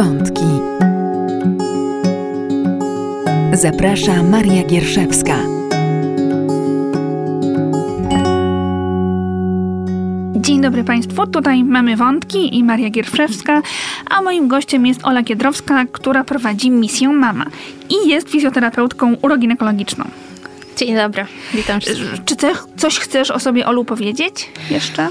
Wątki. 0.00 0.44
Zaprasza 3.52 4.22
Maria 4.22 4.64
Gierszewska. 4.64 5.36
Dzień 10.36 10.60
dobry 10.60 10.84
Państwu, 10.84 11.26
tutaj 11.26 11.64
mamy 11.64 11.96
wątki 11.96 12.58
i 12.58 12.64
Maria 12.64 12.90
Gierszewska, 12.90 13.62
a 14.10 14.22
moim 14.22 14.48
gościem 14.48 14.86
jest 14.86 15.04
Ola 15.04 15.22
Kiedrowska, 15.22 15.84
która 15.92 16.24
prowadzi 16.24 16.70
misję 16.70 17.08
Mama 17.08 17.46
i 17.88 18.08
jest 18.08 18.28
fizjoterapeutką 18.28 19.16
uroginekologiczną. 19.22 20.04
Dzień 20.80 20.96
dobry, 20.96 21.26
witam 21.54 21.80
wszystkich. 21.80 22.24
Czy 22.24 22.36
coś 22.76 22.98
chcesz 22.98 23.30
o 23.30 23.40
sobie, 23.40 23.66
Olu, 23.66 23.84
powiedzieć 23.84 24.48
jeszcze? 24.70 25.08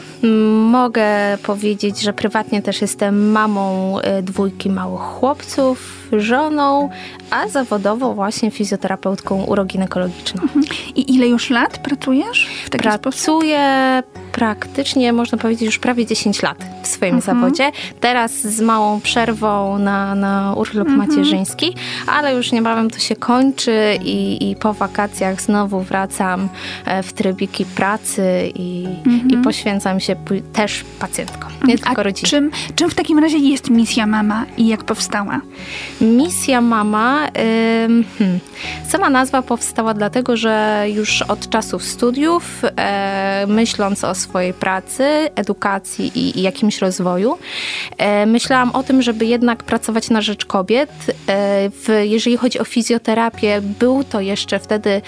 Mogę 0.70 1.38
powiedzieć, 1.44 2.02
że 2.02 2.14
prywatnie 2.14 2.62
też 2.62 2.82
jestem 2.82 3.32
mamą 3.32 3.98
y, 4.00 4.24
dwójki 4.24 4.70
małych 4.70 5.02
chłopców, 5.02 6.08
żoną, 6.12 6.90
a 7.30 7.48
zawodowo 7.48 8.14
właśnie 8.14 8.52
fizjoterapeutką 8.52 9.44
uroginekologiczną. 9.44 10.42
Mhm. 10.44 10.66
I 10.96 11.16
ile 11.16 11.28
już 11.28 11.50
lat 11.50 11.78
pracujesz 11.78 12.48
w 12.66 12.70
taki 12.70 12.84
Pracuję 12.84 14.04
praktycznie, 14.40 15.14
można 15.14 15.38
powiedzieć, 15.38 15.66
już 15.66 15.80
prawie 15.80 16.06
10 16.06 16.42
lat 16.42 16.58
w 16.84 16.88
swoim 16.88 17.16
mhm. 17.16 17.36
zawodzie. 17.36 17.72
Teraz 18.00 18.32
z 18.32 18.62
małą 18.62 19.02
przerwą 19.02 19.80
na, 19.80 20.16
na 20.16 20.54
urlop 20.58 20.88
mhm. 20.88 21.10
macierzyński, 21.10 21.76
ale 22.08 22.36
już 22.36 22.52
niebawem 22.52 22.90
to 22.90 23.00
się 23.00 23.16
kończy 23.16 24.00
i, 24.04 24.50
i 24.52 24.56
po 24.56 24.74
wakacjach 24.74 25.42
znowu 25.42 25.82
wracam 25.82 26.50
e, 26.86 27.04
w 27.04 27.14
trybiki 27.14 27.66
pracy 27.66 28.52
i, 28.56 28.88
mhm. 29.06 29.30
i 29.30 29.38
poświęcam 29.38 30.00
się 30.00 30.16
też 30.54 30.86
pacjentkom, 31.00 31.52
nie 31.68 31.78
tylko 31.78 32.04
rodzinie. 32.04 32.30
Czym, 32.30 32.52
czym 32.76 32.90
w 32.90 32.96
takim 32.96 33.20
razie 33.20 33.38
jest 33.38 33.70
misja 33.70 34.08
Mama 34.08 34.46
i 34.58 34.68
jak 34.68 34.84
powstała? 34.84 35.42
Misja 36.02 36.62
Mama, 36.62 37.28
hmm, 38.18 38.40
sama 38.88 39.10
nazwa 39.10 39.42
powstała 39.42 39.94
dlatego, 39.94 40.38
że 40.38 40.86
już 40.88 41.22
od 41.22 41.50
czasów 41.50 41.84
studiów, 41.84 42.62
e, 42.78 43.46
myśląc 43.48 44.04
o 44.04 44.16
swojej 44.30 44.54
pracy, 44.54 45.04
edukacji 45.36 46.12
i, 46.16 46.40
i 46.40 46.42
jakimś 46.42 46.80
rozwoju, 46.80 47.38
e, 47.98 48.26
myślałam 48.26 48.72
o 48.72 48.84
tym, 48.84 49.02
żeby 49.02 49.26
jednak 49.26 49.64
pracować 49.64 50.10
na 50.10 50.22
rzecz 50.22 50.46
kobiet. 50.46 50.90
E, 51.00 51.70
w, 51.70 52.02
jeżeli 52.04 52.38
chodzi 52.38 52.60
o 52.60 52.64
fizjoterapię, 52.64 53.62
był 53.62 54.04
to 54.04 54.22
jeszcze 54.22 54.60
wtedy 54.60 55.02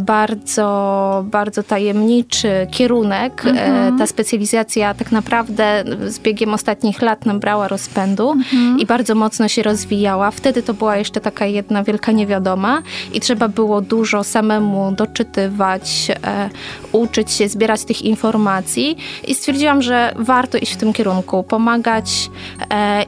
bardzo, 0.00 1.24
bardzo 1.30 1.62
tajemniczy 1.62 2.66
kierunek. 2.70 3.46
E, 3.46 3.48
mhm. 3.50 3.98
Ta 3.98 4.06
specjalizacja 4.06 4.94
tak 4.94 5.12
naprawdę 5.12 5.84
z 6.06 6.18
biegiem 6.18 6.54
ostatnich 6.54 7.02
lat 7.02 7.26
nabrała 7.26 7.68
rozpędu 7.68 8.30
mhm. 8.30 8.78
i 8.78 8.86
bardzo 8.86 9.14
mocno 9.14 9.48
się 9.48 9.62
rozwijała. 9.62 10.30
Wtedy 10.30 10.62
to 10.62 10.74
była 10.74 10.96
jeszcze 10.96 11.20
taka 11.20 11.46
jedna 11.46 11.84
wielka 11.84 12.12
niewiadoma 12.12 12.82
i 13.12 13.20
trzeba 13.20 13.48
było 13.48 13.80
dużo 13.80 14.24
samemu 14.24 14.92
doczytywać, 14.92 16.08
e, 16.24 16.50
uczyć 16.92 17.32
się, 17.32 17.48
zbierać 17.48 17.84
tych 17.84 18.02
informacji 18.02 18.96
i 19.26 19.34
stwierdziłam, 19.34 19.82
że 19.82 20.14
warto 20.16 20.58
iść 20.58 20.72
w 20.72 20.76
tym 20.76 20.92
kierunku, 20.92 21.42
pomagać 21.42 22.30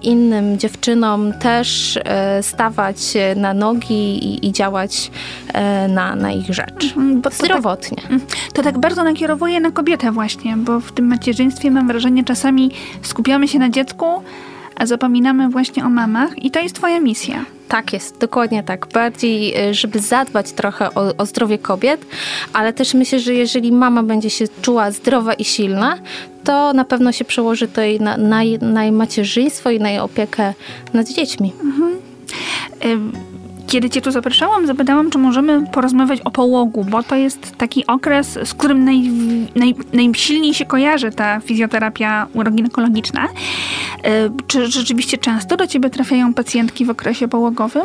innym 0.03 0.59
dziewczynom 0.59 1.33
też 1.33 1.99
stawać 2.41 2.97
na 3.37 3.55
nogi 3.55 4.25
i, 4.25 4.47
i 4.47 4.53
działać 4.53 5.11
na, 5.89 6.17
na 6.17 6.33
ich 6.33 6.52
rzecz. 6.53 6.84
Mhm, 6.84 7.20
bo 7.20 7.31
Zdrowotnie. 7.31 8.03
Tak, 8.03 8.53
to 8.53 8.62
tak 8.62 8.78
bardzo 8.78 9.05
nakierowuje 9.05 9.61
na 9.61 9.70
kobietę 9.70 10.12
właśnie, 10.12 10.56
bo 10.56 10.81
w 10.81 10.92
tym 10.92 11.06
macierzyństwie 11.06 11.70
mam 11.70 11.89
wrażenie 11.89 12.25
czasami 12.25 12.70
skupiamy 13.03 13.48
się 13.48 13.59
na 13.59 13.70
dziecku, 13.70 14.22
a 14.77 14.86
zapominamy 14.86 15.48
właśnie 15.48 15.84
o 15.84 15.91
mamach 15.91 16.44
i 16.44 16.50
to 16.50 16.61
jest 16.61 16.75
twoja 16.75 17.00
misja. 17.00 17.44
Tak 17.69 17.92
jest, 17.92 18.19
dokładnie 18.19 18.62
tak. 18.62 18.86
Bardziej, 18.86 19.69
y, 19.70 19.75
żeby 19.75 19.98
zadbać 19.98 20.53
trochę 20.53 20.94
o, 20.94 21.17
o, 21.17 21.27
zdrowie 21.27 21.59
kobiet, 21.59 22.06
ale 22.53 22.72
też 22.72 22.94
myślę, 22.94 23.19
że 23.19 23.34
jeżeli 23.34 23.72
mama 23.72 24.03
będzie 24.03 24.31
się 24.31 24.44
czuła 24.62 24.91
zdrowa 24.91 25.34
i 25.34 25.44
silna, 25.44 25.98
to 26.44 26.72
na 26.72 26.84
pewno 26.84 27.12
się 27.12 27.25
przełoży 27.25 27.69
to 27.69 27.81
jej 27.81 28.00
na, 28.00 28.16
na, 28.16 28.41
na 28.60 28.82
jej 28.82 28.93
macierzyństwo 28.93 29.71
i 29.71 29.81
na 29.81 29.91
jej 29.91 29.98
opiekę 29.98 30.54
nad 30.93 31.09
dziećmi. 31.09 31.53
Mhm. 31.65 31.93
Kiedy 33.72 33.91
Cię 33.91 34.00
tu 34.00 34.10
zapraszałam, 34.10 34.66
zapytałam, 34.66 35.10
czy 35.10 35.19
możemy 35.19 35.66
porozmawiać 35.66 36.21
o 36.21 36.31
połogu, 36.31 36.84
bo 36.84 37.03
to 37.03 37.16
jest 37.16 37.56
taki 37.56 37.87
okres, 37.87 38.38
z 38.44 38.55
którym 38.55 38.84
naj, 38.84 39.03
naj, 39.56 39.75
najsilniej 39.93 40.55
się 40.55 40.65
kojarzy 40.65 41.10
ta 41.10 41.41
fizjoterapia 41.41 42.27
uroginekologiczna. 42.34 43.28
E, 44.05 44.31
czy 44.47 44.66
rzeczywiście 44.66 45.19
często 45.19 45.56
do 45.56 45.66
Ciebie 45.66 45.91
trafiają 45.91 46.34
pacjentki 46.34 46.84
w 46.84 46.91
okresie 46.91 47.28
pałogowym? 47.28 47.83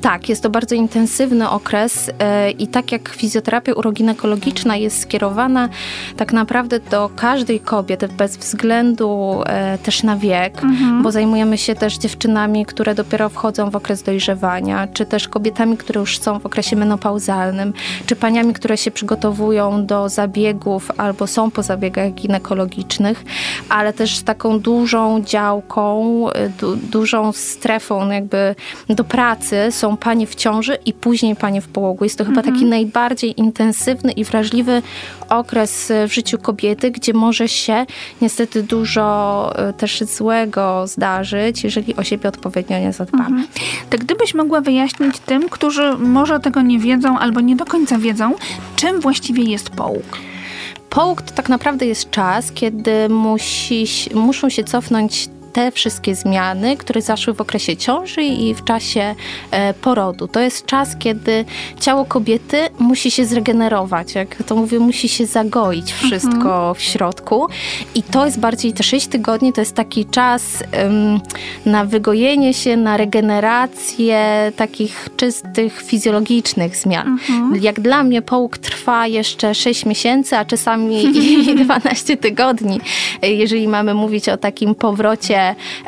Tak, 0.00 0.28
jest 0.28 0.42
to 0.42 0.50
bardzo 0.50 0.74
intensywny 0.74 1.50
okres 1.50 2.10
e, 2.18 2.50
i 2.50 2.66
tak 2.66 2.92
jak 2.92 3.08
fizjoterapia 3.08 3.72
uroginekologiczna 3.72 4.76
jest 4.76 5.00
skierowana 5.00 5.68
tak 6.16 6.32
naprawdę 6.32 6.80
do 6.80 7.10
każdej 7.16 7.60
kobiety 7.60 8.08
bez 8.08 8.36
względu 8.36 9.40
e, 9.46 9.78
też 9.78 10.02
na 10.02 10.16
wiek, 10.16 10.64
mhm. 10.64 11.02
bo 11.02 11.12
zajmujemy 11.12 11.58
się 11.58 11.74
też 11.74 11.98
dziewczynami, 11.98 12.66
które 12.66 12.94
dopiero 12.94 13.28
wchodzą 13.28 13.70
w 13.70 13.76
okres 13.76 14.02
dojrzewania, 14.02 14.86
czy 14.86 15.06
też 15.06 15.29
kobietami, 15.30 15.76
które 15.76 16.00
już 16.00 16.18
są 16.18 16.38
w 16.38 16.46
okresie 16.46 16.76
menopauzalnym, 16.76 17.72
czy 18.06 18.16
paniami, 18.16 18.52
które 18.52 18.76
się 18.76 18.90
przygotowują 18.90 19.86
do 19.86 20.08
zabiegów 20.08 20.90
albo 20.96 21.26
są 21.26 21.50
po 21.50 21.62
zabiegach 21.62 22.12
ginekologicznych, 22.14 23.24
ale 23.68 23.92
też 23.92 24.16
z 24.16 24.24
taką 24.24 24.60
dużą 24.60 25.22
działką, 25.22 26.26
du 26.60 26.76
dużą 26.76 27.32
strefą 27.32 28.10
jakby 28.10 28.54
do 28.88 29.04
pracy 29.04 29.56
są 29.70 29.96
panie 29.96 30.26
w 30.26 30.34
ciąży 30.34 30.78
i 30.86 30.92
później 30.92 31.36
panie 31.36 31.60
w 31.60 31.68
połogu. 31.68 32.04
Jest 32.04 32.18
to 32.18 32.24
chyba 32.24 32.40
mhm. 32.40 32.54
taki 32.54 32.66
najbardziej 32.66 33.40
intensywny 33.40 34.12
i 34.12 34.24
wrażliwy 34.24 34.82
okres 35.28 35.92
w 36.08 36.12
życiu 36.12 36.38
kobiety, 36.38 36.90
gdzie 36.90 37.12
może 37.12 37.48
się 37.48 37.86
niestety 38.20 38.62
dużo 38.62 39.52
e, 39.56 39.72
też 39.72 40.00
złego 40.00 40.86
zdarzyć, 40.86 41.64
jeżeli 41.64 41.96
o 41.96 42.04
siebie 42.04 42.28
odpowiednio 42.28 42.78
nie 42.78 42.92
zadbamy. 42.92 43.24
Mhm. 43.24 43.48
Tak 43.90 44.00
gdybyś 44.00 44.34
mogła 44.34 44.60
wyjaśnić 44.60 45.18
tym, 45.26 45.48
którzy 45.48 45.98
może 45.98 46.40
tego 46.40 46.62
nie 46.62 46.78
wiedzą 46.78 47.18
albo 47.18 47.40
nie 47.40 47.56
do 47.56 47.64
końca 47.64 47.98
wiedzą, 47.98 48.34
czym 48.76 49.00
właściwie 49.00 49.44
jest 49.44 49.70
połóg? 49.70 50.18
Połóg 50.90 51.22
to 51.22 51.34
tak 51.34 51.48
naprawdę 51.48 51.86
jest 51.86 52.10
czas, 52.10 52.52
kiedy 52.52 53.08
musi, 53.08 53.86
muszą 54.14 54.48
się 54.48 54.64
cofnąć 54.64 55.28
te 55.52 55.70
wszystkie 55.70 56.14
zmiany, 56.14 56.76
które 56.76 57.02
zaszły 57.02 57.34
w 57.34 57.40
okresie 57.40 57.76
ciąży 57.76 58.22
i 58.22 58.54
w 58.54 58.64
czasie 58.64 59.14
e, 59.50 59.74
porodu. 59.74 60.28
To 60.28 60.40
jest 60.40 60.66
czas, 60.66 60.96
kiedy 60.98 61.44
ciało 61.80 62.04
kobiety 62.04 62.56
musi 62.78 63.10
się 63.10 63.24
zregenerować, 63.24 64.14
jak 64.14 64.42
to 64.42 64.56
mówię, 64.56 64.78
musi 64.78 65.08
się 65.08 65.26
zagoić 65.26 65.92
wszystko 65.92 66.56
mhm. 66.56 66.74
w 66.74 66.82
środku. 66.82 67.46
I 67.94 68.02
to 68.02 68.24
jest 68.24 68.40
bardziej 68.40 68.72
te 68.72 68.82
6 68.82 69.06
tygodni, 69.06 69.52
to 69.52 69.60
jest 69.60 69.74
taki 69.74 70.06
czas 70.06 70.42
um, 70.82 71.20
na 71.66 71.84
wygojenie 71.84 72.54
się, 72.54 72.76
na 72.76 72.96
regenerację 72.96 74.52
takich 74.56 75.08
czystych 75.16 75.82
fizjologicznych 75.82 76.76
zmian. 76.76 77.08
Mhm. 77.08 77.62
Jak 77.62 77.80
dla 77.80 78.02
mnie 78.02 78.22
połóg 78.22 78.58
trwa 78.58 79.06
jeszcze 79.06 79.54
6 79.54 79.86
miesięcy, 79.86 80.36
a 80.36 80.44
czasami 80.44 81.04
i 81.04 81.54
12 81.64 82.16
tygodni, 82.16 82.80
jeżeli 83.22 83.68
mamy 83.68 83.94
mówić 83.94 84.28
o 84.28 84.36
takim 84.36 84.74
powrocie 84.74 85.39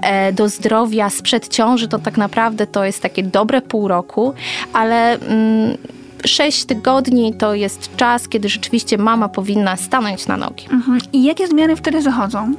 E, 0.03 0.33
do 0.33 0.49
zdrowia 0.49 1.11
sprzed 1.11 1.49
ciąży, 1.49 1.89
to 1.89 1.99
tak 1.99 2.17
naprawdę 2.17 2.67
to 2.67 2.85
jest 2.85 3.03
takie 3.03 3.23
dobre 3.23 3.61
pół 3.63 3.89
roku, 3.89 4.35
ale 4.73 5.13
mm, 5.13 5.77
6 6.27 6.65
tygodni 6.65 7.35
to 7.35 7.55
jest 7.55 7.97
czas, 7.97 8.29
kiedy 8.29 8.49
rzeczywiście 8.49 8.99
mama 8.99 9.29
powinna 9.29 9.77
stanąć 9.77 10.27
na 10.27 10.37
nogi. 10.37 10.67
Mhm. 10.71 10.99
I 11.13 11.25
jakie 11.25 11.49
zmiany 11.49 11.77
wtedy 11.77 12.03
zachodzą? 12.03 12.55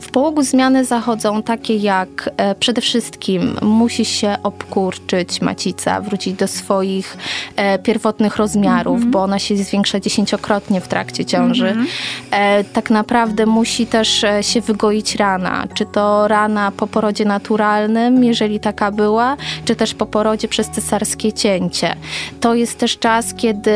W 0.00 0.10
połogu 0.10 0.42
zmiany 0.42 0.84
zachodzą 0.84 1.42
takie 1.42 1.76
jak 1.76 2.30
e, 2.36 2.54
przede 2.54 2.80
wszystkim 2.80 3.56
musi 3.62 4.04
się 4.04 4.36
obkurczyć 4.42 5.40
macica, 5.40 6.00
wrócić 6.00 6.34
do 6.34 6.48
swoich 6.48 7.16
e, 7.56 7.78
pierwotnych 7.78 8.36
rozmiarów, 8.36 8.94
mhm. 8.94 9.10
bo 9.10 9.22
ona 9.22 9.38
się 9.38 9.56
zwiększa 9.56 10.00
dziesięciokrotnie 10.00 10.80
w 10.80 10.88
trakcie 10.88 11.24
ciąży. 11.24 11.68
Mhm. 11.68 11.86
E, 12.30 12.64
tak 12.64 12.90
naprawdę 12.90 13.46
musi 13.46 13.86
też 13.86 14.24
e, 14.24 14.42
się 14.42 14.60
wygoić 14.60 15.16
rana. 15.16 15.66
Czy 15.74 15.86
to 15.86 16.28
rana 16.28 16.72
po 16.76 16.86
porodzie 16.86 17.24
naturalnym, 17.24 18.24
jeżeli 18.24 18.60
taka 18.60 18.90
była, 18.90 19.36
czy 19.64 19.76
też 19.76 19.94
po 19.94 20.06
porodzie 20.06 20.48
przez 20.48 20.70
cesarskie 20.70 21.32
cięcie. 21.32 21.96
To 22.40 22.54
jest 22.54 22.78
też 22.78 22.98
czas 22.98 23.07
czas, 23.08 23.34
kiedy 23.34 23.70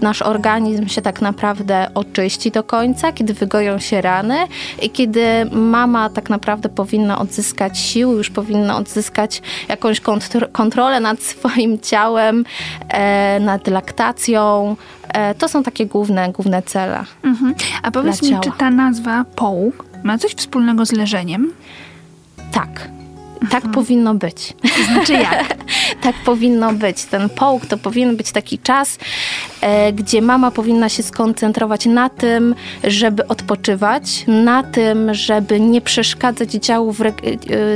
nasz 0.00 0.22
organizm 0.22 0.88
się 0.88 1.02
tak 1.02 1.20
naprawdę 1.20 1.88
oczyści 1.94 2.50
do 2.50 2.64
końca, 2.64 3.12
kiedy 3.12 3.34
wygoją 3.34 3.78
się 3.78 4.00
rany 4.00 4.36
i 4.82 4.90
kiedy 4.90 5.24
mama 5.50 6.10
tak 6.10 6.30
naprawdę 6.30 6.68
powinna 6.68 7.18
odzyskać 7.18 7.78
siły, 7.78 8.14
już 8.14 8.30
powinna 8.30 8.76
odzyskać 8.76 9.42
jakąś 9.68 10.00
kontrolę 10.52 11.00
nad 11.00 11.22
swoim 11.22 11.80
ciałem, 11.80 12.44
e, 12.88 13.40
nad 13.40 13.66
laktacją. 13.66 14.76
E, 15.08 15.34
to 15.34 15.48
są 15.48 15.62
takie 15.62 15.86
główne, 15.86 16.32
główne 16.32 16.62
cele. 16.62 17.04
Mhm. 17.24 17.54
A 17.82 17.90
powiedz 17.90 18.22
mi, 18.22 18.40
czy 18.40 18.50
ta 18.58 18.70
nazwa 18.70 19.24
połóg 19.36 19.84
ma 20.02 20.18
coś 20.18 20.34
wspólnego 20.34 20.86
z 20.86 20.92
leżeniem? 20.92 21.52
Tak 22.52 23.01
Tak 23.50 23.70
powinno 23.70 24.14
być. 24.14 24.54
Znaczy 24.92 25.12
jak? 25.12 25.56
tak 26.02 26.14
powinno 26.24 26.72
być. 26.72 27.04
Ten 27.04 27.28
połóg 27.28 27.66
to 27.66 27.78
powinien 27.78 28.16
być 28.16 28.32
taki 28.32 28.58
czas, 28.58 28.98
e, 29.60 29.92
gdzie 29.92 30.22
mama 30.22 30.50
powinna 30.50 30.88
się 30.88 31.02
skoncentrować 31.02 31.86
na 31.86 32.08
tym, 32.08 32.54
żeby 32.84 33.28
odpoczywać, 33.28 34.24
na 34.26 34.62
tym, 34.62 35.14
żeby 35.14 35.60
nie 35.60 35.80
przeszkadzać 35.80 36.50
ciału 36.62 36.92
w 36.92 37.00
e, 37.02 37.12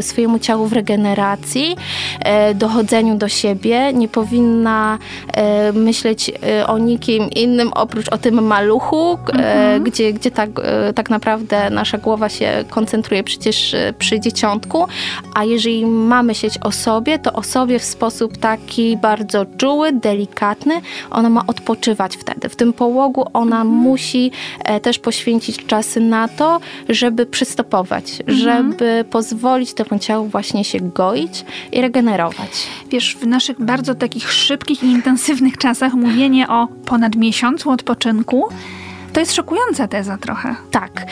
swojemu 0.02 0.38
ciału 0.38 0.66
w 0.66 0.72
regeneracji, 0.72 1.76
e, 2.20 2.54
dochodzeniu 2.54 3.16
do 3.18 3.28
siebie. 3.28 3.92
Nie 3.92 4.08
powinna 4.08 4.98
e, 5.32 5.72
myśleć 5.72 6.30
e, 6.30 6.66
o 6.66 6.78
nikim 6.78 7.30
innym 7.30 7.72
oprócz 7.72 8.08
o 8.08 8.18
tym 8.18 8.46
maluchu, 8.46 9.12
e, 9.12 9.32
mhm. 9.32 9.84
gdzie, 9.84 10.12
gdzie 10.12 10.30
tak, 10.30 10.50
tak 10.94 11.10
naprawdę 11.10 11.70
nasza 11.70 11.98
głowa 11.98 12.28
się 12.28 12.64
koncentruje 12.70 13.24
przecież 13.24 13.76
przy 13.98 14.20
dzieciątku, 14.20 14.86
a 15.34 15.44
jeżeli 15.44 15.55
mamy 15.86 16.26
myśleć 16.26 16.58
o 16.62 16.72
sobie, 16.72 17.18
to 17.18 17.32
o 17.32 17.42
sobie 17.42 17.78
w 17.78 17.84
sposób 17.84 18.36
taki 18.36 18.96
bardzo 18.96 19.46
czuły, 19.58 19.92
delikatny. 19.92 20.80
Ona 21.10 21.30
ma 21.30 21.46
odpoczywać 21.46 22.16
wtedy. 22.16 22.48
W 22.48 22.56
tym 22.56 22.72
połogu 22.72 23.24
ona 23.32 23.60
mhm. 23.62 23.68
musi 23.68 24.30
e, 24.64 24.80
też 24.80 24.98
poświęcić 24.98 25.66
czasy 25.66 26.00
na 26.00 26.28
to, 26.28 26.60
żeby 26.88 27.26
przystopować, 27.26 28.20
mhm. 28.20 28.38
żeby 28.38 29.04
pozwolić 29.10 29.74
temu 29.74 30.00
ciału 30.00 30.26
właśnie 30.28 30.64
się 30.64 30.78
goić 30.80 31.44
i 31.72 31.80
regenerować. 31.80 32.50
Wiesz, 32.90 33.16
w 33.16 33.26
naszych 33.26 33.64
bardzo 33.64 33.94
takich 33.94 34.32
szybkich 34.32 34.82
i 34.82 34.86
intensywnych 34.86 35.56
czasach 35.56 35.94
mówienie 35.94 36.48
o 36.48 36.68
ponad 36.84 37.16
miesiącu 37.16 37.70
odpoczynku 37.70 38.48
to 39.16 39.20
jest 39.20 39.34
szokująca 39.34 39.88
teza 39.88 40.18
trochę. 40.18 40.54
Tak. 40.70 41.06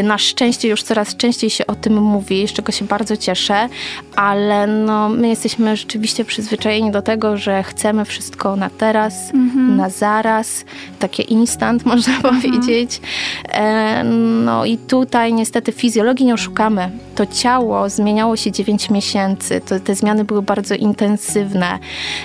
Y, 0.00 0.02
na 0.02 0.18
szczęście 0.18 0.68
już 0.68 0.82
coraz 0.82 1.16
częściej 1.16 1.50
się 1.50 1.66
o 1.66 1.74
tym 1.74 2.02
mówi, 2.02 2.48
z 2.48 2.52
czego 2.52 2.72
się 2.72 2.84
bardzo 2.84 3.16
cieszę, 3.16 3.68
ale 4.16 4.66
no, 4.66 5.08
my 5.08 5.28
jesteśmy 5.28 5.76
rzeczywiście 5.76 6.24
przyzwyczajeni 6.24 6.90
do 6.90 7.02
tego, 7.02 7.36
że 7.36 7.62
chcemy 7.62 8.04
wszystko 8.04 8.56
na 8.56 8.70
teraz, 8.70 9.14
mhm. 9.34 9.76
na 9.76 9.90
zaraz, 9.90 10.64
takie 10.98 11.22
instant 11.22 11.86
można 11.94 12.16
mhm. 12.16 12.34
powiedzieć. 12.34 13.00
E, 13.48 14.04
no 14.44 14.64
i 14.64 14.78
tutaj 14.78 15.32
niestety 15.32 15.72
fizjologii 15.72 16.26
nie 16.26 16.34
oszukamy. 16.34 16.90
To 17.14 17.26
ciało 17.26 17.88
zmieniało 17.88 18.36
się 18.36 18.52
9 18.52 18.90
miesięcy. 18.90 19.60
To, 19.60 19.80
te 19.80 19.94
zmiany 19.94 20.24
były 20.24 20.42
bardzo 20.42 20.74
intensywne 20.74 21.78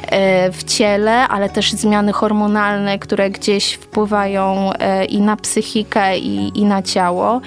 e, 0.07 0.51
w 0.51 0.63
ciele, 0.63 1.27
ale 1.27 1.49
też 1.49 1.71
zmiany 1.71 2.13
hormonalne, 2.13 2.99
które 2.99 3.29
gdzieś 3.29 3.73
wpływają 3.73 4.73
e, 4.73 5.08
i 5.13 5.21
na 5.21 5.37
psychikę, 5.37 6.17
i, 6.17 6.59
i 6.59 6.65
na 6.65 6.81
ciało. 6.81 7.41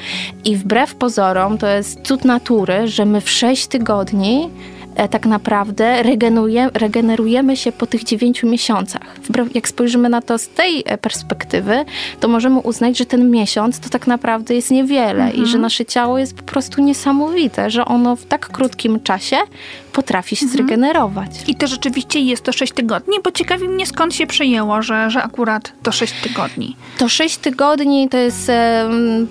I 0.45 0.57
wbrew 0.57 0.95
pozorom, 0.95 1.59
to 1.59 1.67
jest 1.67 2.01
cud 2.03 2.25
natury, 2.25 2.89
że 2.89 3.07
my 3.07 3.21
w 3.21 3.31
6 3.31 3.67
tygodni 3.67 4.51
E, 4.97 5.09
tak 5.09 5.27
naprawdę 5.27 6.03
regenerujemy, 6.03 6.71
regenerujemy 6.75 7.57
się 7.57 7.73
po 7.73 7.87
tych 7.87 8.05
dziewięciu 8.05 8.49
miesiącach. 8.49 9.17
Jak 9.55 9.69
spojrzymy 9.69 10.09
na 10.09 10.23
to 10.23 10.39
z 10.39 10.49
tej 10.49 10.83
e, 10.87 10.99
perspektywy, 10.99 11.85
to 12.21 12.29
możemy 12.29 12.59
uznać, 12.59 12.99
że 12.99 13.07
ten 13.07 13.31
miesiąc 13.31 13.81
to 13.81 13.89
tak 13.89 14.07
naprawdę 14.07 14.55
jest 14.55 14.71
niewiele 14.71 15.25
mhm. 15.25 15.45
i 15.45 15.47
że 15.47 15.59
nasze 15.59 15.85
ciało 15.85 16.19
jest 16.19 16.35
po 16.35 16.43
prostu 16.43 16.83
niesamowite, 16.83 17.71
że 17.71 17.85
ono 17.85 18.17
w 18.17 18.25
tak 18.25 18.49
krótkim 18.49 19.01
czasie 19.01 19.37
potrafi 19.93 20.37
się 20.37 20.47
mhm. 20.47 20.57
zregenerować. 20.57 21.31
I 21.47 21.55
to 21.55 21.67
rzeczywiście 21.67 22.21
jest 22.21 22.43
to 22.43 22.53
6 22.53 22.73
tygodni, 22.73 23.15
bo 23.25 23.33
ciekawi 23.33 23.69
mnie 23.69 23.87
skąd 23.87 24.15
się 24.15 24.27
przyjęło, 24.27 24.83
że, 24.83 25.11
że 25.11 25.23
akurat 25.23 25.73
to 25.83 25.93
6 25.93 26.15
tygodni. 26.23 26.77
To 26.99 27.09
6 27.09 27.37
tygodni 27.37 28.09
to 28.09 28.17
jest 28.17 28.51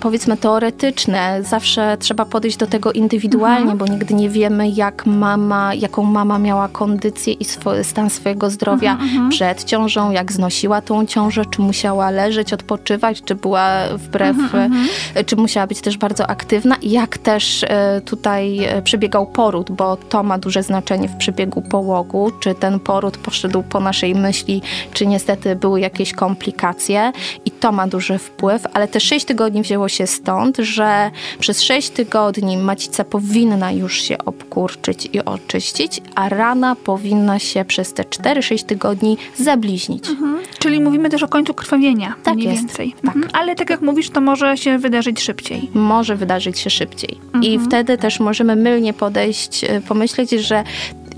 powiedzmy 0.00 0.36
teoretyczne. 0.36 1.42
Zawsze 1.42 1.96
trzeba 2.00 2.24
podejść 2.24 2.56
do 2.56 2.66
tego 2.66 2.92
indywidualnie, 2.92 3.72
mhm. 3.72 3.78
bo 3.78 3.86
nigdy 3.86 4.14
nie 4.14 4.28
wiemy 4.30 4.68
jak 4.70 5.06
mama, 5.06 5.74
jaką 5.74 6.02
mama 6.02 6.38
miała 6.38 6.68
kondycję 6.68 7.32
i 7.32 7.44
stan 7.82 8.10
swojego 8.10 8.50
zdrowia 8.50 8.92
mhm, 8.92 9.10
mhm, 9.10 9.30
przed 9.30 9.64
ciążą, 9.64 10.10
jak 10.10 10.32
znosiła 10.32 10.80
tą 10.80 11.06
ciążę, 11.06 11.44
czy 11.46 11.60
musiała 11.62 12.10
leżeć, 12.10 12.52
odpoczywać, 12.52 13.22
czy 13.22 13.34
była 13.34 13.70
wbrew, 13.94 14.38
mhm, 14.38 14.64
mhm. 14.64 14.88
czy 15.26 15.36
musiała 15.36 15.66
być 15.66 15.80
też 15.80 15.98
bardzo 15.98 16.30
aktywna, 16.30 16.76
jak 16.82 17.18
też 17.18 17.64
e, 17.64 18.00
tutaj 18.04 18.64
e, 18.64 18.82
przebiegał 18.82 19.26
poród, 19.26 19.70
bo 19.70 19.96
to 19.96 20.22
ma 20.22 20.38
dużo 20.38 20.51
duże 20.52 20.62
znaczenie 20.62 21.08
w 21.08 21.16
przebiegu 21.16 21.62
połogu, 21.62 22.30
czy 22.40 22.54
ten 22.54 22.80
poród 22.80 23.16
poszedł 23.16 23.62
po 23.62 23.80
naszej 23.80 24.14
myśli, 24.14 24.62
czy 24.92 25.06
niestety 25.06 25.56
były 25.56 25.80
jakieś 25.80 26.12
komplikacje 26.12 27.12
i 27.44 27.50
to 27.50 27.72
ma 27.72 27.86
duży 27.86 28.18
wpływ, 28.18 28.66
ale 28.72 28.88
te 28.88 29.00
6 29.00 29.26
tygodni 29.26 29.62
wzięło 29.62 29.88
się 29.88 30.06
stąd, 30.06 30.56
że 30.56 31.10
przez 31.38 31.62
6 31.62 31.90
tygodni 31.90 32.56
macica 32.56 33.04
powinna 33.04 33.72
już 33.72 34.02
się 34.02 34.18
obkurczyć 34.18 35.08
i 35.12 35.24
oczyścić, 35.24 36.00
a 36.14 36.28
rana 36.28 36.76
powinna 36.76 37.38
się 37.38 37.64
przez 37.64 37.94
te 37.94 38.02
4-6 38.02 38.64
tygodni 38.64 39.18
zabliźnić. 39.38 40.08
Mhm. 40.08 40.38
Czyli 40.62 40.80
mówimy 40.80 41.10
też 41.10 41.22
o 41.22 41.28
końcu 41.28 41.54
krwawienia, 41.54 42.14
tak 42.22 42.34
mniej 42.34 42.48
jest. 42.48 42.58
więcej. 42.58 42.94
Tak. 43.06 43.16
Mhm. 43.16 43.32
Ale 43.32 43.54
tak 43.56 43.70
jak 43.70 43.80
mówisz, 43.80 44.10
to 44.10 44.20
może 44.20 44.56
się 44.56 44.78
wydarzyć 44.78 45.20
szybciej. 45.20 45.70
Może 45.74 46.16
wydarzyć 46.16 46.58
się 46.58 46.70
szybciej. 46.70 47.18
Mhm. 47.24 47.44
I 47.44 47.58
wtedy 47.58 47.98
też 47.98 48.20
możemy 48.20 48.56
mylnie 48.56 48.92
podejść, 48.92 49.64
y, 49.64 49.80
pomyśleć, 49.88 50.30
że 50.30 50.64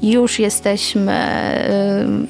już 0.03 0.39
jesteśmy, 0.39 1.13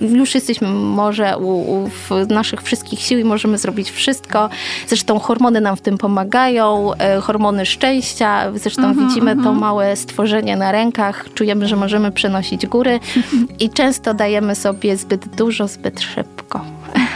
y, 0.00 0.16
już 0.16 0.34
jesteśmy 0.34 0.68
może 0.68 1.38
u, 1.38 1.48
u, 1.48 1.88
w 1.88 2.10
naszych 2.28 2.62
wszystkich 2.62 3.00
sił 3.00 3.18
i 3.18 3.24
możemy 3.24 3.58
zrobić 3.58 3.90
wszystko. 3.90 4.48
Zresztą 4.88 5.18
hormony 5.18 5.60
nam 5.60 5.76
w 5.76 5.80
tym 5.80 5.98
pomagają, 5.98 6.90
y, 7.18 7.20
hormony 7.20 7.66
szczęścia. 7.66 8.52
Zresztą 8.54 8.82
-hmm, 8.82 9.08
widzimy 9.08 9.36
to 9.42 9.52
małe 9.52 9.96
stworzenie 9.96 10.56
na 10.56 10.72
rękach, 10.72 11.26
czujemy, 11.34 11.68
że 11.68 11.76
możemy 11.76 12.12
przenosić 12.12 12.66
góry 12.66 13.00
i 13.60 13.70
często 13.70 14.14
dajemy 14.14 14.54
sobie 14.54 14.96
zbyt 14.96 15.36
dużo, 15.36 15.68
zbyt 15.68 16.00
szybko. 16.00 16.64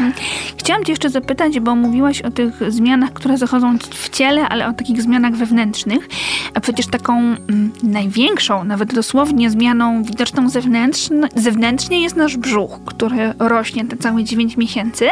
Mhm. 0.00 0.12
Chciałam 0.56 0.85
Cię 0.85 0.93
jeszcze 0.93 1.11
zapytać, 1.11 1.61
bo 1.61 1.75
mówiłaś 1.75 2.23
o 2.23 2.31
tych 2.31 2.73
zmianach, 2.73 3.12
które 3.12 3.39
zachodzą 3.39 3.79
w 3.79 4.09
ciele, 4.09 4.49
ale 4.49 4.69
o 4.69 4.73
takich 4.73 5.03
zmianach 5.03 5.35
wewnętrznych. 5.35 6.09
A 6.55 6.61
przecież 6.61 6.87
taką 6.87 7.19
mm, 7.19 7.73
największą, 7.83 8.65
nawet 8.65 8.95
dosłownie 8.95 9.50
zmianą 9.50 10.03
widoczną 10.03 10.49
zewnętrznie, 10.49 11.29
zewnętrznie 11.37 12.03
jest 12.03 12.17
nasz 12.17 12.37
brzuch, 12.37 12.81
który 12.87 13.35
rośnie 13.39 13.85
te 13.85 13.97
całe 13.97 14.25
9 14.25 14.56
miesięcy. 14.56 15.09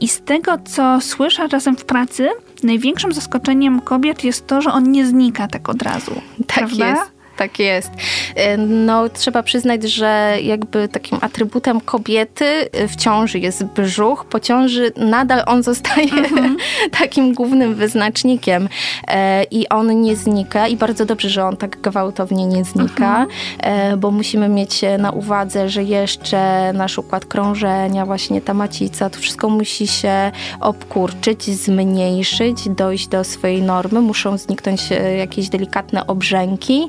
I 0.00 0.08
z 0.08 0.20
tego, 0.20 0.58
co 0.64 1.00
słyszę 1.00 1.48
czasem 1.48 1.76
w 1.76 1.84
pracy, 1.84 2.28
największym 2.62 3.12
zaskoczeniem 3.12 3.80
kobiet 3.80 4.24
jest 4.24 4.46
to, 4.46 4.62
że 4.62 4.72
on 4.72 4.90
nie 4.90 5.06
znika 5.06 5.48
tak 5.48 5.68
od 5.68 5.82
razu. 5.82 6.20
Tak 6.46 6.58
prawda? 6.58 6.88
jest. 6.88 7.13
Tak 7.36 7.58
jest. 7.58 7.90
E, 8.34 8.56
no, 8.56 9.08
trzeba 9.08 9.42
przyznać, 9.42 9.82
że 9.82 10.36
jakby 10.42 10.88
takim 10.88 11.18
atrybutem 11.20 11.80
kobiety 11.80 12.44
w 12.88 12.96
ciąży 12.96 13.38
jest 13.38 13.64
brzuch. 13.64 14.24
Po 14.24 14.40
ciąży 14.40 14.92
nadal 14.96 15.42
on 15.46 15.62
zostaje 15.62 16.12
mhm. 16.12 16.56
takim 17.00 17.34
głównym 17.34 17.74
wyznacznikiem 17.74 18.68
e, 19.08 19.44
i 19.44 19.68
on 19.68 20.00
nie 20.00 20.16
znika 20.16 20.68
i 20.68 20.76
bardzo 20.76 21.04
dobrze, 21.04 21.30
że 21.30 21.44
on 21.44 21.56
tak 21.56 21.80
gwałtownie 21.80 22.46
nie 22.46 22.64
znika, 22.64 23.22
mhm. 23.22 23.28
e, 23.60 23.96
bo 23.96 24.10
musimy 24.10 24.48
mieć 24.48 24.80
na 24.98 25.10
uwadze, 25.10 25.68
że 25.68 25.82
jeszcze 25.82 26.72
nasz 26.72 26.98
układ 26.98 27.24
krążenia, 27.24 28.06
właśnie 28.06 28.40
ta 28.40 28.54
macica, 28.54 29.10
to 29.10 29.20
wszystko 29.20 29.48
musi 29.48 29.86
się 29.86 30.32
obkurczyć, 30.60 31.44
zmniejszyć, 31.44 32.68
dojść 32.68 33.08
do 33.08 33.24
swojej 33.24 33.62
normy. 33.62 34.00
Muszą 34.00 34.38
zniknąć 34.38 34.82
jakieś 35.18 35.48
delikatne 35.48 36.06
obrzęki. 36.06 36.88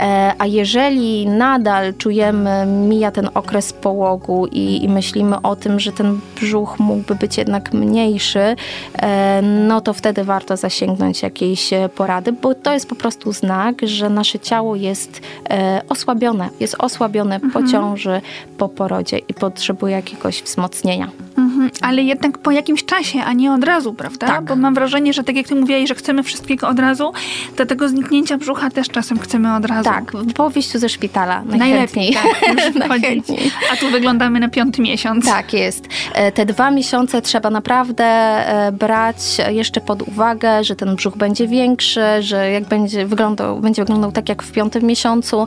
E, 0.00 0.32
a 0.38 0.46
jeżeli 0.46 1.26
nadal 1.26 1.94
czujemy, 1.94 2.66
mija 2.66 3.10
ten 3.10 3.28
okres 3.34 3.72
połogu 3.72 4.46
i, 4.46 4.84
i, 4.84 4.88
myślimy 4.88 5.42
o 5.42 5.56
tym, 5.56 5.80
że 5.80 5.92
ten 5.92 6.20
brzuch 6.36 6.78
mógłby 6.78 7.14
być 7.14 7.38
jednak 7.38 7.72
mniejszy, 7.72 8.56
e, 9.02 9.42
no 9.42 9.80
to 9.80 9.92
wtedy 9.92 10.24
warto 10.24 10.56
zasięgnąć 10.56 11.22
jakiejś 11.22 11.70
porady, 11.94 12.32
bo 12.32 12.54
to 12.54 12.72
jest 12.72 12.88
po 12.88 12.94
prostu 12.94 13.32
znak, 13.32 13.74
że 13.82 14.10
nasze 14.10 14.38
ciało 14.38 14.76
jest 14.76 15.20
e, 15.50 15.82
osłabione. 15.88 16.48
Jest 16.60 16.76
osłabione 16.78 17.34
mhm. 17.34 17.52
po 17.52 17.72
ciąży, 17.72 18.20
po 18.58 18.68
porodzie 18.68 19.18
i 19.18 19.34
potrzebuje 19.34 19.96
jakiegoś 19.96 20.42
wzmocnienia. 20.42 21.08
Mhm, 21.38 21.47
ale 21.80 22.02
jednak 22.02 22.38
po 22.38 22.50
jakimś 22.50 22.84
czasie, 22.84 23.20
a 23.24 23.32
nie 23.32 23.52
od 23.52 23.64
razu, 23.64 23.94
prawda? 23.94 24.26
Tak. 24.26 24.44
Bo 24.44 24.56
mam 24.56 24.74
wrażenie, 24.74 25.12
że 25.12 25.24
tak 25.24 25.36
jak 25.36 25.48
ty 25.48 25.54
mówiłaś, 25.54 25.88
że 25.88 25.94
chcemy 25.94 26.22
wszystkiego 26.22 26.68
od 26.68 26.78
razu, 26.78 27.12
to 27.56 27.66
tego 27.66 27.88
zniknięcia 27.88 28.38
brzucha 28.38 28.70
też 28.70 28.88
czasem 28.88 29.18
chcemy 29.18 29.54
od 29.54 29.64
razu. 29.64 29.84
Tak, 29.84 30.12
po 30.34 30.50
wyjściu 30.50 30.78
ze 30.78 30.88
szpitala 30.88 31.42
najchętniej. 31.44 32.14
Najlepiej, 32.14 33.32
tak. 33.32 33.70
A 33.72 33.76
tu 33.76 33.90
wyglądamy 33.90 34.40
na 34.40 34.48
piąty 34.48 34.82
miesiąc. 34.82 35.26
Tak 35.26 35.52
jest. 35.52 35.88
E, 36.14 36.32
te 36.32 36.46
dwa 36.46 36.70
miesiące 36.70 37.22
trzeba 37.22 37.50
naprawdę 37.50 38.04
e, 38.04 38.72
brać 38.72 39.16
jeszcze 39.48 39.80
pod 39.80 40.02
uwagę, 40.02 40.64
że 40.64 40.76
ten 40.76 40.96
brzuch 40.96 41.16
będzie 41.16 41.48
większy, 41.48 42.00
że 42.20 42.50
jak 42.50 42.64
będzie 42.64 43.06
wyglądał, 43.06 43.60
będzie 43.60 43.82
wyglądał 43.82 44.12
tak 44.12 44.28
jak 44.28 44.42
w 44.42 44.52
piątym 44.52 44.82
miesiącu, 44.82 45.46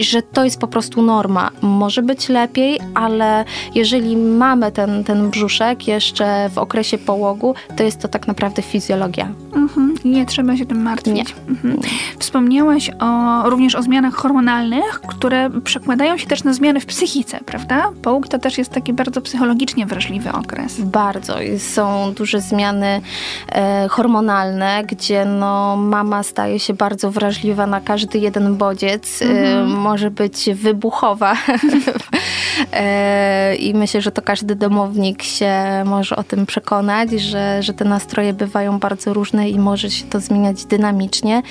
że 0.00 0.22
to 0.22 0.44
jest 0.44 0.60
po 0.60 0.68
prostu 0.68 1.02
norma. 1.02 1.50
Może 1.62 2.02
być 2.02 2.28
lepiej, 2.28 2.80
ale 2.94 3.44
jeżeli 3.74 4.16
mamy 4.16 4.72
ten, 4.72 5.04
ten 5.04 5.30
brzuch 5.30 5.51
brzuszek 5.52 5.88
jeszcze 5.88 6.50
w 6.54 6.58
okresie 6.58 6.98
połogu, 6.98 7.54
to 7.76 7.82
jest 7.82 8.00
to 8.00 8.08
tak 8.08 8.28
naprawdę 8.28 8.62
fizjologia. 8.62 9.28
Mhm. 9.54 9.94
Nie 10.04 10.26
trzeba 10.26 10.56
się 10.56 10.66
tym 10.66 10.82
martwić. 10.82 11.34
Mhm. 11.48 11.78
Wspomniałaś 12.18 12.90
o, 13.00 13.50
również 13.50 13.74
o 13.74 13.82
zmianach 13.82 14.14
hormonalnych, 14.14 15.00
które 15.00 15.50
przekładają 15.50 16.18
się 16.18 16.26
też 16.26 16.44
na 16.44 16.52
zmiany 16.52 16.80
w 16.80 16.86
psychice, 16.86 17.38
prawda? 17.46 17.90
Połóg 18.02 18.28
to 18.28 18.38
też 18.38 18.58
jest 18.58 18.70
taki 18.70 18.92
bardzo 18.92 19.20
psychologicznie 19.20 19.86
wrażliwy 19.86 20.32
okres. 20.32 20.80
Bardzo. 20.80 21.34
Są 21.58 22.12
duże 22.12 22.40
zmiany 22.40 23.00
e, 23.48 23.88
hormonalne, 23.88 24.84
gdzie 24.88 25.24
no, 25.24 25.76
mama 25.76 26.22
staje 26.22 26.58
się 26.58 26.74
bardzo 26.74 27.10
wrażliwa 27.10 27.66
na 27.66 27.80
każdy 27.80 28.18
jeden 28.18 28.56
bodziec. 28.56 29.22
E, 29.22 29.64
może 29.64 30.10
być 30.10 30.50
wybuchowa. 30.54 31.36
e, 32.72 33.56
I 33.56 33.74
myślę, 33.74 34.02
że 34.02 34.12
to 34.12 34.22
każdy 34.22 34.56
domownik 34.56 35.22
się 35.22 35.41
może 35.84 36.16
o 36.16 36.22
tym 36.22 36.46
przekonać, 36.46 37.10
że, 37.10 37.62
że 37.62 37.74
te 37.74 37.84
nastroje 37.84 38.32
bywają 38.32 38.78
bardzo 38.78 39.14
różne 39.14 39.50
i 39.50 39.58
może 39.58 39.90
się 39.90 40.04
to 40.04 40.20
zmieniać 40.20 40.64
dynamicznie. 40.64 41.42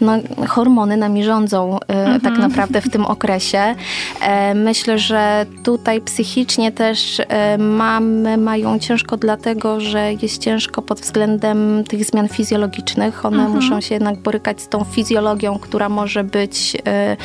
No, 0.00 0.12
hormony 0.48 0.96
nami 0.96 1.24
rządzą 1.24 1.78
e, 1.88 2.20
tak 2.20 2.38
naprawdę 2.38 2.80
w 2.80 2.90
tym 2.90 3.06
okresie. 3.06 3.74
E, 4.20 4.54
myślę, 4.54 4.98
że 4.98 5.46
tutaj 5.62 6.00
psychicznie 6.00 6.72
też 6.72 7.20
e, 7.28 7.58
mamy 7.58 8.36
mają 8.36 8.78
ciężko 8.78 9.16
dlatego, 9.16 9.80
że 9.80 10.12
jest 10.12 10.38
ciężko 10.38 10.82
pod 10.82 11.00
względem 11.00 11.84
tych 11.88 12.04
zmian 12.04 12.28
fizjologicznych. 12.28 13.24
One 13.24 13.48
muszą 13.48 13.80
się 13.80 13.94
jednak 13.94 14.18
borykać 14.18 14.60
z 14.60 14.68
tą 14.68 14.84
fizjologią, 14.84 15.58
która 15.58 15.88
może 15.88 16.24
być, 16.24 16.76
e, 16.86 17.16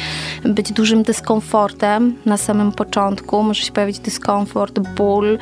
być 0.44 0.72
dużym 0.72 1.04
dyskomfortem 1.04 2.16
na 2.26 2.38
samym 2.38 2.72
początku. 2.72 3.44
Może 3.44 3.64
się 3.64 3.72
pojawić 3.72 4.00
dyskomfort, 4.00 4.80
ból, 4.80 5.38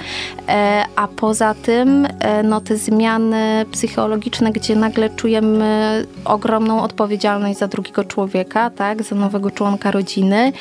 e, 0.48 0.73
a 0.96 1.08
poza 1.08 1.54
tym 1.54 2.08
e, 2.20 2.44
no, 2.44 2.62
te 2.62 2.78
zmiany 2.78 3.66
psychologiczne, 3.72 4.52
gdzie 4.52 4.76
nagle 4.76 5.10
czujemy 5.10 6.08
ogromną 6.26 6.82
odpowiedzialność 6.82 7.60
za 7.60 7.68
drugiego 7.68 8.04
człowieka, 8.04 8.70
tak, 8.70 9.04
za 9.04 9.16
nowego 9.16 9.52
członka 9.52 9.92
rodziny 9.92 10.52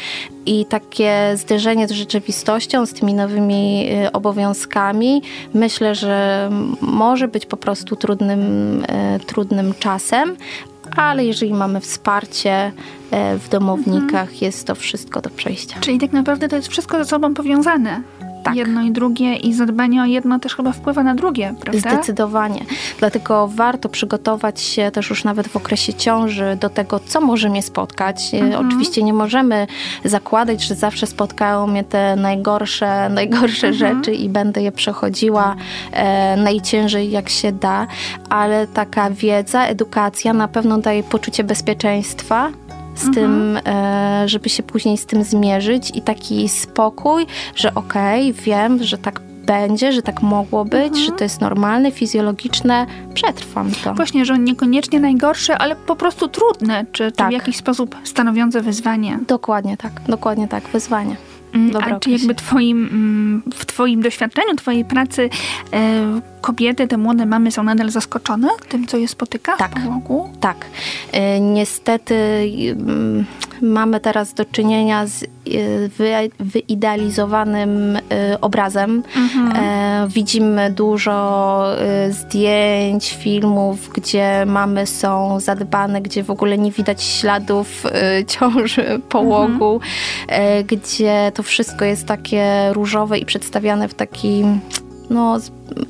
i 0.47 0.67
takie 0.67 1.33
zderzenie 1.37 1.89
z 1.89 1.91
rzeczywistością, 1.91 2.87
z 2.87 2.93
tymi 2.93 3.15
nowymi 3.15 3.89
y, 4.07 4.13
obowiązkami, 4.13 5.23
myślę, 5.55 5.95
że 5.95 6.51
może 6.81 7.29
być 7.29 7.47
po 7.47 7.57
prostu 7.57 7.97
trudnym, 7.97 8.41
y, 8.85 9.21
trudnym 9.27 9.75
czasem, 9.79 10.37
ale 10.97 11.25
jeżeli 11.25 11.55
mamy 11.55 11.81
wsparcie 11.81 12.73
w 13.39 13.49
domownikach, 13.49 14.43
jest 14.43 14.67
to 14.67 14.75
wszystko 14.75 15.21
do 15.21 15.31
przejścia. 15.31 15.81
Czyli 15.81 15.99
tak 15.99 16.13
naprawdę 16.13 16.49
to 16.49 16.57
jest 16.57 16.69
wszystko 16.69 16.99
ze 16.99 17.05
sobą 17.05 17.35
powiązane. 17.35 18.03
Tak. 18.43 18.57
Jedno 18.57 18.83
i 18.83 18.91
drugie 18.91 19.37
i 19.37 19.55
zadbanie 19.55 20.03
o 20.03 20.05
jedno 20.05 20.39
też 20.39 20.57
chyba 20.57 20.73
wpływa 20.73 21.03
na 21.03 21.15
drugie, 21.15 21.55
prawda? 21.61 21.91
Zdecydowanie. 21.91 22.65
Dlatego 22.99 23.49
warto 23.49 23.89
przygotować 23.89 24.61
się 24.61 24.91
też 24.91 25.11
już 25.11 25.25
nawet 25.25 25.49
w 25.49 25.57
okresie 25.57 25.95
ciąży 25.95 26.57
do 26.61 26.71
tego, 26.71 27.01
co 27.01 27.21
może 27.21 27.49
mnie 27.49 27.63
spotkać. 27.63 28.35
E, 28.35 28.59
Oczywiście 28.59 29.03
nie 29.03 29.13
możemy 29.13 29.67
zakładać, 30.05 30.65
że 30.65 30.75
zawsze 30.75 31.07
spotkają 31.07 31.67
mnie 31.67 31.85
te 31.85 32.17
najgorsze, 32.17 33.09
najgorsze 33.21 33.73
rzeczy 33.73 34.13
i 34.13 34.29
będę 34.29 34.63
je 34.63 34.73
przechodziła 34.73 35.57
e, 35.93 36.37
najciężej 36.37 37.11
jak 37.11 37.29
się 37.29 37.53
da, 37.53 37.87
ale 38.29 38.67
taka 38.67 39.11
wiedza, 39.11 39.67
edukacja 39.67 40.33
na 40.33 40.49
pewno 40.49 40.79
daje 40.79 41.03
poczucie 41.03 41.45
bezpieczeństwa 41.45 42.51
z 42.95 43.15
tym, 43.15 43.59
e, 43.67 44.25
żeby 44.27 44.49
się 44.49 44.63
później 44.63 44.99
z 44.99 45.07
tym 45.07 45.25
zmierzyć 45.25 45.91
i 45.95 46.03
taki 46.03 46.49
spokój, 46.49 47.27
że 47.55 47.75
okej, 47.75 48.31
okay, 48.31 48.43
wiem, 48.43 48.85
że 48.85 48.99
tak 48.99 49.21
będzie, 49.47 49.93
że 49.93 50.03
tak 50.03 50.23
mogło 50.23 50.65
być, 50.65 50.99
że 50.99 51.13
to 51.13 51.25
jest 51.25 51.41
normalne, 51.41 51.93
fizjologiczne, 51.93 52.87
przetrwam 53.15 53.71
to. 53.85 53.95
Właśnie, 53.95 54.25
że 54.25 54.39
niekoniecznie 54.39 55.01
najgorsze, 55.01 55.59
ale 55.59 55.77
po 55.77 55.97
prostu 55.97 56.29
trudne, 56.29 56.85
czy, 56.93 57.13
Tak. 57.13 57.27
czy 57.27 57.31
w 57.31 57.33
jakiś 57.33 57.57
sposób 57.57 57.97
stanowiące 58.05 58.61
wyzwanie. 58.61 59.19
Dokładnie 59.29 59.77
tak, 59.77 59.93
dokładnie 60.09 60.49
tak, 60.49 60.69
wyzwanie. 60.69 61.17
Mm, 61.55 61.71
Dobre 61.71 61.95
A 61.95 62.01
czy 62.01 62.11
jakby 62.11 62.35
twoim, 62.35 62.85
mm, 62.87 63.43
w 63.55 63.67
twoim 63.67 64.03
doświadczeniu, 64.03 64.55
twojej 64.57 64.85
pracy 64.85 65.31
e, 65.73 66.21
kobiety, 66.41 66.89
te 66.89 66.97
młode 66.97 67.27
mamy 67.27 67.51
są 67.53 67.63
nadal 67.63 67.91
zaskoczone 67.91 68.49
tym, 68.69 68.87
co 68.87 68.97
je 68.97 69.09
spotyka 69.09 69.57
Tak. 69.57 69.81
w 69.81 69.85
połogu? 69.85 70.31
Tak. 70.41 70.67
E, 71.13 71.41
Niestety 71.41 72.15
mm, 72.71 73.25
mamy 73.63 74.01
teraz 74.01 74.35
do 74.35 74.45
czynienia 74.45 75.07
z 75.07 75.23
e, 75.23 75.27
wy- 75.89 76.31
wyidealizowanym 76.41 77.97
e, 77.97 78.01
obrazem. 78.41 79.03
E, 79.55 80.07
Widzimy 80.09 80.71
dużo 80.71 81.65
e, 81.79 82.13
zdjęć, 82.13 83.17
filmów, 83.17 83.91
gdzie 83.95 84.45
mamy 84.47 84.87
są 84.87 85.41
zadbane, 85.41 86.03
gdzie 86.03 86.23
w 86.23 86.31
ogóle 86.31 86.59
nie 86.59 86.71
widać 86.73 87.03
śladów 87.03 87.83
ciąży, 88.39 89.01
połogu, 89.09 89.81
e, 90.29 90.65
gdzie 90.65 91.33
to 91.35 91.43
wszystko 91.43 91.85
jest 91.85 92.07
takie 92.07 92.69
różowe 92.73 93.19
i 93.19 93.27
przedstawiane 93.27 93.89
w 93.89 93.95
taki 93.95 94.45
no, 95.11 95.39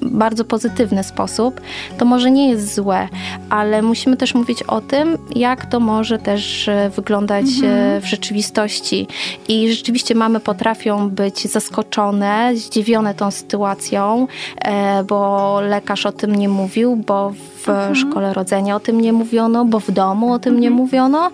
bardzo 0.03 0.45
pozytywny 0.45 1.05
sposób, 1.05 1.61
to 1.99 2.05
może 2.05 2.31
nie 2.31 2.51
jest 2.51 2.75
złe, 2.75 3.09
ale 3.51 3.83
musimy 3.83 4.17
też 4.17 4.35
mówić 4.35 4.63
o 4.63 4.81
tym, 4.81 5.19
jak 5.35 5.67
to 5.67 5.81
może 5.81 6.19
też 6.19 6.69
e, 6.69 6.91
wyglądać 6.97 7.47
e, 7.65 8.01
w 8.01 8.05
rzeczywistości. 8.05 9.07
I 9.49 9.73
rzeczywiście 9.73 10.15
mamy 10.15 10.41
potrafią 10.41 11.11
być 11.11 11.51
zaskoczone, 11.51 12.53
zdziwione 12.57 13.15
tą 13.15 13.31
sytuacją, 13.31 14.27
e, 14.65 15.05
bo 15.05 15.61
lekarz 15.61 16.07
o 16.07 16.13
tym 16.13 16.35
nie 16.35 16.49
mówił, 16.49 16.97
bo 16.97 17.33
w 17.67 17.97
szkole 17.97 18.35
rodzenia 18.35 18.77
o 18.77 18.81
tym 18.81 19.01
nie 19.01 19.13
mówiono, 19.13 19.65
bo 19.65 19.81
w 19.81 19.91
domu 19.91 20.33
o 20.33 20.39
tym 20.39 20.61
nie 20.61 20.71
mówiono. 20.71 21.31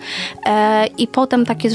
I 0.97 1.07
potem 1.07 1.45
takie 1.45 1.69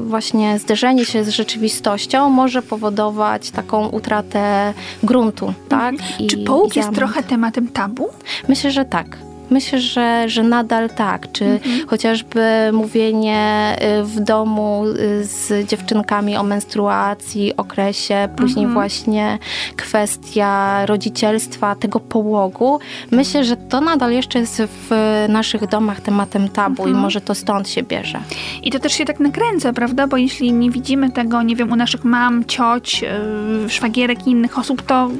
właśnie 0.00 0.58
zderzenie 0.58 1.04
się 1.04 1.24
z 1.24 1.28
rzeczywistością 1.28 2.30
może 2.30 2.62
powodować 2.62 3.50
taką 3.50 3.88
utratę 3.88 4.74
gruntu, 5.02 5.54
tak? 5.68 5.94
I- 6.20 6.26
Czy 6.26 6.38
połóg 6.38 6.76
jest 6.76 6.92
trochę 6.92 7.22
tematem 7.22 7.68
tabu? 7.68 8.08
Myślę, 8.48 8.70
że 8.70 8.84
tak. 8.84 9.18
Myślę, 9.50 9.80
że, 9.80 10.24
że 10.28 10.42
nadal 10.42 10.90
tak. 10.90 11.32
Czy 11.32 11.44
Mhm. 11.44 11.86
chociażby 11.88 12.40
mówienie 12.72 13.76
y, 14.00 14.04
w 14.04 14.20
domu 14.20 14.84
y, 14.86 15.24
z 15.24 15.68
dziewczynkami 15.68 16.36
o 16.36 16.42
menstruacji, 16.42 17.56
okresie, 17.56 18.28
później 18.36 18.64
Mhm. 18.64 18.72
właśnie 18.74 19.38
kwestia 19.76 20.86
rodzicielstwa, 20.86 21.74
tego 21.74 22.00
połogu. 22.00 22.78
Myślę, 23.10 23.44
że 23.44 23.56
to 23.56 23.80
nadal 23.80 24.12
jeszcze 24.12 24.38
jest 24.38 24.62
w 24.66 24.90
naszych 25.28 25.66
domach 25.68 26.00
tematem 26.00 26.48
tabu 26.48 26.82
Mhm. 26.82 26.98
i 26.98 27.02
może 27.02 27.20
to 27.20 27.34
stąd 27.34 27.68
się 27.68 27.82
bierze. 27.82 28.20
I 28.62 28.70
to 28.70 28.78
też 28.78 28.92
się 28.92 29.04
tak 29.04 29.20
nakręca, 29.20 29.72
prawda? 29.72 30.06
Bo 30.06 30.16
jeśli 30.16 30.52
nie 30.52 30.70
widzimy 30.70 31.10
tego, 31.10 31.42
nie 31.42 31.56
wiem, 31.56 31.72
u 31.72 31.76
naszych 31.76 32.04
mam, 32.04 32.44
cioć, 32.44 33.02
yy, 33.02 33.70
szwagierek 33.70 34.26
i 34.26 34.30
innych 34.30 34.58
osób, 34.58 34.82
to 34.82 35.10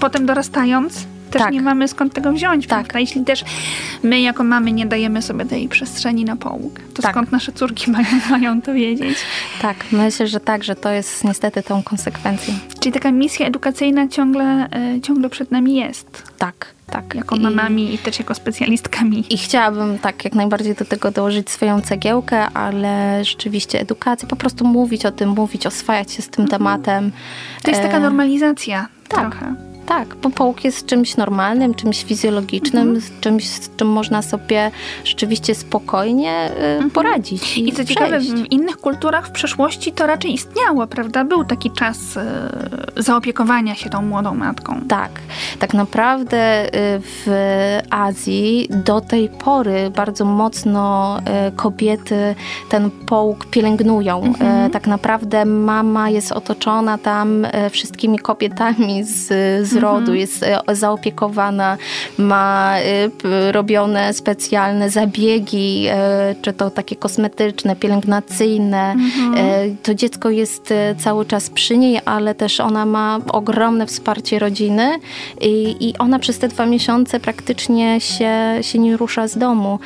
potem 0.00 0.26
dorastając 0.26 1.06
też 1.30 1.42
Tak. 1.42 1.52
nie 1.52 1.62
mamy 1.62 1.88
skąd 1.88 2.14
tego 2.14 2.32
wziąć, 2.32 2.66
Tak. 2.66 2.78
prawda? 2.78 3.00
Jeśli 3.00 3.24
też 3.24 3.44
my 4.02 4.20
jako 4.20 4.44
mamy 4.44 4.72
nie 4.72 4.86
dajemy 4.86 5.22
sobie 5.22 5.44
tej 5.44 5.68
przestrzeni 5.68 6.24
na 6.24 6.36
połóg, 6.36 6.80
to 6.94 7.02
Tak. 7.02 7.10
skąd 7.12 7.32
nasze 7.32 7.52
córki 7.52 7.90
mają, 7.92 8.06
mają 8.30 8.62
to 8.62 8.74
wiedzieć? 8.74 9.18
Tak, 9.62 9.76
myślę, 9.92 10.26
że 10.26 10.40
tak, 10.40 10.64
że 10.64 10.76
to 10.76 10.90
jest 10.90 11.24
niestety 11.24 11.62
tą 11.62 11.82
konsekwencją. 11.82 12.54
Czyli 12.80 12.92
taka 12.92 13.12
misja 13.12 13.46
edukacyjna 13.46 14.08
ciągle, 14.08 14.68
yy, 14.94 15.00
ciągle 15.00 15.28
przed 15.30 15.50
nami 15.50 15.74
jest, 15.76 16.22
Tak, 16.38 16.66
tak. 16.86 17.14
jako 17.14 17.36
I- 17.36 17.40
mamami 17.40 17.94
i 17.94 17.98
też 17.98 18.18
jako 18.18 18.34
specjalistkami. 18.34 19.24
I 19.34 19.38
chciałabym 19.38 19.98
tak 19.98 20.24
jak 20.24 20.34
najbardziej 20.34 20.74
do 20.74 20.84
tego 20.84 21.10
dołożyć 21.10 21.50
swoją 21.50 21.80
cegiełkę, 21.80 22.46
ale 22.48 23.20
rzeczywiście 23.24 23.80
edukacja, 23.80 24.28
po 24.28 24.36
prostu 24.36 24.66
mówić 24.66 25.06
o 25.06 25.12
tym, 25.12 25.28
mówić, 25.28 25.66
oswajać 25.66 26.12
się 26.12 26.22
z 26.22 26.28
tym 26.28 26.48
tematem. 26.48 27.12
To 27.62 27.70
jest 27.70 27.82
taka 27.82 27.96
E, 27.96 28.00
normalizacja 28.00 28.88
tak. 29.08 29.20
trochę. 29.36 29.69
Tak, 29.90 30.14
bo 30.16 30.30
połóg 30.30 30.64
jest 30.64 30.86
czymś 30.86 31.16
normalnym, 31.16 31.74
czymś 31.74 32.04
fizjologicznym, 32.04 32.82
Mhm. 32.88 33.00
z 33.00 33.20
czymś, 33.20 33.48
z 33.48 33.76
czym 33.76 33.88
można 33.88 34.22
sobie 34.22 34.70
rzeczywiście 35.04 35.54
spokojnie 35.54 36.32
e, 36.32 36.90
poradzić. 36.92 37.56
I, 37.56 37.60
Mhm. 37.60 37.66
I 37.66 37.72
co 37.72 37.84
ciekawe, 37.94 38.20
w 38.20 38.52
innych 38.52 38.76
kulturach 38.76 39.28
w 39.28 39.30
przeszłości 39.30 39.92
to 39.92 40.06
raczej 40.06 40.34
istniało, 40.34 40.86
prawda? 40.86 41.24
Był 41.24 41.44
taki 41.44 41.70
czas 41.70 42.16
e, 42.16 42.50
zaopiekowania 42.96 43.74
się 43.74 43.90
tą 43.90 44.02
młodą 44.02 44.34
matką. 44.34 44.80
Tak, 44.88 45.10
tak 45.58 45.74
naprawdę 45.74 46.66
y, 46.66 46.70
w 47.02 47.26
Azji 47.90 48.68
do 48.84 49.00
tej 49.00 49.28
pory 49.28 49.90
bardzo 49.96 50.24
mocno 50.24 51.18
y, 51.48 51.52
kobiety 51.56 52.34
ten 52.68 52.90
połóg 52.90 53.46
pielęgnują. 53.46 54.32
Y, 54.66 54.70
Tak 54.70 54.86
naprawdę 54.86 55.44
mama 55.44 56.10
jest 56.10 56.32
otoczona 56.32 56.98
tam 56.98 57.44
y, 57.44 57.70
wszystkimi 57.70 58.18
kobietami 58.18 59.04
z, 59.04 59.26
z 59.68 59.79
rodu, 59.80 59.98
mhm. 59.98 60.18
jest 60.18 60.44
zaopiekowana, 60.72 61.76
ma 62.18 62.74
robione 63.50 64.14
specjalne 64.14 64.90
zabiegi, 64.90 65.86
czy 66.42 66.52
to 66.52 66.70
takie 66.70 66.96
kosmetyczne, 66.96 67.76
pielęgnacyjne. 67.76 68.92
Mhm. 68.92 69.76
To 69.82 69.94
dziecko 69.94 70.30
jest 70.30 70.74
cały 70.98 71.24
czas 71.24 71.50
przy 71.50 71.78
niej, 71.78 72.00
ale 72.04 72.34
też 72.34 72.60
ona 72.60 72.86
ma 72.86 73.18
ogromne 73.32 73.86
wsparcie 73.86 74.38
rodziny 74.38 74.98
i, 75.40 75.76
i 75.88 75.98
ona 75.98 76.18
przez 76.18 76.38
te 76.38 76.48
dwa 76.48 76.66
miesiące 76.66 77.20
praktycznie 77.20 78.00
się, 78.00 78.58
się 78.62 78.78
nie 78.78 78.96
rusza 78.96 79.28
z 79.28 79.38
domu. 79.38 79.78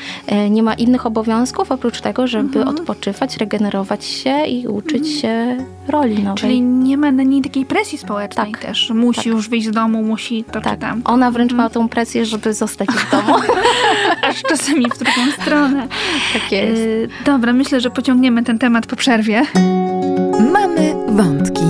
Nie 0.51 0.63
ma 0.63 0.75
innych 0.75 1.07
obowiązków 1.07 1.73
oprócz 1.73 2.01
tego, 2.01 2.27
żeby 2.27 2.59
mhm. 2.59 2.69
odpoczywać, 2.69 3.37
regenerować 3.37 4.05
się 4.05 4.45
i 4.47 4.67
uczyć 4.67 5.03
mhm. 5.03 5.21
się 5.21 5.65
roli 5.89 6.19
nowej. 6.19 6.37
Czyli 6.37 6.61
nie 6.61 6.97
ma 6.97 7.13
na 7.13 7.23
niej 7.23 7.43
takiej 7.43 7.65
presji 7.65 7.99
społecznej 7.99 8.53
tak. 8.53 8.63
też. 8.63 8.91
Musi 8.95 9.17
tak. 9.17 9.27
już 9.27 9.49
wyjść 9.49 9.67
z 9.67 9.71
domu, 9.75 10.03
musi 10.03 10.45
to 10.45 10.61
tak. 10.61 10.73
czy 10.73 10.79
tam. 10.79 11.03
Ona 11.05 11.31
wręcz 11.31 11.53
mhm. 11.53 11.67
ma 11.67 11.71
tą 11.71 11.89
presję, 11.89 12.27
żeby 12.27 12.55
zostać 12.55 12.89
w 12.89 13.11
domu. 13.11 13.35
Aż 14.29 14.43
czasami 14.43 14.85
w 14.85 14.99
drugą 14.99 15.33
stronę. 15.43 15.89
Tak 16.33 16.53
jest. 16.53 16.83
Y, 16.83 17.09
dobra, 17.25 17.53
myślę, 17.53 17.81
że 17.81 17.91
pociągniemy 17.91 18.43
ten 18.43 18.59
temat 18.59 18.87
po 18.87 18.97
przerwie. 18.97 19.43
Mamy 20.53 20.95
wątki. 21.09 21.65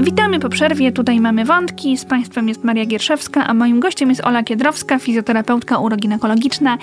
Witamy 0.00 0.40
po 0.40 0.48
przerwie. 0.48 0.92
Tutaj 0.92 1.20
mamy 1.20 1.44
wątki. 1.44 1.96
Z 1.96 2.04
Państwem 2.04 2.48
jest 2.48 2.64
Maria 2.64 2.86
Gierszewska, 2.86 3.46
a 3.46 3.54
moim 3.54 3.80
gościem 3.80 4.08
jest 4.08 4.24
Ola 4.24 4.42
Kiedrowska, 4.42 4.98
fizjoterapeutka 4.98 5.78
uroginekologiczna 5.78 6.78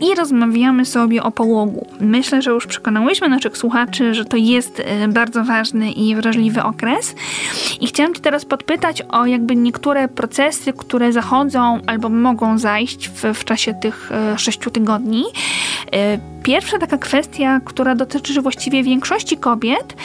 i 0.00 0.14
rozmawiamy 0.14 0.84
sobie 0.84 1.22
o 1.22 1.30
połogu. 1.30 1.86
Myślę, 2.00 2.42
że 2.42 2.50
już 2.50 2.66
przekonałyśmy 2.66 3.28
naszych 3.28 3.56
słuchaczy, 3.56 4.14
że 4.14 4.24
to 4.24 4.36
jest 4.36 4.82
e, 4.84 5.08
bardzo 5.08 5.44
ważny 5.44 5.92
i 5.92 6.14
wrażliwy 6.14 6.62
okres. 6.62 7.14
I 7.80 7.86
chciałam 7.86 8.14
Cię 8.14 8.20
teraz 8.20 8.44
podpytać 8.44 9.02
o 9.02 9.26
jakby 9.26 9.56
niektóre 9.56 10.08
procesy, 10.08 10.72
które 10.72 11.12
zachodzą 11.12 11.80
albo 11.86 12.08
mogą 12.08 12.58
zajść 12.58 13.08
w, 13.08 13.34
w 13.34 13.44
czasie 13.44 13.74
tych 13.74 14.12
e, 14.12 14.38
sześciu 14.38 14.70
tygodni. 14.70 15.24
E, 16.48 16.50
pierwsza 16.50 16.78
taka 16.78 16.98
kwestia, 16.98 17.60
która 17.64 17.94
dotyczy 17.94 18.42
właściwie 18.42 18.82
większości 18.82 19.36
kobiet, 19.36 19.96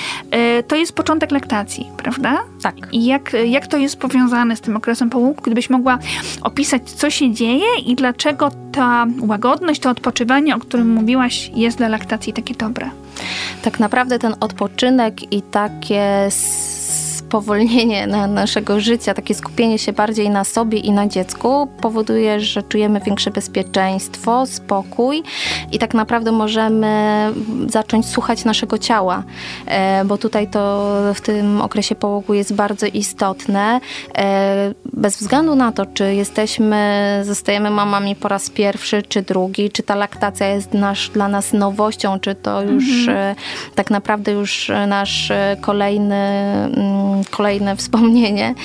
to 0.67 0.75
jest 0.75 0.93
początek 0.93 1.31
laktacji, 1.31 1.89
prawda? 1.97 2.43
Tak. 2.61 2.75
I 2.91 3.05
jak, 3.05 3.35
jak 3.45 3.67
to 3.67 3.77
jest 3.77 3.97
powiązane 3.97 4.55
z 4.55 4.61
tym 4.61 4.77
okresem 4.77 5.09
połogu? 5.09 5.41
Gdybyś 5.43 5.69
mogła 5.69 5.99
opisać, 6.41 6.91
co 6.91 7.09
się 7.09 7.33
dzieje 7.33 7.65
i 7.85 7.95
dlaczego 7.95 8.51
ta 8.71 9.05
łagodność, 9.21 9.81
to 9.81 9.89
odpoczywanie, 9.89 10.55
o 10.55 10.59
którym 10.59 10.89
mówiłaś, 10.89 11.51
jest 11.55 11.77
dla 11.77 11.87
laktacji 11.87 12.33
takie 12.33 12.53
dobre? 12.53 12.89
Tak 13.61 13.79
naprawdę 13.79 14.19
ten 14.19 14.35
odpoczynek 14.39 15.33
i 15.33 15.41
takie 15.41 16.27
spowolnienie 17.33 18.07
na 18.07 18.27
naszego 18.27 18.79
życia, 18.79 19.13
takie 19.13 19.35
skupienie 19.35 19.79
się 19.79 19.93
bardziej 19.93 20.29
na 20.29 20.43
sobie 20.43 20.79
i 20.79 20.91
na 20.91 21.07
dziecku 21.07 21.67
powoduje, 21.81 22.39
że 22.39 22.63
czujemy 22.63 22.99
większe 22.99 23.31
bezpieczeństwo, 23.31 24.45
spokój 24.45 25.23
i 25.71 25.79
tak 25.79 25.93
naprawdę 25.93 26.31
możemy 26.31 27.31
zacząć 27.67 28.05
słuchać 28.05 28.45
naszego 28.45 28.77
ciała, 28.77 29.23
e, 29.65 30.05
bo 30.05 30.17
tutaj 30.17 30.47
to 30.47 30.91
w 31.13 31.21
tym 31.21 31.61
okresie 31.61 31.95
połogu 31.95 32.33
jest 32.33 32.53
bardzo 32.53 32.85
istotne. 32.85 33.79
E, 34.17 34.73
bez 34.93 35.17
względu 35.17 35.55
na 35.55 35.71
to, 35.71 35.85
czy 35.85 36.15
jesteśmy, 36.15 37.21
zostajemy 37.23 37.69
mamami 37.69 38.15
po 38.15 38.27
raz 38.27 38.49
pierwszy, 38.49 39.03
czy 39.03 39.21
drugi, 39.21 39.71
czy 39.71 39.83
ta 39.83 39.95
laktacja 39.95 40.47
jest 40.47 40.73
nasz, 40.73 41.09
dla 41.09 41.27
nas 41.27 41.53
nowością, 41.53 42.19
czy 42.19 42.35
to 42.35 42.61
już 42.61 43.07
mhm. 43.07 43.17
E, 43.17 43.35
tak 43.75 43.91
naprawdę 43.91 44.31
już 44.31 44.71
nasz 44.87 45.31
kolejny 45.61 46.15
mm, 46.15 47.22
kolejne 47.25 47.75
wspomnienie, 47.83 48.55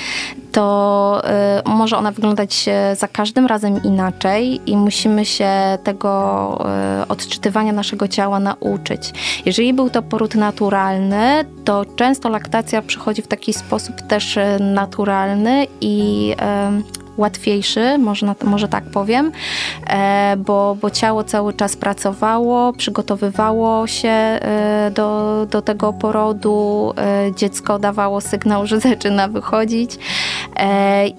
to 0.51 1.21
y, 1.65 1.69
może 1.69 1.97
ona 1.97 2.11
wyglądać 2.11 2.65
za 2.95 3.07
każdym 3.07 3.45
razem 3.45 3.83
inaczej 3.83 4.61
i 4.65 4.77
musimy 4.77 5.25
się 5.25 5.49
tego 5.83 6.65
y, 7.03 7.07
odczytywania 7.07 7.73
naszego 7.73 8.07
ciała 8.07 8.39
nauczyć. 8.39 9.13
Jeżeli 9.45 9.73
był 9.73 9.89
to 9.89 10.01
poród 10.01 10.35
naturalny, 10.35 11.45
to 11.65 11.85
często 11.95 12.29
laktacja 12.29 12.81
przychodzi 12.81 13.21
w 13.21 13.27
taki 13.27 13.53
sposób 13.53 14.01
też 14.01 14.37
y, 14.37 14.57
naturalny 14.59 15.67
i 15.81 16.35
łatwiejszy, 17.19 17.97
można, 17.97 18.35
może 18.43 18.67
tak 18.67 18.83
powiem, 18.83 19.31
e, 19.87 20.37
bo, 20.37 20.77
bo 20.81 20.89
ciało 20.89 21.23
cały 21.23 21.53
czas 21.53 21.75
pracowało, 21.75 22.73
przygotowywało 22.73 23.87
się 23.87 24.09
e, 24.09 24.91
do, 24.95 25.47
do 25.51 25.61
tego 25.61 25.93
porodu, 25.93 26.93
e, 26.97 27.35
dziecko 27.35 27.79
dawało 27.79 28.21
sygnał, 28.21 28.67
że 28.67 28.79
zaczyna 28.89 29.27
wychodzić 29.27 29.91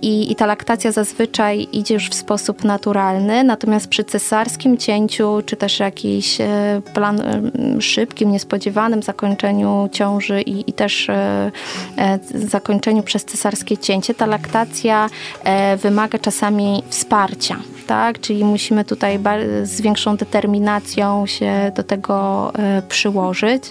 i, 0.02 0.32
i 0.32 0.36
ta 0.36 0.46
laktacja 0.46 0.92
zazwyczaj 0.92 1.68
idzie 1.72 1.94
już 1.94 2.08
w 2.08 2.14
sposób 2.14 2.64
naturalny, 2.64 3.44
natomiast 3.44 3.88
przy 3.88 4.04
cesarskim 4.04 4.78
cięciu, 4.78 5.42
czy 5.46 5.56
też 5.56 5.80
jakiś 5.80 6.38
plan 6.94 7.22
szybkim, 7.80 8.32
niespodziewanym 8.32 9.02
zakończeniu 9.02 9.88
ciąży 9.92 10.42
i, 10.42 10.70
i 10.70 10.72
też 10.72 11.10
zakończeniu 12.34 13.02
przez 13.02 13.24
cesarskie 13.24 13.78
cięcie, 13.78 14.14
ta 14.14 14.26
laktacja 14.26 15.10
wymaga 15.76 15.89
czasami 16.18 16.82
wsparcia, 16.88 17.56
tak? 17.90 18.20
Czyli 18.20 18.44
musimy 18.44 18.84
tutaj 18.84 19.18
z 19.62 19.80
większą 19.80 20.16
determinacją 20.16 21.26
się 21.26 21.72
do 21.76 21.82
tego 21.82 22.52
e, 22.54 22.82
przyłożyć. 22.82 23.62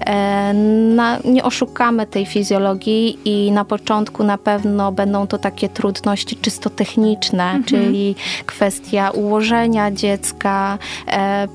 E, 0.00 0.52
na, 0.94 1.18
nie 1.24 1.42
oszukamy 1.44 2.06
tej 2.06 2.26
fizjologii 2.26 3.18
i 3.24 3.52
na 3.52 3.64
początku 3.64 4.24
na 4.24 4.38
pewno 4.38 4.92
będą 4.92 5.26
to 5.26 5.38
takie 5.38 5.68
trudności 5.68 6.36
czysto 6.36 6.70
techniczne, 6.70 7.44
mhm. 7.44 7.64
czyli 7.64 8.14
kwestia 8.46 9.10
ułożenia 9.10 9.90
dziecka 9.90 10.78
e, 11.06 11.48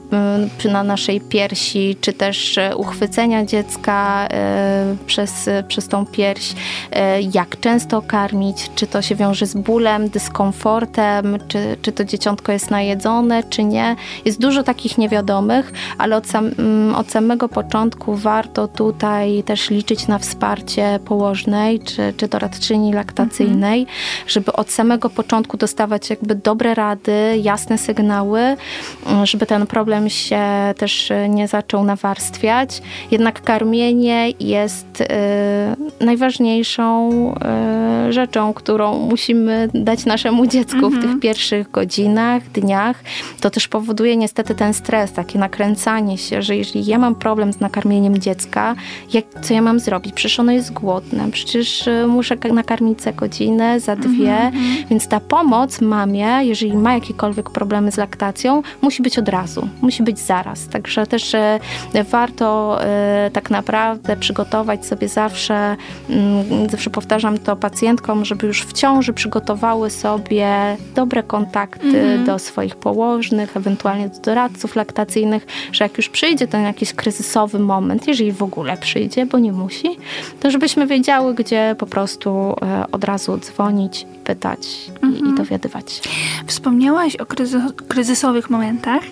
na 0.72 0.84
naszej 0.84 1.22
piersi, 1.22 1.96
czy 2.02 2.13
też 2.13 2.60
uchwycenia 2.76 3.46
dziecka 3.46 4.28
przez, 5.06 5.50
przez 5.68 5.88
tą 5.88 6.06
pierś, 6.06 6.54
jak 7.34 7.60
często 7.60 8.02
karmić, 8.02 8.72
czy 8.76 8.88
to 8.88 9.02
się 9.02 9.16
wiąże 9.16 9.46
z 9.46 9.54
bólem, 9.54 9.93
bólem, 9.94 10.10
dyskomfortem, 10.10 11.38
czy, 11.48 11.78
czy 11.82 11.92
to 11.92 12.06
dzieciątko 12.06 12.52
jest 12.52 12.72
najedzone, 12.72 13.44
czy 13.44 13.64
nie. 13.64 13.96
Jest 14.26 14.42
dużo 14.42 14.64
takich 14.64 14.98
niewiadomych, 14.98 15.72
ale 15.98 16.18
od, 16.18 16.28
sam, 16.28 16.52
mm, 16.60 16.96
od 16.96 17.12
samego 17.12 17.50
początku 17.50 18.16
warto 18.16 18.68
tutaj 18.68 19.44
też 19.44 19.70
liczyć 19.70 20.08
na 20.08 20.20
wsparcie 20.20 21.00
położnej, 21.06 21.80
czy, 21.80 22.14
czy 22.18 22.28
doradczyni 22.28 22.94
laktacyjnej, 22.94 23.80
mhm. 23.80 23.98
żeby 24.28 24.54
od 24.54 24.72
samego 24.72 25.10
początku 25.10 25.58
dostawać 25.58 26.10
jakby 26.10 26.36
dobre 26.36 26.74
rady, 26.74 27.40
jasne 27.42 27.78
sygnały, 27.78 28.40
mm, 28.40 29.26
żeby 29.26 29.46
ten 29.46 29.68
problem 29.68 30.10
się 30.10 30.44
też 30.78 31.12
nie 31.30 31.48
zaczął 31.48 31.84
nawarstwiać. 31.84 32.82
Jednak 33.12 33.42
karmienie 33.42 34.32
jest 34.40 35.02
y, 35.02 35.06
najważniejszą 36.06 37.12
y, 38.10 38.14
rzeczą, 38.14 38.54
którą 38.54 39.00
musimy 39.00 39.70
dać 39.74 40.06
naszemu 40.06 40.48
dziecku 40.48 40.90
w 40.90 40.94
tych 40.94 41.04
mhm. 41.04 41.20
pierwszych 41.20 41.72
godzinach, 41.72 42.44
dniach, 42.52 43.04
to 43.42 43.50
też 43.50 43.68
powoduje 43.68 44.18
niestety 44.18 44.56
ten 44.56 44.74
stres, 44.74 45.12
takie 45.12 45.40
nakręcanie 45.40 46.18
się, 46.18 46.42
że 46.42 46.56
jeżeli 46.56 46.86
ja 46.86 47.00
mam 47.00 47.16
problem 47.16 47.54
z 47.54 47.60
nakarmieniem 47.60 48.18
dziecka, 48.18 48.76
jak, 49.14 49.26
co 49.42 49.54
ja 49.54 49.62
mam 49.62 49.80
zrobić? 49.80 50.14
Przecież 50.14 50.40
ono 50.40 50.52
jest 50.52 50.74
głodne, 50.74 51.32
przecież 51.32 51.88
y, 51.88 52.08
muszę 52.08 52.36
nakarmić 52.54 53.02
za 53.02 53.12
godzinę, 53.12 53.80
za 53.80 53.96
dwie, 53.96 54.36
mhm, 54.36 54.56
mhm. 54.56 54.88
więc 54.90 55.08
ta 55.08 55.20
pomoc 55.20 55.82
mamie, 55.82 56.40
jeżeli 56.42 56.78
ma 56.78 56.94
jakiekolwiek 56.94 57.50
problemy 57.50 57.92
z 57.92 57.98
laktacją, 57.98 58.62
musi 58.82 59.04
być 59.04 59.20
od 59.20 59.30
razu, 59.30 59.68
musi 59.82 60.04
być 60.04 60.20
zaraz. 60.20 60.68
Także 60.68 61.08
też 61.08 61.34
y, 61.34 61.60
warto 62.10 62.80
y, 63.28 63.32
tak 63.32 63.50
naprawdę 63.50 64.18
przygotować 64.18 64.86
sobie 64.86 65.08
zawsze, 65.08 65.76
mm, 66.10 66.70
zawsze 66.70 66.90
powtarzam 66.90 67.38
to 67.38 67.56
pacjentkom, 67.56 68.26
żeby 68.26 68.48
już 68.48 68.64
w 68.64 68.74
ciąży 68.74 69.14
przygotować 69.14 69.62
sobie 69.89 70.78
dobre 70.95 71.23
kontakty 71.23 71.99
mhm. 71.99 72.26
do 72.26 72.39
swoich 72.39 72.76
położnych, 72.76 73.58
ewentualnie 73.58 74.10
do 74.10 74.19
doradców 74.19 74.76
laktacyjnych, 74.76 75.45
że 75.71 75.86
jak 75.86 75.97
już 75.97 76.10
przyjdzie 76.10 76.47
ten 76.47 76.63
jakiś 76.63 76.93
kryzysowy 76.93 77.60
moment, 77.60 78.08
jeżeli 78.08 78.32
w 78.32 78.43
ogóle 78.43 78.78
przyjdzie, 78.78 79.26
bo 79.26 79.39
nie 79.39 79.52
musi, 79.52 79.97
to 80.39 80.52
żebyśmy 80.52 80.88
wiedziały, 80.88 81.34
gdzie 81.34 81.76
po 81.78 81.86
prostu 81.86 82.56
e, 82.62 82.86
od 82.91 83.04
razu 83.04 83.38
dzwonić, 83.38 84.06
pytać 84.24 84.92
mhm. 85.02 85.34
i, 85.34 85.38
dowiadywać. 85.38 86.02
Wspomniałaś 86.48 87.16
o 87.16 87.26
kryzysowych 87.88 88.50
momentach. 88.50 89.04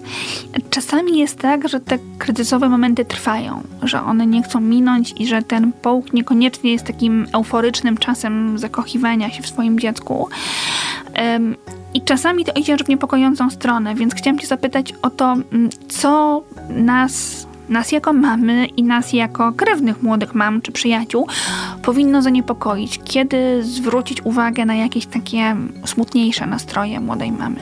Czasami 0.70 1.20
jest 1.20 1.40
tak, 1.40 1.70
że 1.70 1.80
te 1.80 1.98
kryzysowe 2.18 2.70
momenty 2.70 3.06
trwają, 3.06 3.64
że 3.84 4.04
one 4.04 4.28
nie 4.28 4.44
chcą 4.44 4.60
minąć 4.62 5.14
i 5.20 5.28
że 5.28 5.42
ten 5.42 5.72
połóg 5.74 6.14
niekoniecznie 6.14 6.72
jest 6.72 6.86
takim 6.86 7.28
euforycznym 7.34 7.98
czasem 7.98 8.58
zakochiwania 8.58 9.30
się 9.30 9.44
w 9.44 9.48
swoim 9.48 9.80
dziecku. 9.80 10.30
I 11.94 12.02
czasami 12.02 12.46
to 12.46 12.52
idzie 12.52 12.78
w 12.78 12.90
niepokojącą 12.90 13.50
stronę, 13.50 13.96
więc 13.96 14.14
chciałam 14.14 14.40
Cię 14.40 14.48
zapytać 14.48 14.94
o 15.02 15.10
to, 15.10 15.32
mm, 15.32 15.70
co 15.88 16.44
nas 16.70 17.48
nas 17.72 17.92
jako 17.92 18.14
mamy 18.14 18.66
i 18.66 18.84
nas 18.84 19.14
jako 19.14 19.54
krewnych 19.54 20.04
młodych 20.04 20.36
mam 20.36 20.62
czy 20.62 20.72
przyjaciół 20.72 21.28
powinno 21.84 22.22
zaniepokoić? 22.22 23.00
Kiedy 23.04 23.64
zwrócić 23.64 24.26
uwagę 24.26 24.66
na 24.66 24.76
jakieś 24.76 25.06
takie 25.06 25.56
smutniejsze 25.86 26.48
nastroje 26.48 27.00
młodej 27.00 27.32
mamy? 27.32 27.60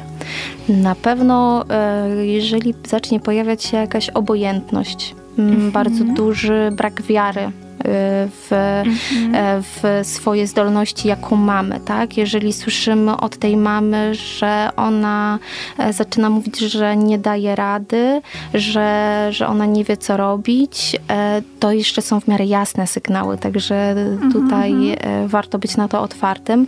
Na 0.69 0.95
pewno, 0.95 1.65
e, 1.69 2.25
jeżeli 2.25 2.73
zacznie 2.87 3.19
pojawiać 3.19 3.63
się 3.63 3.77
jakaś 3.77 4.09
obojętność, 4.09 5.15
mhm. 5.37 5.71
bardzo 5.71 6.03
duży 6.03 6.69
brak 6.71 7.01
wiary 7.01 7.51
w, 7.83 8.49
mhm. 8.51 9.63
w 9.63 10.07
swoje 10.07 10.47
zdolności, 10.47 11.07
jaką 11.07 11.35
mamy, 11.35 11.79
tak? 11.79 12.17
Jeżeli 12.17 12.53
słyszymy 12.53 13.17
od 13.17 13.37
tej 13.37 13.57
mamy, 13.57 14.15
że 14.15 14.69
ona 14.75 15.39
e, 15.77 15.93
zaczyna 15.93 16.29
mówić, 16.29 16.59
że 16.59 16.97
nie 16.97 17.17
daje 17.17 17.55
rady, 17.55 18.21
że, 18.53 19.27
że 19.31 19.47
ona 19.47 19.65
nie 19.65 19.83
wie, 19.83 19.97
co 19.97 20.17
robić, 20.17 20.95
e, 21.09 21.41
to 21.59 21.71
jeszcze 21.71 22.01
są 22.01 22.19
w 22.19 22.27
miarę 22.27 22.45
jasne 22.45 22.87
sygnały, 22.87 23.37
także 23.37 23.95
tutaj 24.33 24.71
mhm. 24.71 24.89
E, 24.99 25.27
warto 25.27 25.59
być 25.59 25.77
na 25.77 25.87
to 25.87 26.01
otwartym, 26.01 26.67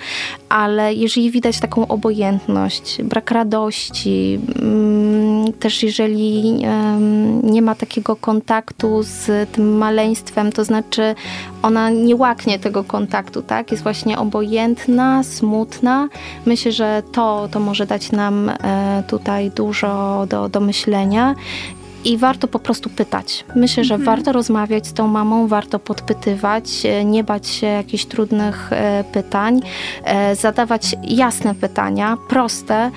ale 0.50 0.94
jeżeli 0.94 1.32
widać 1.32 1.60
taką 1.60 1.88
obojętność, 1.88 3.02
brak 3.04 3.32
radości, 3.32 4.40
mm, 4.62 5.54
też 5.54 5.84
jeżeli 5.84 6.54
nie 7.44 7.62
ma 7.62 7.76
takiego 7.76 8.16
kontaktu 8.16 9.04
z 9.04 9.50
tym 9.52 9.78
maleństwem, 9.78 10.52
to 10.52 10.64
znaczy 10.64 11.01
czy 11.02 11.16
ona 11.62 11.90
nie 11.90 12.16
łaknie 12.16 12.60
tego 12.60 12.84
kontaktu, 12.84 13.42
tak? 13.42 13.72
Jest 13.72 13.84
właśnie 13.84 14.20
obojętna, 14.20 15.24
smutna. 15.24 16.08
Myślę, 16.46 16.72
że 16.72 17.04
to, 17.12 17.48
to 17.52 17.60
może 17.60 17.86
dać 17.86 18.12
nam 18.12 18.50
e, 18.50 19.04
tutaj 19.08 19.52
dużo 19.52 20.26
do, 20.30 20.50
do 20.50 20.60
myślenia 20.60 21.36
i 22.06 22.18
warto 22.18 22.48
po 22.48 22.60
prostu 22.60 22.90
pytać. 22.90 23.46
Myślę, 23.56 23.84
że 23.84 23.96
mhm. 23.96 24.06
warto 24.06 24.32
rozmawiać 24.32 24.88
z 24.88 24.94
tą 24.94 25.08
mamą, 25.08 25.48
warto 25.48 25.80
podpytywać, 25.80 26.86
e, 26.86 27.06
nie 27.06 27.24
bać 27.24 27.48
się 27.48 27.68
jakichś 27.68 28.06
trudnych 28.06 28.74
e, 28.74 29.04
pytań, 29.12 29.62
e, 30.04 30.36
zadawać 30.36 30.96
jasne 31.04 31.56
pytania, 31.56 32.18
proste, 32.30 32.92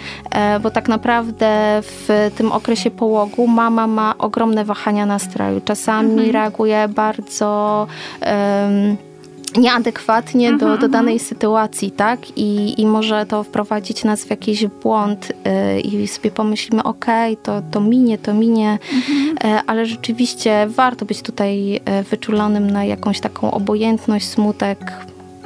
bo 0.63 0.71
tak 0.71 0.89
naprawdę 0.89 1.81
w 1.83 2.31
tym 2.37 2.53
okresie 2.53 2.91
połogu 2.91 3.47
mama 3.47 3.87
ma 3.87 4.19
ogromne 4.19 4.65
wahania 4.65 5.07
nastroju. 5.07 5.61
Czasami 5.61 6.13
mhm. 6.13 6.31
reaguje 6.31 6.89
bardzo. 6.89 7.87
Um, 8.21 9.14
nieadekwatnie 9.57 10.53
do, 10.53 10.59
do 10.59 10.73
mhm, 10.73 10.91
danej 10.91 11.15
mhm. 11.15 11.29
sytuacji, 11.29 11.91
tak? 11.91 12.39
I, 12.39 12.81
I 12.81 12.87
może 12.87 13.27
to 13.27 13.45
wprowadzić 13.45 14.05
nas 14.05 14.25
w 14.25 14.31
jakiś 14.31 14.67
błąd 14.67 15.33
yy, 15.75 15.81
i 15.81 16.09
sobie 16.09 16.31
pomyślimy, 16.31 16.83
okej, 16.83 17.33
okay, 17.33 17.45
to, 17.45 17.63
to 17.71 17.81
minie, 17.81 18.19
to 18.19 18.35
minie, 18.35 18.79
yy, 18.93 19.61
ale 19.67 19.87
rzeczywiście 19.87 20.67
warto 20.69 21.05
być 21.05 21.23
tutaj 21.23 21.67
yy, 21.69 21.81
wyczulonym 22.11 22.71
na 22.71 22.85
jakąś 22.85 23.21
taką 23.21 23.51
obojętność, 23.51 24.29
smutek, 24.29 24.93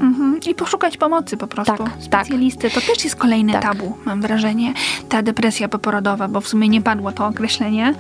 Mhm. 0.01 0.41
I 0.51 0.55
poszukać 0.55 0.97
pomocy 0.97 1.37
po 1.37 1.47
prostu. 1.47 1.77
Tak, 1.77 1.93
tak. 1.93 2.03
Specjalisty. 2.03 2.71
Tak. 2.71 2.73
To 2.73 2.81
też 2.81 3.05
jest 3.05 3.17
kolejny 3.17 3.53
tak. 3.53 3.63
tabu, 3.63 3.97
mam 4.05 4.23
wrażenie. 4.23 4.75
Ta 5.09 5.23
depresja 5.23 5.69
poporodowa, 5.69 6.29
bo 6.29 6.41
w 6.41 6.49
sumie 6.49 6.69
nie 6.69 6.83
padło 6.83 7.13
to 7.13 7.27
określenie. 7.27 7.95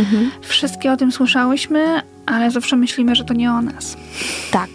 Mhm. 0.00 0.30
Wszystkie 0.40 0.92
o 0.92 0.96
tym 0.96 1.12
słyszałyśmy, 1.12 2.02
ale 2.26 2.50
zawsze 2.50 2.76
myślimy, 2.76 3.14
że 3.14 3.24
to 3.24 3.34
nie 3.34 3.52
o 3.52 3.62
nas. 3.62 3.96
Tak. 4.50 4.70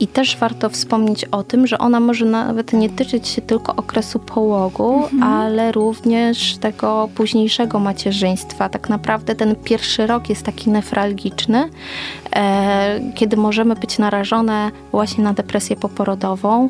I 0.00 0.06
też 0.06 0.36
warto 0.36 0.70
wspomnieć 0.70 1.24
o 1.24 1.42
tym, 1.42 1.66
że 1.66 1.78
ona 1.78 2.00
może 2.00 2.24
nawet 2.24 2.72
nie 2.72 2.90
tyczyć 2.90 3.28
się 3.28 3.42
tylko 3.42 3.76
okresu 3.76 4.18
połogu, 4.18 5.04
mhm. 5.04 5.22
ale 5.22 5.72
również 5.72 6.56
tego 6.56 7.08
późniejszego 7.14 7.78
macierzyństwa. 7.78 8.68
Tak 8.68 8.88
naprawdę 8.88 9.34
ten 9.34 9.56
pierwszy 9.56 10.06
rok 10.06 10.28
jest 10.28 10.42
taki 10.42 10.70
nefralgiczny, 10.70 11.68
kiedy 13.14 13.36
możemy 13.36 13.74
być 13.74 13.98
narażone 13.98 14.70
właśnie 14.92 15.24
na 15.24 15.32
depresję 15.32 15.76
poporodową 15.76 16.68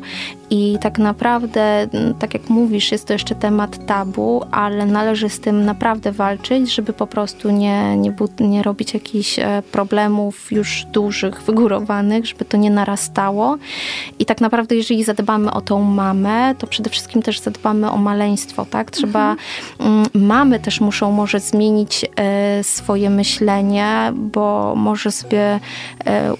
i 0.49 0.77
tak 0.81 0.99
naprawdę, 0.99 1.87
tak 2.19 2.33
jak 2.33 2.49
mówisz, 2.49 2.91
jest 2.91 3.07
to 3.07 3.13
jeszcze 3.13 3.35
temat 3.35 3.85
tabu, 3.85 4.45
ale 4.51 4.85
należy 4.85 5.29
z 5.29 5.39
tym 5.39 5.65
naprawdę 5.65 6.11
walczyć, 6.11 6.75
żeby 6.75 6.93
po 6.93 7.07
prostu 7.07 7.49
nie, 7.49 7.97
nie, 7.97 8.13
nie 8.39 8.63
robić 8.63 8.93
jakichś 8.93 9.39
e, 9.39 9.63
problemów 9.71 10.51
już 10.51 10.85
dużych, 10.91 11.41
wygórowanych, 11.41 12.25
żeby 12.25 12.45
to 12.45 12.57
nie 12.57 12.69
narastało. 12.69 13.57
I 14.19 14.25
tak 14.25 14.41
naprawdę, 14.41 14.75
jeżeli 14.75 15.03
zadbamy 15.03 15.51
o 15.51 15.61
tą 15.61 15.81
mamę, 15.81 16.55
to 16.57 16.67
przede 16.67 16.89
wszystkim 16.89 17.21
też 17.21 17.39
zadbamy 17.39 17.91
o 17.91 17.97
maleństwo, 17.97 18.65
tak? 18.65 18.91
Trzeba, 18.91 19.35
mhm. 19.79 20.05
mamy 20.13 20.59
też 20.59 20.81
muszą 20.81 21.11
może 21.11 21.39
zmienić 21.39 22.05
e, 22.15 22.63
swoje 22.63 23.09
myślenie, 23.09 24.11
bo 24.13 24.73
może 24.75 25.11
sobie 25.11 25.52
e, 26.05 26.33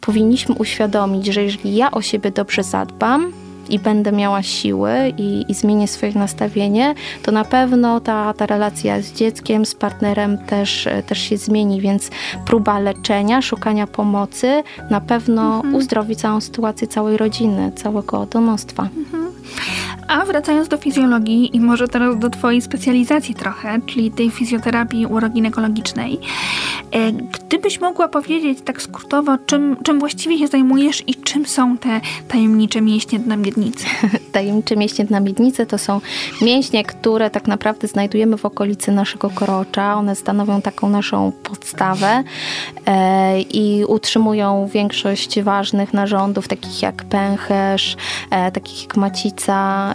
powinniśmy 0.00 0.54
uświadomić, 0.54 1.26
że 1.26 1.42
jeżeli 1.42 1.76
ja 1.76 1.90
o 1.90 2.02
siebie 2.02 2.30
dobrze 2.30 2.62
zadbam, 2.62 3.32
i 3.68 3.78
będę 3.78 4.12
miała 4.12 4.42
siły 4.42 4.90
i, 5.18 5.44
i, 5.48 5.54
zmienię 5.54 5.88
swoje 5.88 6.12
nastawienie, 6.12 6.94
to 7.22 7.32
na 7.32 7.44
pewno 7.44 8.00
ta, 8.00 8.34
ta 8.34 8.46
relacja 8.46 9.02
z 9.02 9.12
dzieckiem, 9.12 9.66
z 9.66 9.74
partnerem 9.74 10.38
też, 10.38 10.88
też 11.06 11.18
się 11.18 11.36
zmieni, 11.36 11.80
więc 11.80 12.10
próba 12.46 12.78
leczenia, 12.78 13.42
szukania 13.42 13.86
pomocy 13.86 14.62
na 14.90 15.00
pewno 15.00 15.56
mhm. 15.56 15.74
uzdrowi 15.74 16.16
całą 16.16 16.40
sytuację 16.40 16.88
całej 16.88 17.16
rodziny, 17.16 17.72
całego 17.76 18.26
domostwa. 18.26 18.88
Mhm. 18.96 19.24
A 20.08 20.24
wracając 20.24 20.68
do 20.68 20.76
fizjologii 20.76 21.56
i 21.56 21.60
może 21.60 21.88
teraz 21.88 22.18
do 22.18 22.30
Twojej 22.30 22.62
specjalizacji 22.62 23.34
trochę, 23.34 23.80
czyli 23.86 24.10
tej 24.10 24.30
fizjoterapii 24.30 25.06
uroginekologicznej, 25.06 26.18
e, 26.92 27.12
gdybyś 27.12 27.80
mogła 27.80 28.08
powiedzieć 28.08 28.58
tak 28.64 28.82
skrótowo, 28.82 29.38
czym, 29.46 29.76
czym 29.82 29.98
właściwie 29.98 30.38
się 30.38 30.46
zajmujesz 30.46 31.02
i 31.06 31.14
czym 31.14 31.46
są 31.46 31.78
te 31.78 32.00
tajemnicze 32.28 32.80
mięśnie 32.80 33.18
dna 33.18 33.36
miednicy? 33.36 33.86
tajemnicze 34.32 34.76
mięśnie 34.76 35.04
dna 35.04 35.20
miednicy 35.20 35.66
to 35.66 35.78
są 35.78 36.00
mięśnie, 36.42 36.84
które 36.84 37.30
tak 37.30 37.46
naprawdę 37.46 37.88
znajdujemy 37.88 38.36
w 38.36 38.44
okolicy 38.44 38.92
naszego 38.92 39.30
korocza. 39.30 39.94
One 39.94 40.16
stanowią 40.16 40.62
taką 40.62 40.88
naszą 40.88 41.32
podstawę 41.42 42.22
e, 42.86 43.40
i 43.40 43.84
utrzymują 43.84 44.68
większość 44.72 45.40
ważnych 45.40 45.94
narządów, 45.94 46.48
takich 46.48 46.82
jak 46.82 47.04
pęcherz, 47.04 47.96
e, 48.30 48.52
takich 48.52 48.82
jak 48.82 48.96
macica, 48.96 49.93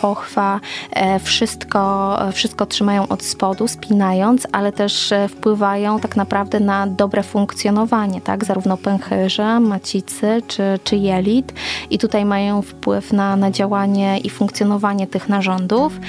pochwa, 0.00 0.60
e, 0.92 1.20
wszystko, 1.20 2.16
wszystko 2.32 2.66
trzymają 2.66 3.08
od 3.08 3.22
spodu, 3.22 3.68
spinając, 3.68 4.46
ale 4.52 4.72
też 4.72 5.12
e, 5.12 5.28
wpływają 5.28 6.00
tak 6.00 6.16
naprawdę 6.16 6.60
na 6.60 6.86
dobre 6.86 7.22
funkcjonowanie, 7.22 8.20
tak? 8.20 8.44
zarówno 8.44 8.76
pęcherza, 8.76 9.60
macicy 9.60 10.42
czy, 10.48 10.62
czy 10.84 10.96
jelit 10.96 11.52
i 11.90 11.98
tutaj 11.98 12.24
mają 12.24 12.62
wpływ 12.62 13.12
na, 13.12 13.36
na 13.36 13.50
działanie 13.50 14.18
i 14.18 14.30
funkcjonowanie 14.30 15.06
tych 15.06 15.28
narządów 15.28 16.00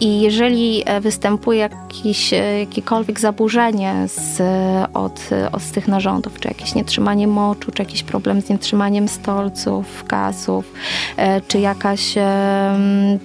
i 0.00 0.20
jeżeli 0.20 0.82
e, 0.86 1.00
występuje 1.00 1.58
jakieś, 1.58 2.32
jakiekolwiek 2.60 3.20
zaburzenie 3.20 3.94
z, 4.06 4.42
od, 4.94 5.20
od 5.52 5.62
z 5.62 5.72
tych 5.72 5.88
narządów, 5.88 6.40
czy 6.40 6.48
jakieś 6.48 6.74
nietrzymanie 6.74 7.26
moczu, 7.26 7.72
czy 7.72 7.82
jakiś 7.82 8.02
problem 8.02 8.40
z 8.40 8.48
nietrzymaniem 8.48 9.08
stolców, 9.08 10.04
gazów, 10.08 10.72
czy 11.48 11.60
jakaś 11.60 12.14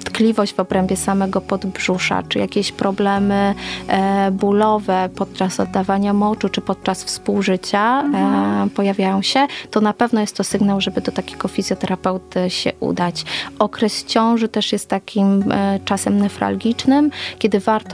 tkliwość 0.04 0.54
w 0.54 0.60
obrębie 0.60 0.96
samego 0.96 1.42
podbrzusza, 1.42 2.24
czy 2.24 2.40
jakieś 2.40 2.72
problemy 2.72 3.56
e, 3.88 4.32
bólowe 4.32 5.10
podczas 5.16 5.60
oddawania 5.60 6.14
moczu, 6.14 6.50
czy 6.50 6.62
podczas 6.62 7.04
współżycia 7.04 8.02
e, 8.02 8.04
mhm. 8.04 8.70
pojawiają 8.70 9.22
się, 9.22 9.48
to 9.72 9.82
na 9.82 9.94
pewno 9.94 10.22
jest 10.22 10.38
to 10.38 10.44
sygnał, 10.44 10.82
żeby 10.82 11.02
do 11.02 11.12
takiego 11.12 11.48
fizjoterapeuty 11.48 12.50
się 12.50 12.72
udać. 12.80 13.26
Okres 13.60 14.06
ciąży 14.06 14.48
też 14.48 14.72
jest 14.72 14.90
takim 14.90 15.52
e, 15.52 15.80
czasem 15.86 16.18
nefralgicznym, 16.18 17.12
kiedy 17.40 17.60
warto 17.60 17.94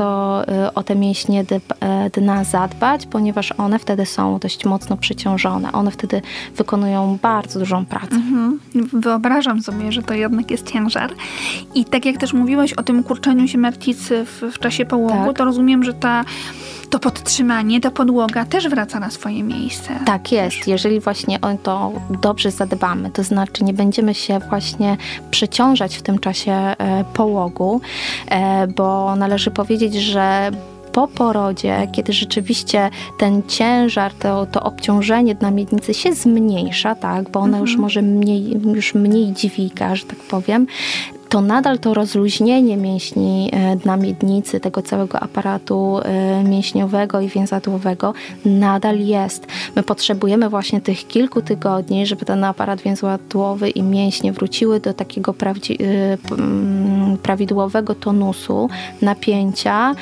o 0.75 0.84
te 0.84 0.95
mięśnie 0.95 1.45
dna 2.13 2.43
zadbać, 2.43 3.05
ponieważ 3.05 3.51
one 3.51 3.79
wtedy 3.79 4.05
są 4.05 4.39
dość 4.39 4.65
mocno 4.65 4.97
przeciążone. 4.97 5.71
One 5.71 5.91
wtedy 5.91 6.21
wykonują 6.55 7.17
bardzo 7.21 7.60
dużą 7.60 7.86
pracę. 7.86 8.15
Mhm. 8.15 8.60
Wyobrażam 8.93 9.62
sobie, 9.62 9.91
że 9.91 10.03
to 10.03 10.13
jednak 10.13 10.51
jest 10.51 10.71
ciężar. 10.71 11.13
I 11.75 11.85
tak 11.85 12.05
jak 12.05 12.17
też 12.17 12.33
mówiłaś 12.33 12.73
o 12.73 12.83
tym 12.83 13.03
kurczeniu 13.03 13.47
się 13.47 13.57
martwicy 13.57 14.25
w, 14.25 14.41
w 14.53 14.59
czasie 14.59 14.85
połogu, 14.85 15.27
tak. 15.27 15.37
to 15.37 15.45
rozumiem, 15.45 15.83
że 15.83 15.93
ta 15.93 16.25
to 16.89 16.99
podtrzymanie, 16.99 17.81
ta 17.81 17.91
podłoga 17.91 18.45
też 18.45 18.69
wraca 18.69 18.99
na 18.99 19.09
swoje 19.09 19.43
miejsce. 19.43 19.99
Tak 20.05 20.31
jest. 20.31 20.67
Jeżeli 20.67 20.99
właśnie 20.99 21.41
o 21.41 21.57
to 21.63 21.91
dobrze 22.21 22.51
zadbamy, 22.51 23.09
to 23.09 23.23
znaczy 23.23 23.63
nie 23.63 23.73
będziemy 23.73 24.13
się 24.13 24.39
właśnie 24.39 24.97
przeciążać 25.31 25.97
w 25.97 26.01
tym 26.01 26.19
czasie 26.19 26.51
e, 26.51 26.75
połogu, 27.13 27.81
e, 28.27 28.67
bo 28.67 29.15
należy 29.15 29.51
powiedzieć, 29.51 29.95
że 29.95 30.51
po 30.91 31.07
porodzie, 31.07 31.87
kiedy 31.91 32.13
rzeczywiście 32.13 32.89
ten 33.17 33.43
ciężar, 33.47 34.13
to, 34.13 34.45
to 34.45 34.63
obciążenie 34.63 35.35
dla 35.35 35.51
miednicy 35.51 35.93
się 35.93 36.13
zmniejsza, 36.13 36.95
tak, 36.95 37.29
bo 37.29 37.39
ona 37.39 37.57
mhm. 37.57 37.61
już 37.61 37.77
może 37.77 38.01
mniej, 38.01 38.61
już 38.75 38.95
mniej 38.95 39.33
dźwiga, 39.33 39.95
że 39.95 40.05
tak 40.05 40.19
powiem, 40.19 40.67
to 41.29 41.41
nadal 41.41 41.79
to 41.79 41.93
rozluźnienie 41.93 42.77
mięśni 42.77 43.49
e, 43.53 43.75
dna 43.75 43.97
miednicy, 43.97 44.59
tego 44.59 44.81
całego 44.81 45.19
aparatu 45.19 45.99
e, 46.03 46.43
mięśniowego 46.43 47.21
i 47.21 47.27
więzadłowego 47.27 48.13
nadal 48.45 48.99
jest. 48.99 49.47
My 49.75 49.83
potrzebujemy 49.83 50.49
właśnie 50.49 50.81
tych 50.81 51.07
kilku 51.07 51.41
tygodni, 51.41 52.05
żeby 52.05 52.25
ten 52.25 52.43
aparat 52.43 52.81
więzadłowy 52.81 53.69
i 53.69 53.83
mięśnie 53.83 54.33
wróciły 54.33 54.79
do 54.79 54.93
takiego 54.93 55.33
prawidłowego 57.23 57.95
tonusu, 57.95 58.69
napięcia 59.01 59.95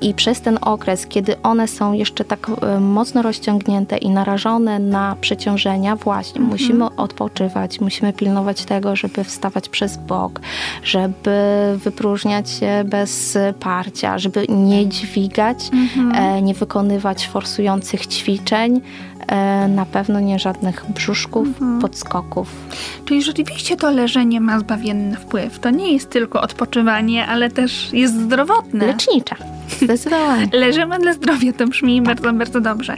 i 0.00 0.14
przez 0.14 0.40
ten 0.40 0.58
okres, 0.60 1.06
kiedy 1.06 1.42
one 1.42 1.68
są 1.68 1.92
jeszcze 1.92 2.24
tak 2.24 2.46
mocno 2.80 3.22
rozciągnięte 3.22 3.96
i 3.96 4.10
narażone 4.10 4.78
na 4.78 5.16
przeciążenia, 5.20 5.96
właśnie 5.96 6.40
mhm. 6.40 6.52
musimy 6.52 6.84
odpoczywać, 6.96 7.80
musimy 7.80 8.12
pilnować 8.12 8.64
tego, 8.64 8.96
żeby 8.96 9.24
wstawać 9.24 9.68
przez 9.68 9.98
bok, 10.06 10.40
żeby 10.82 11.30
wypróżniać 11.76 12.50
się 12.50 12.84
bez 12.84 13.38
parcia, 13.60 14.18
żeby 14.18 14.46
nie 14.48 14.88
dźwigać, 14.88 15.58
mhm. 15.72 16.12
E, 16.14 16.42
nie 16.42 16.54
wykonywać 16.54 17.28
forsujących 17.28 18.06
ćwiczeń, 18.06 18.80
na 19.68 19.86
pewno 19.92 20.20
nie 20.20 20.38
żadnych 20.38 20.84
brzuszków, 20.88 21.48
mhm. 21.48 21.80
podskoków. 21.80 22.48
Czyli 23.04 23.22
rzeczywiście 23.22 23.76
to 23.76 23.90
leżenie 23.90 24.40
ma 24.40 24.58
zbawienny 24.58 25.16
wpływ. 25.16 25.58
To 25.58 25.70
nie 25.70 25.92
jest 25.92 26.10
tylko 26.10 26.40
odpoczywanie, 26.40 27.26
ale 27.26 27.50
też 27.50 27.92
jest 27.92 28.14
zdrowotne. 28.14 28.86
Lecznicze. 28.86 29.36
Zdecydowanie. 29.82 30.48
Leżymy 30.52 30.98
dla 30.98 31.12
zdrowia, 31.12 31.52
to 31.52 31.66
brzmi 31.66 32.02
bardzo, 32.02 32.32
bardzo 32.32 32.60
dobrze. 32.60 32.96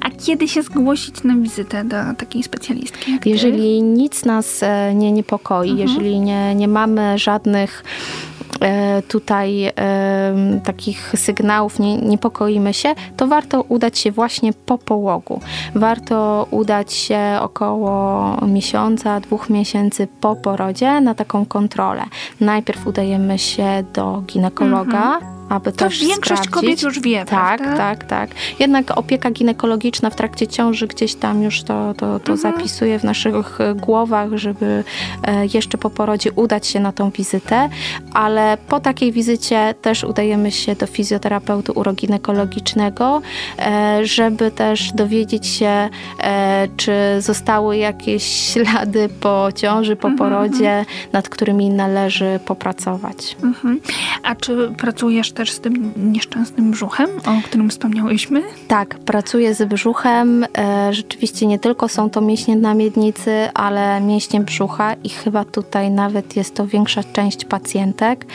A 0.00 0.10
kiedy 0.10 0.48
się 0.48 0.62
zgłosić 0.62 1.22
na 1.24 1.34
wizytę 1.36 1.84
do 1.84 1.96
takiej 2.18 2.42
specjalistki? 2.42 3.18
Jeżeli 3.24 3.82
nic 3.82 4.24
nas 4.24 4.62
e, 4.62 4.94
nie 4.94 5.12
niepokoi, 5.12 5.70
mhm. 5.70 5.88
jeżeli 5.88 6.20
nie, 6.20 6.54
nie 6.54 6.68
mamy 6.68 7.18
żadnych 7.18 7.84
e, 7.84 8.27
tutaj 9.08 9.64
e, 9.64 9.72
takich 10.64 11.12
sygnałów, 11.16 11.78
nie, 11.78 11.96
niepokoimy 11.96 12.74
się, 12.74 12.94
to 13.16 13.26
warto 13.26 13.62
udać 13.62 13.98
się 13.98 14.12
właśnie 14.12 14.52
po 14.52 14.78
połogu. 14.78 15.40
Warto 15.74 16.46
udać 16.50 16.92
się 16.92 17.38
około 17.40 18.36
miesiąca, 18.46 19.20
dwóch 19.20 19.50
miesięcy 19.50 20.08
po 20.20 20.36
porodzie 20.36 21.00
na 21.00 21.14
taką 21.14 21.46
kontrolę. 21.46 22.02
Najpierw 22.40 22.86
udajemy 22.86 23.38
się 23.38 23.84
do 23.94 24.22
ginekologa. 24.26 25.14
Mhm 25.14 25.37
aby 25.48 25.72
to 25.72 25.78
też 25.78 26.00
większość 26.00 26.24
sprawdzić. 26.26 26.50
kobiet 26.50 26.82
już 26.82 27.00
wie, 27.00 27.24
Tak, 27.24 27.60
prawda? 27.60 27.76
tak, 27.76 28.04
tak. 28.04 28.30
Jednak 28.58 28.98
opieka 28.98 29.30
ginekologiczna 29.30 30.10
w 30.10 30.16
trakcie 30.16 30.46
ciąży 30.46 30.86
gdzieś 30.86 31.14
tam 31.14 31.42
już 31.42 31.62
to, 31.62 31.94
to, 31.94 32.20
to 32.20 32.32
mhm. 32.32 32.38
zapisuje 32.38 32.98
w 32.98 33.04
naszych 33.04 33.60
e, 33.60 33.74
głowach, 33.74 34.28
żeby 34.34 34.84
e, 35.24 35.46
jeszcze 35.54 35.78
po 35.78 35.90
porodzie 35.90 36.32
udać 36.32 36.66
się 36.66 36.80
na 36.80 36.92
tą 36.92 37.10
wizytę, 37.10 37.68
ale 38.12 38.58
po 38.68 38.80
takiej 38.80 39.12
wizycie 39.12 39.74
też 39.82 40.04
udajemy 40.04 40.50
się 40.50 40.74
do 40.74 40.86
fizjoterapeuty 40.86 41.72
uroginekologicznego, 41.72 43.22
e, 43.58 44.00
żeby 44.06 44.50
też 44.50 44.92
dowiedzieć 44.92 45.46
się, 45.46 45.88
czy 46.76 46.92
zostały 47.18 47.76
jakieś 47.76 48.22
ślady 48.24 49.08
po 49.20 49.48
ciąży, 49.54 49.96
po 49.96 50.08
mhm, 50.08 50.18
porodzie, 50.18 50.78
mhm. 50.78 50.96
nad 51.12 51.28
którymi 51.28 51.70
należy 51.70 52.40
popracować. 52.44 53.36
A 54.22 54.34
czy 54.34 54.70
pracujesz 54.76 55.32
też 55.38 55.52
z 55.52 55.60
tym 55.60 55.92
nieszczęsnym 55.96 56.70
brzuchem, 56.70 57.08
o 57.26 57.42
którym 57.44 57.70
wspomniałyśmy? 57.70 58.42
Tak, 58.68 58.98
pracuję 58.98 59.54
z 59.54 59.68
brzuchem. 59.68 60.46
E, 60.58 60.92
rzeczywiście 60.92 61.46
nie 61.46 61.58
tylko 61.58 61.88
są 61.88 62.10
to 62.10 62.20
mięśnie 62.20 62.56
na 62.56 62.74
miednicy, 62.74 63.48
ale 63.54 64.00
mięśnie 64.00 64.40
brzucha 64.40 64.94
i 64.94 65.08
chyba 65.08 65.44
tutaj 65.44 65.90
nawet 65.90 66.36
jest 66.36 66.54
to 66.54 66.66
większa 66.66 67.02
część 67.12 67.44
pacjentek, 67.44 68.26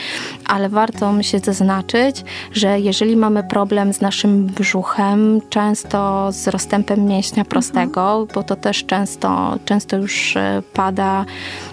ale 0.46 0.70
warto 0.70 1.14
mi 1.14 1.24
się 1.24 1.40
zaznaczyć, 1.40 2.24
że 2.52 2.80
jeżeli 2.80 3.16
mamy 3.18 3.44
problem 3.44 3.94
z 3.94 4.02
naszym 4.02 4.46
brzuchem, 4.46 5.42
często 5.50 6.32
z 6.32 6.48
rozstępem 6.48 7.06
mięśnia 7.06 7.46
prostego, 7.46 8.02
mhm. 8.12 8.28
bo 8.36 8.44
to 8.44 8.56
też 8.56 8.86
często, 8.86 9.58
często 9.66 9.98
już 9.98 10.38
e, 10.38 10.62
pada, 10.74 11.26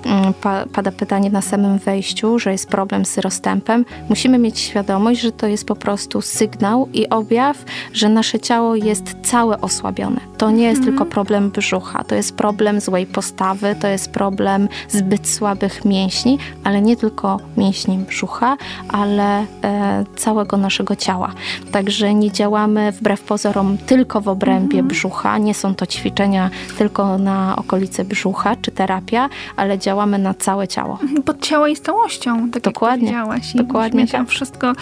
mm, 0.05 0.35
pada 0.73 0.93
pytanie 0.93 1.31
na 1.31 1.43
samym 1.43 1.79
wejściu, 1.79 2.39
że 2.39 2.53
jest 2.53 2.69
problem 2.69 3.05
z 3.05 3.19
rozstępem, 3.19 3.85
musimy 4.09 4.39
mieć 4.39 4.59
świadomość, 4.59 5.20
że 5.21 5.33
to 5.33 5.47
jest 5.47 5.67
po 5.67 5.77
prostu 5.77 6.23
sygnał 6.23 6.89
i 6.93 7.09
objaw, 7.09 7.65
że 7.93 8.09
nasze 8.09 8.41
ciało 8.41 8.77
jest 8.77 9.17
całe 9.23 9.61
osłabione. 9.61 10.21
To 10.39 10.51
nie 10.51 10.65
jest 10.65 10.85
tylko 10.85 11.07
problem 11.07 11.51
brzucha, 11.51 12.05
to 12.05 12.15
jest 12.15 12.37
problem 12.37 12.81
złej 12.81 13.07
postawy, 13.07 13.77
to 13.81 13.89
jest 13.89 14.11
problem 14.11 14.69
zbyt 14.89 15.29
słabych 15.29 15.85
mięśni, 15.85 16.39
ale 16.65 16.81
nie 16.81 16.97
tylko 16.97 17.41
mięśni 17.57 17.99
brzucha, 17.99 18.57
ale 18.89 19.47
e, 19.65 20.05
całego 20.17 20.57
naszego 20.57 20.97
ciała. 20.97 21.33
Także 21.73 22.15
nie 22.15 22.33
działamy 22.33 22.93
wbrew 22.93 23.21
pozorom 23.23 23.79
tylko 23.79 24.21
w 24.21 24.29
obrębie 24.29 24.79
mhm. 24.79 24.89
brzucha, 24.89 25.39
nie 25.39 25.55
są 25.55 25.75
to 25.75 25.87
ćwiczenia 25.87 26.51
tylko 26.79 27.19
na 27.19 27.57
okolice 27.57 28.05
brzucha 28.05 28.57
czy 28.57 28.71
terapia, 28.71 29.29
ale 29.57 29.79
działamy 29.79 30.19
na 30.19 30.35
całe 30.35 30.69
ciało. 30.69 30.99
Bo 31.27 31.35
ciało 31.35 31.67
jest 31.67 31.85
całością, 31.85 32.51
tak 32.51 32.63
dokładnie, 32.63 33.13
jak 33.13 33.27
powiedziałaś. 33.27 33.55
Dokładnie. 33.55 34.07
Tak. 34.07 34.29
Wszystko, 34.29 34.73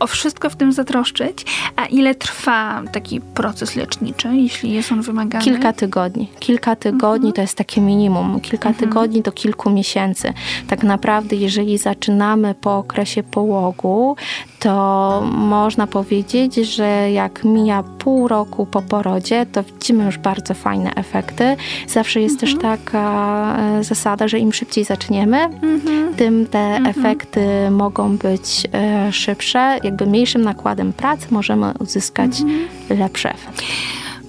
o 0.00 0.06
wszystko 0.06 0.50
w 0.50 0.56
tym 0.56 0.72
zatroszczyć. 0.72 1.44
A 1.76 1.86
ile 1.86 2.14
trwa 2.14 2.82
taki 2.92 3.20
proces 3.20 3.76
leczniczy, 3.76 4.28
jeśli 4.36 4.72
jest 4.72 4.92
on 4.92 5.02
wymagany? 5.02 5.44
Kilka 5.44 5.72
tygodni. 5.72 6.28
Kilka 6.38 6.76
tygodni 6.76 7.28
mhm. 7.28 7.32
to 7.32 7.40
jest 7.40 7.58
takie 7.58 7.80
minimum. 7.80 8.40
Kilka 8.40 8.68
mhm. 8.68 8.88
tygodni 8.88 9.22
do 9.22 9.32
kilku 9.32 9.70
miesięcy. 9.70 10.32
Tak 10.68 10.82
naprawdę, 10.82 11.36
jeżeli 11.36 11.78
zaczynamy 11.78 12.54
po 12.54 12.78
okresie 12.78 13.22
połogu, 13.22 14.16
to 14.66 15.22
można 15.32 15.86
powiedzieć, 15.86 16.54
że 16.54 17.10
jak 17.10 17.44
mija 17.44 17.82
pół 17.82 18.28
roku 18.28 18.66
po 18.66 18.82
porodzie, 18.82 19.46
to 19.52 19.62
widzimy 19.62 20.04
już 20.04 20.18
bardzo 20.18 20.54
fajne 20.54 20.94
efekty. 20.94 21.56
Zawsze 21.88 22.20
jest 22.20 22.42
mhm. 22.42 22.52
też 22.52 22.62
taka 22.62 23.56
e, 23.58 23.84
zasada, 23.84 24.28
że 24.28 24.38
im 24.38 24.52
szybciej 24.52 24.84
zaczniemy, 24.84 25.44
mhm. 25.44 26.14
tym 26.14 26.46
te 26.46 26.58
mhm. 26.58 26.86
efekty 26.86 27.70
mogą 27.70 28.16
być 28.16 28.62
e, 28.72 29.12
szybsze. 29.12 29.78
Jakby 29.82 30.06
mniejszym 30.06 30.42
nakładem 30.42 30.92
pracy 30.92 31.26
możemy 31.30 31.72
uzyskać 31.78 32.40
mhm. 32.40 32.68
lepszy 32.98 33.28
efekt. 33.28 33.62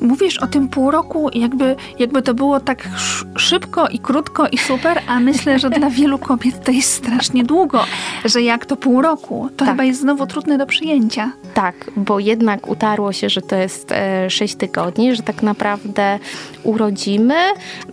Mówisz 0.02 0.38
o 0.38 0.48
tym 0.48 0.68
pół 0.68 0.92
roku, 0.92 1.30
jakby, 1.34 1.76
jakby 2.00 2.22
to 2.22 2.34
było 2.34 2.60
tak 2.60 2.90
szybko 3.36 3.88
i 3.88 4.00
krótko 4.00 4.48
i 4.48 4.58
super, 4.58 5.02
a 5.08 5.20
myślę, 5.20 5.60
że 5.60 5.70
dla 5.70 5.90
wielu 5.90 6.18
kobiet 6.18 6.64
to 6.64 6.72
jest 6.72 6.94
strasznie 6.94 7.44
długo, 7.44 7.84
że 8.26 8.42
jak 8.42 8.66
to 8.66 8.76
pół 8.76 9.02
roku, 9.02 9.50
to 9.58 9.66
tak. 9.66 9.68
chyba 9.74 9.84
jest 9.84 10.02
znowu 10.02 10.28
trudne 10.28 10.58
do 10.58 10.66
przyjęcia. 10.66 11.32
Tak, 11.54 11.92
bo 11.96 12.20
jednak 12.20 12.68
utarło 12.68 13.14
się, 13.14 13.30
że 13.30 13.42
to 13.42 13.56
jest 13.56 13.92
e, 13.92 14.30
6 14.30 14.56
tygodni, 14.56 15.16
że 15.16 15.24
tak 15.24 15.44
naprawdę 15.44 16.20
urodzimy, 16.64 17.36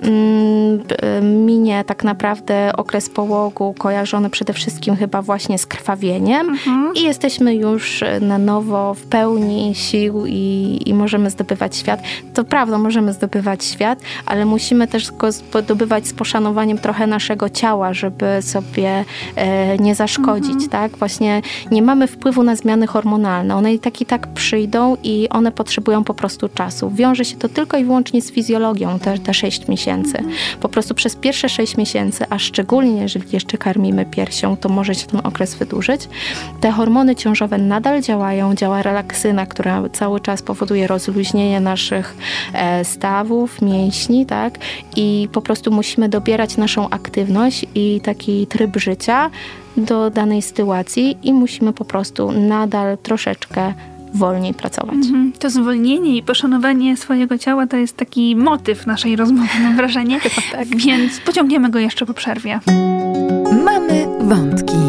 mm, 0.03 0.83
minie 1.47 1.85
tak 1.85 2.05
naprawdę 2.05 2.73
okres 2.77 3.09
połogu 3.09 3.75
kojarzony 3.79 4.31
przede 4.31 4.53
wszystkim 4.53 4.97
chyba 4.97 5.23
właśnie 5.23 5.59
z 5.59 5.67
krwawieniem 5.67 6.49
mhm. 6.49 6.93
i 6.95 7.03
jesteśmy 7.03 7.55
już 7.55 8.05
na 8.21 8.39
nowo 8.39 8.95
w 8.95 9.03
pełni 9.03 9.75
sił 9.75 10.27
i, 10.27 10.81
i 10.87 10.95
możemy 10.95 11.31
zdobywać 11.31 11.77
świat 11.77 11.94
świat. 11.95 12.35
To 12.35 12.45
prawda, 12.45 12.79
możemy 12.79 13.13
zdobywać 13.13 13.65
świat, 13.65 13.99
ale 14.27 14.45
musimy 14.45 14.89
też 14.89 15.13
go 15.13 15.33
zdobywać 15.33 16.07
z 16.07 16.13
poszanowaniem 16.13 16.79
trochę 16.79 17.07
naszego 17.07 17.49
ciała, 17.49 17.95
żeby 17.95 18.43
sobie 18.43 19.05
e, 19.37 19.79
nie 19.79 19.95
zaszkodzić, 19.95 20.53
mhm. 20.53 20.71
tak? 20.71 20.97
Właśnie 20.99 21.43
nie 21.71 21.83
mamy 21.83 22.07
wpływu 22.07 22.43
na 22.43 22.57
zmiany 22.57 22.87
hormonalne. 22.87 23.57
One 23.57 23.75
i 23.75 23.79
tak 23.79 24.01
i 24.01 24.07
tak 24.07 24.27
przyjdą 24.27 24.97
i 25.03 25.29
one 25.31 25.53
potrzebują 25.53 26.05
po 26.05 26.15
prostu 26.15 26.49
czasu. 26.49 26.91
Wiąże 26.91 27.25
się 27.25 27.37
to 27.37 27.49
tylko 27.49 27.77
i 27.79 27.85
wyłącznie 27.85 28.23
z 28.23 28.33
fizjologią, 28.33 28.99
te, 28.99 29.19
te 29.19 29.35
6 29.35 29.69
miesięcy. 29.69 30.19
Mhm. 30.19 30.37
Po 30.61 30.69
prostu 30.69 30.95
przez 30.95 31.17
pierwsze 31.17 31.49
6 31.49 31.77
miesięcy, 31.77 32.25
a 32.31 32.39
szczególnie 32.39 33.03
jeżeli 33.03 33.25
jeszcze 33.33 33.59
karmimy 33.59 34.07
piersią, 34.07 34.57
to 34.57 34.69
może 34.69 34.95
się 34.95 35.07
ten 35.07 35.21
okres 35.25 35.55
wydłużyć. 35.55 36.09
Te 36.61 36.71
hormony 36.71 37.17
ciążowe 37.17 37.59
nadal 37.59 38.03
działają, 38.03 38.55
działa 38.55 38.83
relaksyna, 38.83 39.47
która 39.47 39.83
cały 39.93 40.21
czas 40.21 40.43
powoduje 40.43 40.87
rozluźnienie 40.87 41.61
naszych 41.61 41.84
naszych 41.85 42.17
e, 42.53 42.85
stawów, 42.85 43.63
mięśni, 43.63 44.27
tak? 44.27 44.59
I 44.97 45.29
po 45.33 45.43
prostu 45.43 45.71
musimy 45.71 46.09
dobierać 46.09 46.57
naszą 46.57 46.91
aktywność 46.91 47.67
i 47.75 48.01
taki 48.01 48.47
tryb 48.47 48.77
życia 48.77 49.31
do 49.77 50.11
danej 50.11 50.43
sytuacji 50.43 51.19
i 51.23 51.33
musimy 51.33 51.73
po 51.73 51.85
prostu 51.85 52.33
nadal 52.33 52.99
troszeczkę 52.99 53.75
wolniej 54.15 54.55
pracować. 54.55 54.95
Mhm. 54.95 55.33
To 55.39 55.51
zwolnienie 55.51 56.17
i 56.17 56.23
poszanowanie 56.23 56.97
swojego 56.97 57.39
ciała 57.39 57.67
to 57.67 57.77
jest 57.77 57.97
taki 57.97 58.37
motyw 58.37 58.87
naszej 58.87 59.17
rozmowy, 59.17 59.49
mam 59.63 59.77
wrażenie. 59.77 60.21
tak. 60.53 60.69
Więc 60.69 61.21
pociągniemy 61.21 61.71
go 61.71 61.79
jeszcze 61.79 62.07
po 62.07 62.15
przerwie. 62.15 62.61
Mamy 63.65 64.07
wątki. 64.21 64.84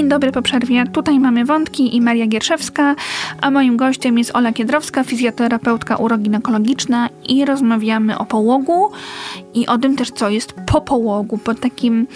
Dobry 0.00 0.32
po 0.32 0.42
przerwie. 0.42 0.84
Tutaj 0.92 1.20
mamy 1.20 1.44
wątki 1.44 1.96
i 1.96 2.00
Maria 2.00 2.26
Gierszewska, 2.26 2.94
a 3.40 3.50
moim 3.50 3.76
gościem 3.76 4.18
jest 4.18 4.36
Ola 4.36 4.52
Kiedrowska, 4.52 5.04
fizjoterapeutka 5.04 5.96
uroginekologiczna 5.96 7.08
i 7.28 7.44
rozmawiamy 7.44 8.18
o 8.18 8.24
połogu 8.24 8.90
i 9.54 9.66
o 9.66 9.78
tym 9.78 9.96
też, 9.96 10.10
co 10.10 10.28
jest 10.30 10.52
po 10.66 10.80
połogu. 10.80 11.38
Pod 11.38 11.60
takim 11.60 12.06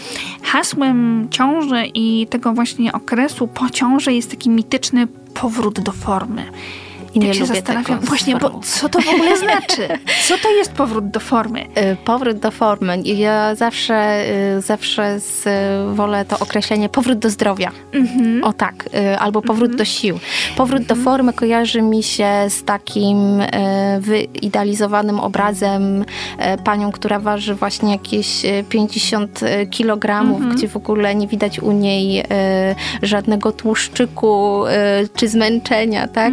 hasłem 0.42 1.28
ciąży 1.30 1.86
i 1.94 2.26
tego 2.30 2.52
właśnie 2.52 2.92
okresu 2.92 3.48
po 3.48 3.70
ciąży 3.70 4.12
jest 4.12 4.30
taki 4.30 4.50
mityczny 4.50 5.06
powrót 5.34 5.80
do 5.80 5.92
formy. 5.92 6.44
I 7.16 7.18
Nie 7.18 7.26
tak 7.26 7.34
się 7.34 7.40
lubię 7.40 7.54
zastanawiam, 7.54 8.00
właśnie, 8.00 8.36
bo 8.36 8.60
co 8.62 8.88
to 8.88 9.00
w 9.00 9.08
ogóle 9.08 9.36
znaczy? 9.36 9.88
Co 10.28 10.38
to 10.38 10.50
jest 10.50 10.72
powrót 10.72 11.10
do 11.10 11.20
formy? 11.20 11.66
Y, 11.92 11.96
Powrót 12.04 12.38
do 12.38 12.50
formy. 12.50 13.02
Ja 13.04 13.54
zawsze, 13.54 14.24
y, 14.56 14.60
zawsze 14.60 15.20
z, 15.20 15.44
wolę 15.96 16.24
to 16.24 16.38
określenie 16.38 16.88
powrót 16.88 17.18
do 17.18 17.30
zdrowia. 17.30 17.70
Mhm. 17.92 18.44
O 18.44 18.52
tak, 18.52 18.74
y, 19.12 19.18
albo 19.18 19.42
powrót 19.42 19.76
do 19.76 19.84
sił. 19.84 20.18
Powrót 20.56 20.82
do 20.82 20.94
formy 20.96 21.32
kojarzy 21.32 21.82
mi 21.82 22.02
się 22.02 22.28
z 22.48 22.64
takim 22.64 23.40
y, 23.40 23.46
wyidealizowanym 24.00 25.20
obrazem 25.20 26.02
y, 26.02 26.04
panią, 26.64 26.92
która 26.92 27.18
waży 27.18 27.54
właśnie 27.54 27.92
jakieś 27.92 28.44
y, 28.44 28.64
50 28.68 29.40
kilogramów, 29.70 30.54
gdzie 30.54 30.68
w 30.68 30.76
ogóle 30.76 31.14
nie 31.14 31.26
widać 31.26 31.58
u 31.60 31.72
niej 31.72 32.20
y, 32.20 32.24
żadnego 33.02 33.52
tłuszczyku 33.52 34.64
y, 34.66 35.08
czy 35.16 35.28
zmęczenia, 35.28 36.08
tak? 36.08 36.32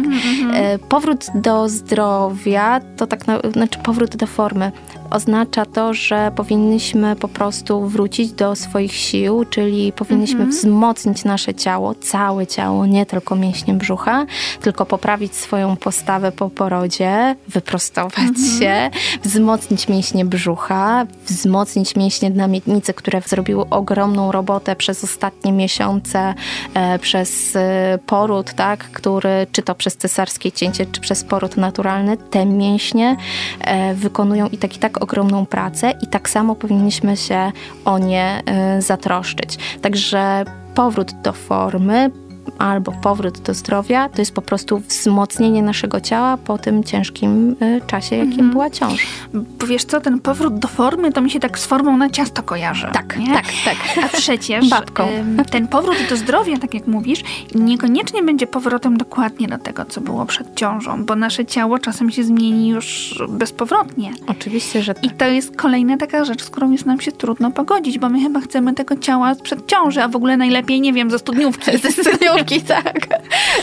Powrót 0.78 1.26
do 1.34 1.68
zdrowia 1.68 2.80
to 2.96 3.06
tak, 3.06 3.26
na, 3.26 3.38
znaczy 3.52 3.78
powrót 3.78 4.16
do 4.16 4.26
formy 4.26 4.72
oznacza 5.10 5.66
to, 5.66 5.94
że 5.94 6.32
powinniśmy 6.36 7.16
po 7.16 7.28
prostu 7.28 7.86
wrócić 7.88 8.32
do 8.32 8.56
swoich 8.56 8.92
sił, 8.92 9.44
czyli 9.44 9.92
powinniśmy 9.92 10.46
wzmocnić 10.46 11.24
nasze 11.24 11.54
ciało, 11.54 11.94
całe 11.94 12.46
ciało, 12.46 12.86
nie 12.86 13.06
tylko 13.06 13.36
mięśnie 13.36 13.74
brzucha, 13.74 14.26
tylko 14.60 14.86
poprawić 14.86 15.34
swoją 15.34 15.76
postawę 15.76 16.32
po 16.32 16.50
porodzie, 16.50 17.36
wyprostować 17.48 18.34
się, 18.58 18.90
wzmocnić 19.22 19.88
mięśnie 19.88 20.24
brzucha, 20.24 21.06
wzmocnić 21.26 21.96
mięśnie 21.96 22.30
na 22.30 22.46
miednicy, 22.46 22.94
które 22.94 23.20
zrobiły 23.20 23.68
ogromną 23.70 24.32
robotę 24.32 24.76
przez 24.76 25.04
ostatnie 25.04 25.52
miesiące, 25.52 26.34
e, 26.74 26.98
przez 26.98 27.56
e, 27.56 27.98
poród, 28.06 28.52
tak, 28.54 28.78
który, 28.78 29.46
czy 29.52 29.62
to 29.62 29.74
przez 29.74 29.96
cesarskie 29.96 30.52
cięcie, 30.52 30.86
czy 30.86 31.00
przez 31.00 31.24
poród 31.24 31.56
naturalny, 31.56 32.16
te 32.16 32.46
mięśnie 32.46 33.16
e, 33.60 33.94
wykonują 33.94 34.48
i 34.48 34.58
tak 34.58 34.76
i 34.76 34.78
tak 34.78 34.93
ogromną 34.98 35.46
pracę 35.46 35.92
i 36.02 36.06
tak 36.06 36.28
samo 36.28 36.54
powinniśmy 36.54 37.16
się 37.16 37.52
o 37.84 37.98
nie 37.98 38.42
e, 38.46 38.82
zatroszczyć. 38.82 39.78
Także 39.82 40.44
powrót 40.74 41.12
do 41.22 41.32
formy 41.32 42.10
albo 42.58 42.92
powrót 42.92 43.38
do 43.38 43.54
zdrowia 43.54 44.08
to 44.08 44.22
jest 44.22 44.34
po 44.34 44.42
prostu 44.42 44.78
wzmocnienie 44.78 45.62
naszego 45.62 46.00
ciała 46.00 46.36
po 46.36 46.58
tym 46.58 46.84
ciężkim 46.84 47.56
e, 47.60 47.80
czasie, 47.80 48.16
jakim 48.16 48.50
była 48.50 48.70
ciąża. 48.70 49.02
Bo 49.34 49.66
wiesz 49.66 49.84
co, 49.84 50.00
ten 50.00 50.20
powrót 50.20 50.58
do 50.58 50.68
formy 50.68 51.12
to 51.12 51.20
mi 51.20 51.30
się 51.30 51.40
tak 51.40 51.58
z 51.58 51.66
formą 51.66 51.96
na 51.96 52.10
ciasto 52.10 52.42
kojarzy. 52.42 52.86
Tak, 52.92 53.18
nie? 53.18 53.34
tak, 53.34 53.44
tak. 53.64 54.04
A 54.04 54.16
przecież 54.16 54.68
Babką. 54.74 55.08
ten 55.50 55.68
powrót 55.68 55.96
do 56.08 56.16
zdrowia, 56.16 56.58
tak 56.58 56.74
jak 56.74 56.86
mówisz, 56.86 57.20
niekoniecznie 57.54 58.22
będzie 58.22 58.46
powrotem 58.46 58.96
dokładnie 58.96 59.48
do 59.48 59.58
tego, 59.58 59.84
co 59.84 60.00
było 60.00 60.26
przed 60.26 60.56
ciążą, 60.56 61.04
bo 61.04 61.16
nasze 61.16 61.46
ciało 61.46 61.78
czasem 61.78 62.10
się 62.10 62.24
zmieni 62.24 62.68
już 62.68 63.14
bezpowrotnie. 63.28 64.12
Oczywiście, 64.26 64.82
że 64.82 64.94
I 65.02 65.10
to 65.10 65.26
jest 65.26 65.56
kolejna 65.56 65.96
taka 65.96 66.24
rzecz, 66.24 66.42
z 66.42 66.50
którą 66.50 66.70
jest 66.70 66.86
nam 66.86 67.00
się 67.00 67.12
trudno 67.12 67.50
pogodzić, 67.50 67.98
bo 67.98 68.08
my 68.08 68.20
chyba 68.20 68.40
chcemy 68.40 68.74
tego 68.74 68.96
ciała 68.96 69.34
sprzed 69.34 69.66
ciąży, 69.66 70.02
a 70.02 70.08
w 70.08 70.16
ogóle 70.16 70.36
najlepiej, 70.36 70.80
nie 70.80 70.92
wiem, 70.92 71.10
ze 71.10 71.18
studniówki. 71.18 71.78
Ze 71.84 71.92
studniówki, 71.92 72.33
tak. 72.66 73.06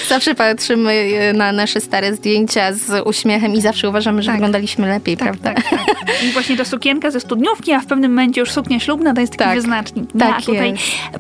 Zawsze 0.08 0.36
patrzymy 0.36 0.92
e, 0.94 1.34
na 1.34 1.52
nasze 1.52 1.82
stare 1.82 2.16
zdjęcia 2.16 2.74
z 2.74 3.08
uśmiechem 3.08 3.54
i 3.54 3.62
zawsze 3.62 3.90
uważamy, 3.90 4.22
że 4.22 4.26
Tak. 4.26 4.36
wyglądaliśmy 4.36 4.88
lepiej, 4.88 5.18
Tak, 5.18 5.28
prawda? 5.38 5.54
tak, 5.54 5.70
tak. 5.70 6.24
I 6.24 6.32
właśnie 6.32 6.58
to 6.58 6.66
sukienka 6.66 7.12
ze 7.12 7.20
studniówki, 7.20 7.72
a 7.74 7.80
w 7.80 7.86
pewnym 7.86 8.12
momencie 8.12 8.42
już 8.42 8.52
suknia 8.52 8.80
ślubna 8.80 9.14
to 9.14 9.22
jest 9.22 9.34
taki 9.34 9.44
Tak. 9.44 9.56
wyznacznik. 9.56 10.10
Tak 10.20 10.36
a 10.38 10.42
tutaj 10.42 10.74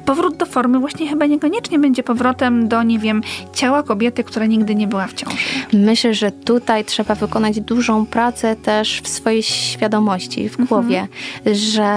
powrót 0.05 0.37
do 0.37 0.45
formy 0.45 0.79
właśnie 0.79 1.07
chyba 1.07 1.25
niekoniecznie 1.25 1.79
będzie 1.79 2.03
powrotem 2.03 2.67
do, 2.67 2.83
nie 2.83 2.99
wiem, 2.99 3.21
ciała 3.53 3.83
kobiety, 3.83 4.23
która 4.23 4.45
nigdy 4.45 4.75
nie 4.75 4.87
była 4.87 5.07
w 5.07 5.13
ciąży. 5.13 5.37
Myślę, 5.73 6.13
że 6.13 6.31
tutaj 6.31 6.85
trzeba 6.85 7.15
wykonać 7.15 7.59
dużą 7.59 8.05
pracę 8.05 8.55
też 8.55 9.01
w 9.03 9.07
swojej 9.07 9.43
świadomości, 9.43 10.49
w 10.49 10.57
głowie, 10.65 11.07
że, 11.53 11.91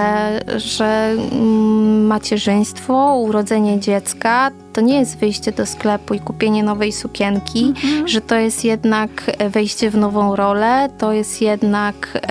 że 0.57 1.15
mm, 1.31 2.05
macierzyństwo, 2.07 3.15
urodzenie 3.23 3.79
dziecka 3.79 4.51
to 4.75 4.81
nie 4.81 4.99
jest 4.99 5.17
wyjście 5.17 5.51
do 5.51 5.65
sklepu 5.65 6.13
i 6.13 6.19
kupienie 6.19 6.63
nowej 6.63 6.91
sukienki, 6.91 7.73
że 8.05 8.21
to 8.21 8.35
jest 8.35 8.65
jednak 8.65 9.09
wejście 9.49 9.89
w 9.89 9.97
nową 9.97 10.35
rolę, 10.35 10.89
to 10.97 11.13
jest 11.13 11.41
jednak, 11.41 12.21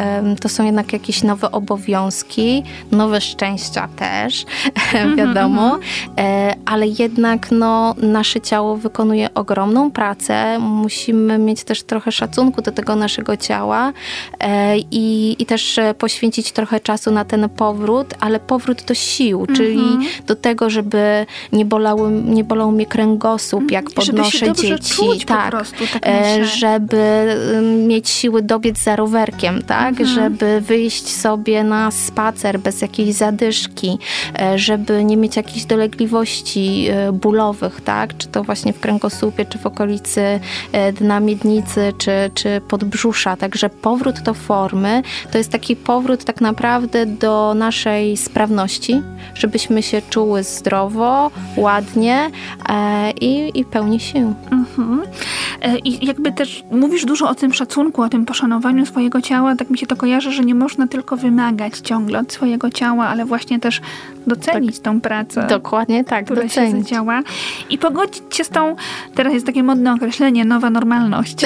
to 0.41 0.49
są 0.49 0.65
jednak 0.65 0.93
jakieś 0.93 1.23
nowe 1.23 1.51
obowiązki, 1.51 2.63
nowe 2.93 3.21
szczęścia 3.21 3.89
też, 3.97 4.45
wiadomo, 5.17 5.79
E, 6.19 6.55
ale 6.67 6.87
jednak 6.87 7.51
no, 7.51 7.95
nasze 8.03 8.41
ciało 8.41 8.77
wykonuje 8.77 9.35
ogromną 9.35 9.91
pracę, 9.91 10.59
musimy 10.59 11.39
mieć 11.39 11.65
też 11.65 11.83
trochę 11.83 12.13
szacunku 12.13 12.63
do 12.63 12.73
tego 12.73 12.97
naszego 12.97 13.37
ciała 13.37 13.93
e, 14.41 14.79
i, 14.79 15.37
i 15.39 15.47
też 15.47 15.79
e, 15.79 15.95
poświęcić 15.95 16.53
trochę 16.53 16.81
czasu 16.81 17.11
na 17.11 17.25
ten 17.25 17.49
powrót, 17.49 18.15
ale 18.21 18.41
powrót 18.41 18.85
do 18.85 18.95
sił, 18.95 19.47
czyli 19.47 19.81
do 20.27 20.37
tego, 20.37 20.71
żeby 20.71 21.27
nie, 21.53 21.65
bolały, 21.65 22.11
nie 22.35 22.45
bolał 22.45 22.73
mnie 22.73 22.87
kręgosłup, 22.87 23.71
jak 23.71 23.85
Żeby 23.91 23.95
podnoszę 24.07 24.47
dobrze 24.47 24.63
dzieci. 24.69 24.95
czuć 24.95 25.25
po 25.25 25.35
tak. 25.35 25.51
prostu, 25.51 25.85
tak 25.93 26.03
E, 26.07 26.39
myślę. 26.39 26.57
żeby 26.57 26.97
ym, 27.57 27.87
mieć 27.87 28.09
siły 28.09 28.43
dobiec 28.43 28.79
za 28.79 28.97
rowerkiem, 28.97 29.63
tak? 29.63 29.89
Mhm. 30.01 30.09
Żeby 30.09 30.61
wyjść 30.61 31.09
sobie 31.17 31.65
na 31.65 31.91
spacer 31.91 32.61
bez 32.61 32.83
jakiejś 32.83 33.15
zadyszki, 33.15 33.99
e, 34.41 34.59
żeby 34.59 35.05
nie 35.05 35.17
mieć 35.17 35.37
jakichś 35.37 35.65
dolegliwości 35.65 36.87
e, 36.91 37.13
bólowych, 37.13 37.81
tak? 37.81 38.17
Czy 38.17 38.29
to 38.29 38.43
właśnie 38.45 38.73
w 38.73 38.81
kręgosłupie, 38.81 39.45
czy 39.45 39.59
w 39.59 39.67
okolicy 39.67 40.41
dna 41.01 41.21
miednicy, 41.21 41.93
czy, 41.99 42.11
czy 42.35 42.61
podbrzusza. 42.69 43.37
Także 43.37 43.71
powrót 43.71 44.21
do 44.21 44.35
formy 44.35 45.03
to 45.33 45.39
jest 45.39 45.51
taki 45.51 45.77
powrót 45.77 46.25
tak 46.25 46.41
naprawdę 46.41 47.07
do 47.07 47.55
naszej 47.55 48.17
sprawności, 48.17 49.03
żebyśmy 49.35 49.83
się 49.83 50.03
czuły 50.11 50.43
zdrowo, 50.43 51.31
ładnie 51.57 52.24
e, 52.69 53.11
i, 53.11 53.61
i 53.61 53.65
pełni 53.65 54.01
sił. 54.01 54.35
Mhm. 54.51 55.03
E, 55.63 55.79
I 55.79 56.07
jakby 56.07 56.33
też 56.33 56.65
mówisz 56.71 57.05
dużo 57.05 57.29
o 57.29 57.35
tym 57.35 57.53
szacunku, 57.55 58.03
o 58.03 58.09
tym 58.09 58.27
poszanowaniu 58.27 58.87
swojego 58.87 59.21
ciała. 59.21 59.57
Tak 59.57 59.71
mi 59.71 59.79
się 59.79 59.87
to 59.87 59.97
kojarzy, 59.97 60.33
że 60.33 60.45
nie 60.45 60.55
można 60.55 60.87
tylko 60.87 61.17
wymagać 61.17 61.79
ciągle 61.79 62.19
od 62.19 62.33
swojego 62.33 62.71
ciała, 62.71 63.07
ale 63.07 63.25
właśnie 63.25 63.61
też 63.61 63.81
docenić 64.27 64.81
tą 64.81 65.01
pracę. 65.01 65.47
Dokładnie 65.49 66.05
tak, 66.05 66.25
która 66.25 66.49
się 66.49 66.61
docenić. 66.61 66.89
zadziała 66.89 67.23
i 67.71 67.79
pogodzić 67.79 68.23
się 68.31 68.45
z 68.45 68.49
tą, 68.49 68.77
teraz 69.15 69.35
jest 69.35 69.47
takie 69.47 69.63
modne 69.63 69.95
określenie, 69.95 70.45
nowa 70.45 70.71
normalność. 70.71 71.37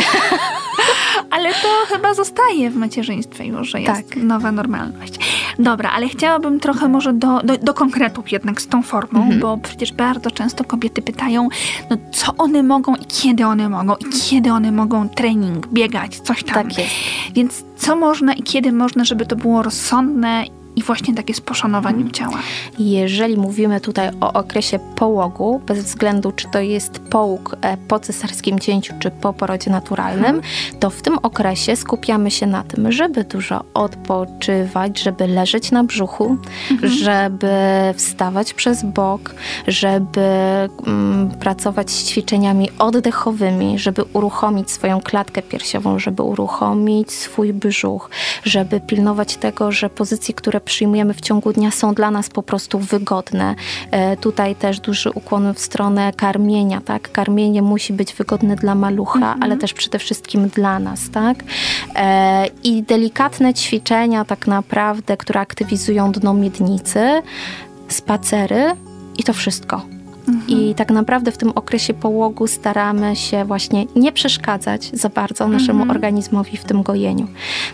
ale 1.30 1.48
to 1.52 1.68
chyba 1.94 2.14
zostaje 2.14 2.70
w 2.70 2.76
macierzyństwie 2.76 3.44
już, 3.44 3.68
że 3.70 3.80
jest 3.80 4.08
Tak. 4.08 4.16
nowa 4.22 4.52
normalność. 4.52 5.14
Dobra, 5.58 5.90
ale 5.90 6.08
chciałabym 6.08 6.60
trochę 6.60 6.88
może 6.88 7.12
do, 7.12 7.40
do, 7.42 7.58
do 7.58 7.74
konkretów 7.74 8.32
jednak 8.32 8.60
z 8.62 8.66
tą 8.68 8.82
formą, 8.82 9.20
Mhm. 9.22 9.40
bo 9.40 9.56
przecież 9.56 9.92
bardzo 9.92 10.30
często 10.30 10.64
kobiety 10.64 11.02
pytają, 11.02 11.48
no 11.90 11.96
co 12.12 12.34
one 12.38 12.62
mogą 12.62 12.94
i 12.94 13.04
kiedy 13.04 13.46
one 13.46 13.68
mogą 13.68 13.94
i 13.96 14.04
kiedy 14.30 14.50
one 14.52 14.72
mogą 14.72 15.08
trening, 15.08 15.66
biegać, 15.66 16.16
coś 16.20 16.44
tam. 16.44 16.54
Tak 16.54 16.78
jest. 16.78 16.90
Więc 17.34 17.64
co 17.76 17.96
można 17.96 18.32
i 18.34 18.42
kiedy 18.42 18.72
można, 18.72 19.04
żeby 19.04 19.26
to 19.26 19.36
było 19.36 19.62
rozsądne 19.62 20.44
i 20.78 20.82
właśnie 20.82 21.14
takie 21.14 21.34
z 21.34 21.40
poszanowaniem 21.40 22.10
ciała. 22.10 22.38
Jeżeli 22.78 23.36
mówimy 23.36 23.80
tutaj 23.80 24.10
o 24.20 24.32
okresie 24.32 24.78
połogu, 24.96 25.60
bez 25.66 25.78
względu 25.78 26.32
czy 26.32 26.48
to 26.48 26.60
jest 26.60 26.98
połóg 26.98 27.56
e, 27.60 27.76
po 27.76 27.98
cesarskim 28.00 28.58
cięciu, 28.58 28.94
czy 28.98 29.10
po 29.10 29.32
porodzie 29.32 29.70
naturalnym, 29.70 30.42
to 30.80 30.90
w 30.90 31.02
tym 31.02 31.18
okresie 31.22 31.76
skupiamy 31.76 32.30
się 32.30 32.46
na 32.46 32.62
tym, 32.62 32.92
żeby 32.92 33.24
dużo 33.24 33.64
odpoczywać, 33.74 35.00
żeby 35.00 35.26
leżeć 35.26 35.70
na 35.70 35.84
brzuchu, 35.84 36.36
żeby 36.82 37.48
wstawać 37.94 38.54
przez 38.54 38.84
bok, 38.84 39.34
żeby 39.66 40.20
mm, 40.86 41.30
pracować 41.30 41.90
z 41.90 42.04
ćwiczeniami 42.04 42.70
oddechowymi, 42.78 43.78
żeby 43.78 44.04
uruchomić 44.12 44.70
swoją 44.70 45.00
klatkę 45.00 45.42
piersiową, 45.42 45.98
żeby 45.98 46.22
uruchomić 46.22 47.12
swój 47.12 47.52
brzuch, 47.52 48.10
żeby 48.44 48.80
pilnować 48.80 49.36
tego, 49.36 49.72
że 49.72 49.90
pozycje, 49.90 50.34
które 50.34 50.60
przyjmujemy 50.68 51.14
w 51.14 51.20
ciągu 51.20 51.52
dnia 51.52 51.70
są 51.70 51.94
dla 51.94 52.10
nas 52.10 52.28
po 52.30 52.42
prostu 52.42 52.78
wygodne. 52.78 53.54
E, 53.90 54.16
tutaj 54.16 54.54
też 54.54 54.80
duży 54.80 55.10
ukłon 55.10 55.54
w 55.54 55.58
stronę 55.58 56.12
karmienia, 56.16 56.80
tak? 56.80 57.12
Karmienie 57.12 57.62
musi 57.62 57.92
być 57.92 58.14
wygodne 58.14 58.56
dla 58.56 58.74
malucha, 58.74 59.36
ale 59.40 59.56
też 59.56 59.74
przede 59.74 59.98
wszystkim 59.98 60.48
dla 60.48 60.78
nas, 60.78 61.10
tak? 61.10 61.36
E, 61.94 62.46
I 62.64 62.82
delikatne 62.82 63.54
ćwiczenia 63.54 64.24
tak 64.24 64.46
naprawdę, 64.46 65.16
które 65.16 65.40
aktywizują 65.40 66.12
dno 66.12 66.34
miednicy, 66.34 67.22
spacery 67.88 68.72
i 69.18 69.24
to 69.24 69.32
wszystko. 69.32 69.97
I 70.48 70.74
tak 70.74 70.90
naprawdę 70.90 71.32
w 71.32 71.38
tym 71.38 71.52
okresie 71.54 71.94
połogu 71.94 72.46
staramy 72.46 73.16
się 73.16 73.44
właśnie 73.44 73.86
nie 73.96 74.12
przeszkadzać 74.12 74.90
za 74.92 75.08
bardzo 75.08 75.48
naszemu 75.48 75.80
mhm. 75.80 75.90
organizmowi 75.90 76.56
w 76.56 76.64
tym 76.64 76.82
gojeniu. 76.82 77.26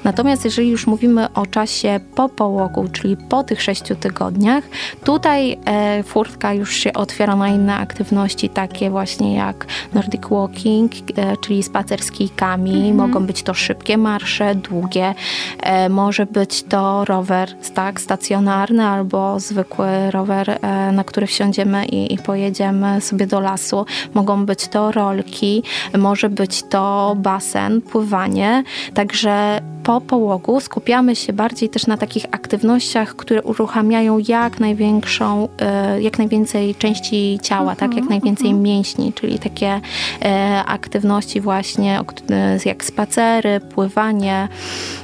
Natomiast 0.05 0.45
jeżeli 0.45 0.69
już 0.69 0.87
mówimy 0.87 1.33
o 1.33 1.47
czasie 1.47 2.01
po 2.15 2.29
połogu, 2.29 2.89
czyli 2.93 3.17
po 3.17 3.45
tych 3.45 3.63
sześciu 3.63 3.95
tygodniach, 3.95 4.65
tutaj 5.05 5.59
e, 5.65 6.03
furtka 6.03 6.55
już 6.55 6.77
się 6.77 6.93
otwiera 6.93 7.37
na 7.37 7.49
inne 7.49 7.77
aktywności, 7.77 8.49
takie 8.49 8.91
właśnie 8.91 9.35
jak 9.35 9.67
Nordic 9.95 10.23
Walking, 10.31 10.93
e, 11.17 11.37
czyli 11.37 11.63
spacer 11.63 12.03
z 12.03 12.11
kijkami. 12.11 12.77
Mhm. 12.77 12.97
Mogą 12.97 13.27
być 13.27 13.43
to 13.43 13.55
szybkie 13.55 13.99
marsze, 13.99 14.55
długie. 14.55 15.15
E, 15.63 15.89
może 15.89 16.27
być 16.27 16.63
to 16.63 17.05
rower 17.05 17.49
tak, 17.75 18.01
stacjonarny 18.01 18.85
albo 18.85 19.41
zwykły 19.41 20.11
rower, 20.11 20.51
e, 20.51 20.93
na 20.93 21.05
który 21.05 21.27
wsiądziemy 21.27 21.87
i, 21.87 22.15
i 22.15 22.19
pojedziemy 22.19 22.44
sobie 23.01 23.27
do 23.27 23.41
lasu. 23.41 23.87
Mogą 24.15 24.47
być 24.47 24.69
to 24.69 24.93
rolki, 24.93 25.63
może 25.99 26.29
być 26.29 26.63
to 26.63 27.15
basen, 27.19 27.81
pływanie. 27.81 28.63
Także 28.95 29.61
po 29.85 30.01
połogu 30.01 30.61
skupiamy 30.61 31.17
się 31.17 31.33
bardziej 31.33 31.69
też 31.69 31.87
na 31.87 31.97
takich 31.97 32.25
aktywnościach, 32.31 33.17
które 33.17 33.43
uruchamiają 33.43 34.19
jak 34.29 34.61
największą, 34.61 35.49
e, 35.61 36.03
jak 36.03 36.19
najwięcej 36.19 36.75
części 36.75 37.39
ciała, 37.43 37.77
tak, 37.77 37.91
jak 37.91 38.03
mhm, 38.03 38.09
najwięcej 38.09 38.47
mhm. 38.47 38.63
mięśni, 38.63 39.13
czyli 39.13 39.39
takie 39.39 39.81
e, 40.23 40.63
aktywności 40.67 41.41
właśnie 41.41 42.01
jak 42.65 42.85
spacery, 42.85 43.61
pływanie, 43.61 44.49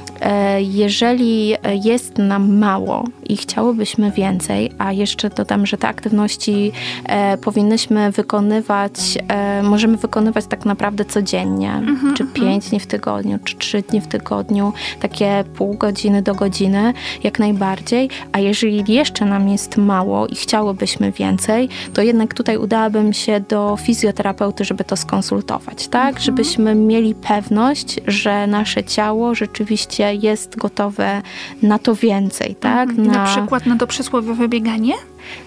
jeżeli 0.59 1.55
jest 1.83 2.17
nam 2.17 2.57
mało 2.57 3.03
i 3.29 3.37
chciałobyśmy 3.37 4.11
więcej, 4.11 4.71
a 4.77 4.91
jeszcze 4.91 5.29
dodam, 5.29 5.65
że 5.65 5.77
te 5.77 5.87
aktywności 5.87 6.71
e, 7.05 7.37
powinnyśmy 7.37 8.11
wykonywać, 8.11 9.17
e, 9.27 9.63
możemy 9.63 9.97
wykonywać 9.97 10.45
tak 10.45 10.65
naprawdę 10.65 11.05
codziennie, 11.05 11.73
mhm, 11.73 12.13
czy 12.15 12.23
mhm. 12.23 12.31
pięć 12.31 12.69
dni 12.69 12.79
w 12.79 12.87
tygodniu, 12.87 13.39
czy 13.43 13.57
trzy 13.57 13.81
dni 13.81 14.01
w 14.01 14.07
tygodniu, 14.07 14.73
takie 14.99 15.43
pół 15.55 15.73
godziny 15.73 16.21
do 16.21 16.35
godziny, 16.35 16.93
jak 17.23 17.39
najbardziej. 17.39 18.09
A 18.31 18.39
jeżeli 18.39 18.93
jeszcze 18.93 19.25
nam 19.25 19.49
jest 19.49 19.77
mało 19.77 20.27
i 20.27 20.35
chciałobyśmy 20.35 21.11
więcej, 21.11 21.69
to 21.93 22.01
jednak 22.01 22.33
tutaj 22.33 22.57
udałabym 22.57 23.13
się 23.13 23.39
do 23.39 23.77
fizjoterapeuty, 23.77 24.65
żeby 24.65 24.83
to 24.83 24.95
skonsultować, 24.95 25.87
tak? 25.87 26.07
Mhm. 26.07 26.23
Żebyśmy 26.23 26.75
mieli 26.75 27.15
pewność, 27.15 27.99
że 28.07 28.47
nasze 28.47 28.83
ciało 28.83 29.35
rzeczywiście 29.35 30.10
jest 30.15 30.57
gotowe 30.57 31.21
na 31.61 31.79
to 31.79 31.95
więcej, 31.95 32.55
tak? 32.55 32.89
Mhm. 32.89 33.07
Na, 33.07 33.13
na 33.13 33.25
przykład 33.25 33.65
na 33.65 33.77
to 33.77 33.87
przysłowiowe 33.87 34.47
bieganie? 34.47 34.93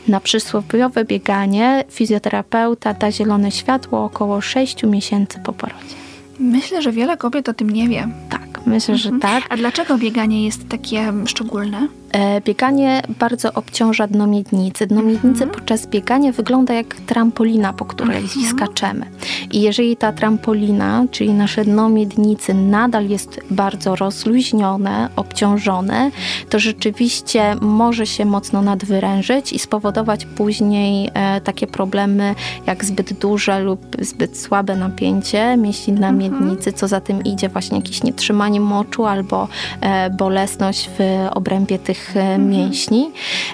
Na 0.09 0.21
przysłowiowe 0.21 1.05
bieganie 1.05 1.85
fizjoterapeuta 1.91 2.95
da 2.95 3.13
zielone 3.13 3.51
światło 3.51 4.05
około 4.05 4.41
6 4.41 4.83
miesięcy 4.83 5.39
po 5.45 5.53
porodzie. 5.53 5.95
Myślę, 6.39 6.83
że 6.83 6.93
wiele 6.93 7.17
kobiet 7.17 7.49
o 7.49 7.55
tym 7.55 7.71
nie 7.71 7.89
wie. 7.89 8.09
Tak, 8.31 8.67
myślę, 8.67 8.97
że 8.97 9.11
mhm. 9.11 9.43
tak. 9.43 9.53
A 9.53 9.57
dlaczego 9.57 9.99
bieganie 9.99 10.45
jest 10.45 10.69
takie 10.69 11.13
szczególne? 11.27 11.89
E, 12.15 12.41
bieganie 12.41 13.03
bardzo 13.19 13.53
obciąża 13.53 14.07
dno 14.07 14.27
miednicy. 14.27 14.87
Dno 14.87 15.03
miednicy 15.03 15.45
mhm. 15.45 15.51
podczas 15.51 15.87
biegania 15.87 16.33
wygląda 16.33 16.75
jak 16.75 16.95
trampolina, 16.95 17.73
po 17.73 17.85
której 17.85 18.23
mhm. 18.23 18.47
skaczemy. 18.47 19.07
I 19.53 19.61
jeżeli 19.61 19.97
ta 19.97 20.13
trampolina, 20.13 21.07
czyli 21.11 21.31
nasze 21.31 21.65
dno 21.65 21.89
miednicy 21.89 22.55
nadal 22.55 23.09
jest 23.09 23.41
bardzo 23.51 23.97
rozluźnione, 23.97 25.09
obciążone, 25.17 26.11
to 26.49 26.59
rzeczywiście 26.59 27.57
może 27.61 28.07
się 28.07 28.25
mocno 28.25 28.63
nadwyrężyć 28.63 29.53
i 29.53 29.59
spowodować 29.59 30.27
później 30.27 31.11
e, 31.15 31.41
takie 31.41 31.67
problemy 31.67 32.35
jak 32.67 32.85
zbyt 32.85 33.13
duże 33.13 33.61
lub 33.61 33.81
zbyt 34.01 34.39
słabe 34.39 34.77
napięcie 34.77 35.57
mięśni 35.57 35.95
dna 35.95 36.09
mhm. 36.09 36.19
miednicy, 36.19 36.73
co 36.73 36.89
za 36.89 37.01
tym 37.01 37.25
idzie 37.25 37.49
właśnie 37.49 37.77
jakieś 37.77 38.03
nietrzymanie 38.03 38.61
moczu 38.61 39.07
albo 39.07 39.49
e, 39.81 40.11
bolesność 40.11 40.91
w 40.99 41.29
obrębie 41.35 41.79
tych 41.79 42.04
e, 42.17 42.39
mięśni. 42.39 43.11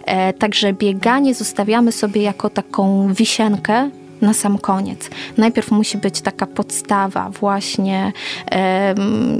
E, 0.07 0.33
także 0.33 0.73
bieganie 0.73 1.35
zostawiamy 1.35 1.93
sobie 1.93 2.23
jako 2.23 2.51
taką 2.51 3.15
wisienkę 3.15 3.91
na 4.21 4.35
sam 4.35 4.59
koniec. 4.59 5.11
Najpierw 5.37 5.71
musi 5.71 5.99
być 5.99 6.21
taka 6.21 6.47
podstawa, 6.47 7.31
właśnie 7.31 8.13
e, 8.51 8.95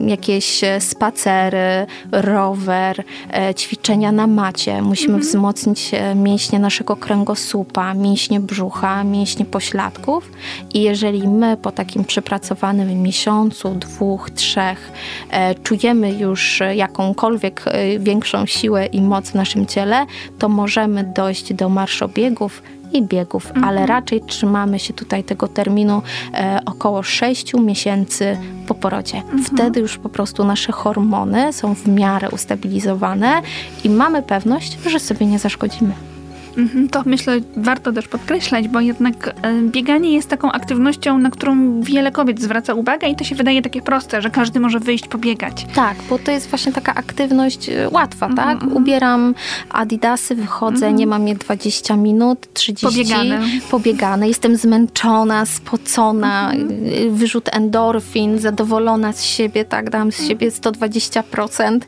jakieś 0.07 0.61
spacery, 0.79 1.87
rower, 2.13 3.05
e, 3.33 3.55
ćwiczenia 3.55 4.13
na 4.13 4.27
macie. 4.27 4.83
Musimy 4.83 5.15
mhm. 5.15 5.23
wzmocnić 5.23 5.91
e, 5.95 6.15
mięśnie 6.15 6.59
naszego 6.59 6.97
kręgosłupa, 6.97 7.95
mięśnie 7.95 8.41
brzucha, 8.41 9.05
mięśnie 9.05 9.45
pośladków. 9.45 10.31
I 10.75 10.83
jeżeli 10.83 11.29
my 11.29 11.57
po 11.57 11.73
takim 11.73 12.05
przepracowanym 12.05 13.03
miesiącu, 13.03 13.75
dwóch, 13.75 14.31
trzech 14.31 14.93
e, 15.31 15.55
czujemy 15.55 16.13
już 16.13 16.63
jakąkolwiek 16.75 17.63
e, 17.67 17.99
większą 17.99 18.47
siłę 18.47 18.87
i 18.87 19.03
moc 19.03 19.31
w 19.31 19.35
naszym 19.35 19.67
ciele, 19.67 20.07
to 20.39 20.49
możemy 20.49 21.05
dojść 21.05 21.55
do 21.55 21.69
marszobiegów, 21.69 22.63
i 22.93 23.03
biegów, 23.03 23.47
mhm. 23.47 23.65
ale 23.65 23.87
raczej 23.87 24.21
trzymamy 24.21 24.79
się 24.79 24.93
tutaj 24.93 25.25
tego 25.25 25.49
terminu 25.49 26.03
e, 26.35 26.61
około 26.67 27.03
6 27.03 27.55
miesięcy 27.55 28.37
po 28.67 28.75
porodzie. 28.75 29.17
Mhm. 29.17 29.45
Wtedy 29.45 29.81
już 29.81 29.99
po 29.99 30.09
prostu 30.09 30.45
nasze 30.45 30.73
hormony 30.73 31.53
są 31.53 31.75
w 31.75 31.89
miarę 31.89 32.31
ustabilizowane 32.31 33.43
i 33.85 33.91
mamy 33.91 34.23
pewność, 34.23 34.79
że 34.87 35.01
sobie 35.01 35.27
nie 35.27 35.39
zaszkodzimy. 35.39 36.10
Mhm, 36.57 36.89
to 36.89 37.03
myślę 37.07 37.41
warto 37.57 37.93
też 37.93 38.09
podkreślać, 38.09 38.69
bo 38.69 38.81
jednak 38.81 39.35
e, 39.43 39.63
bieganie 39.63 40.13
jest 40.13 40.29
taką 40.29 40.53
aktywnością, 40.53 41.19
na 41.19 41.31
którą 41.31 41.81
wiele 41.81 42.13
kobiet 42.13 42.41
zwraca 42.41 42.75
uwagę 42.75 43.09
i 43.09 43.17
to 43.17 43.25
się 43.25 43.35
wydaje 43.35 43.63
takie 43.63 43.83
proste, 43.83 44.23
że 44.23 44.31
każdy 44.31 44.61
może 44.61 44.81
wyjść 44.81 45.09
pobiegać. 45.09 45.67
Tak, 45.75 45.97
bo 46.11 46.19
to 46.19 46.31
jest 46.31 46.51
właśnie 46.51 46.73
taka 46.73 46.95
aktywność 46.95 47.69
e, 47.69 47.91
łatwa, 47.91 48.27
mm 48.27 48.37
-hmm, 48.37 48.41
tak? 48.41 48.63
Mm 48.63 48.75
-hmm. 48.75 48.77
Ubieram 48.77 49.35
adidasy, 49.71 50.35
wychodzę, 50.35 50.87
mm 50.87 50.97
-hmm. 50.97 50.99
nie 50.99 51.07
mam 51.07 51.29
je 51.29 51.35
20 51.35 51.97
minut, 51.97 52.55
30. 52.55 52.87
Pobiegane. 52.87 53.41
Pobiegane. 53.71 54.29
Jestem 54.29 54.57
zmęczona, 54.57 55.47
spocona, 55.47 56.53
mhm. 56.53 56.71
e, 56.85 57.11
wyrzut 57.11 57.49
endorfin, 57.53 58.39
zadowolona 58.39 59.13
z 59.13 59.25
siebie, 59.25 59.65
tak? 59.65 59.91
Dam 59.91 60.13
z 60.13 60.29
siebie 60.29 60.51
120%, 60.51 61.81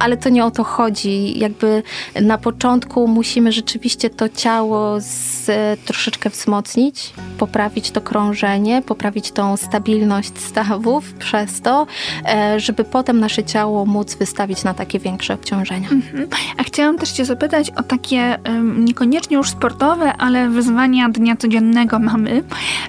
ale 0.00 0.16
to 0.16 0.28
nie 0.28 0.44
o 0.44 0.50
to 0.50 0.64
chodzi. 0.64 1.38
Jakby 1.38 1.82
na 2.20 2.38
początku 2.38 3.08
musimy 3.08 3.52
rzeczywiście 3.60 4.10
to 4.10 4.28
ciało 4.28 4.96
z, 5.00 5.46
troszeczkę 5.84 6.30
wzmocnić, 6.30 7.12
poprawić 7.38 7.90
to 7.90 8.00
krążenie, 8.00 8.82
poprawić 8.82 9.32
tą 9.32 9.56
stabilność 9.56 10.38
stawów 10.38 11.12
przez 11.24 11.60
to, 11.60 11.86
e, 12.28 12.60
żeby 12.60 12.84
potem 12.84 13.20
nasze 13.20 13.44
ciało 13.44 13.86
móc 13.86 14.14
wystawić 14.14 14.64
na 14.64 14.74
takie 14.74 14.98
większe 14.98 15.34
obciążenia. 15.34 15.88
Mhm. 15.90 16.28
A 16.58 16.62
chciałam 16.62 16.98
też 16.98 17.10
Cię 17.10 17.24
zapytać 17.24 17.70
o 17.70 17.82
takie 17.82 18.38
niekoniecznie 18.76 19.36
już 19.36 19.50
sportowe, 19.50 20.12
ale 20.12 20.48
wyzwania 20.48 21.08
dnia 21.08 21.36
codziennego 21.36 21.98
mamy, 21.98 22.42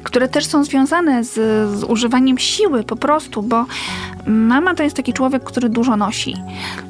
które 0.03 0.27
też 0.27 0.45
są 0.45 0.63
związane 0.63 1.23
z, 1.23 1.33
z 1.79 1.83
używaniem 1.83 2.37
siły 2.37 2.83
po 2.83 2.95
prostu, 2.95 3.41
bo 3.41 3.65
mama 4.27 4.75
to 4.75 4.83
jest 4.83 4.95
taki 4.95 5.13
człowiek, 5.13 5.43
który 5.43 5.69
dużo 5.69 5.97
nosi. 5.97 6.35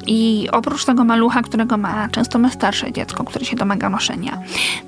I 0.06 0.48
oprócz 0.52 0.84
tego 0.84 1.04
malucha, 1.04 1.42
którego 1.42 1.76
ma, 1.76 2.08
często 2.08 2.38
ma 2.38 2.50
starsze 2.50 2.92
dziecko, 2.92 3.24
które 3.24 3.44
się 3.44 3.56
noszenia. 3.76 4.38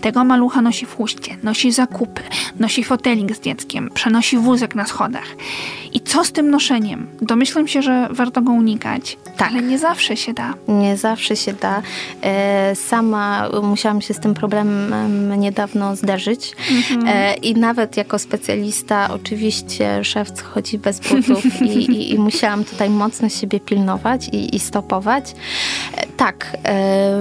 Tego 0.00 0.24
malucha 0.24 0.62
nosi 0.62 0.86
w 0.86 0.96
chuście, 0.96 1.36
nosi 1.42 1.72
zakupy, 1.72 2.22
nosi 2.60 2.84
fotelik 2.84 3.36
z 3.36 3.40
dzieckiem, 3.40 3.90
przenosi 3.94 4.38
wózek 4.38 4.74
na 4.74 4.86
schodach. 4.86 5.36
I 5.92 6.00
co 6.00 6.24
z 6.24 6.32
tym 6.32 6.50
noszeniem? 6.50 7.06
Domyślam 7.22 7.68
się, 7.68 7.82
że 7.82 8.08
warto 8.10 8.42
go 8.42 8.52
unikać, 8.52 9.16
tak. 9.36 9.50
ale 9.50 9.62
nie 9.62 9.78
zawsze 9.78 10.16
się 10.16 10.32
da. 10.32 10.54
Nie 10.68 10.96
zawsze 10.96 11.36
się 11.36 11.52
da. 11.52 11.82
E, 12.22 12.74
sama 12.74 13.48
musiałam 13.62 14.00
się 14.00 14.14
z 14.14 14.20
tym 14.20 14.34
problemem 14.34 14.94
niedawno 15.40 15.96
zderzyć 15.96 16.52
mhm. 16.70 17.04
E, 17.06 17.34
i 17.34 17.54
nawet 17.54 17.96
jako 17.96 18.18
specjalista 18.18 19.10
oczywiście 19.14 20.04
szewc 20.04 20.40
chodzi 20.40 20.78
bez 20.78 21.00
butów 21.00 21.62
i, 21.62 21.64
i, 21.64 22.14
i, 22.14 22.18
musiałam 22.28 22.64
tutaj 22.64 22.90
mocno 22.90 23.28
siebie 23.28 23.60
pilnować 23.60 24.28
i, 24.28 24.56
i 24.56 24.60
stopować. 24.60 25.34
E, 26.14 26.16
tak, 26.16 26.56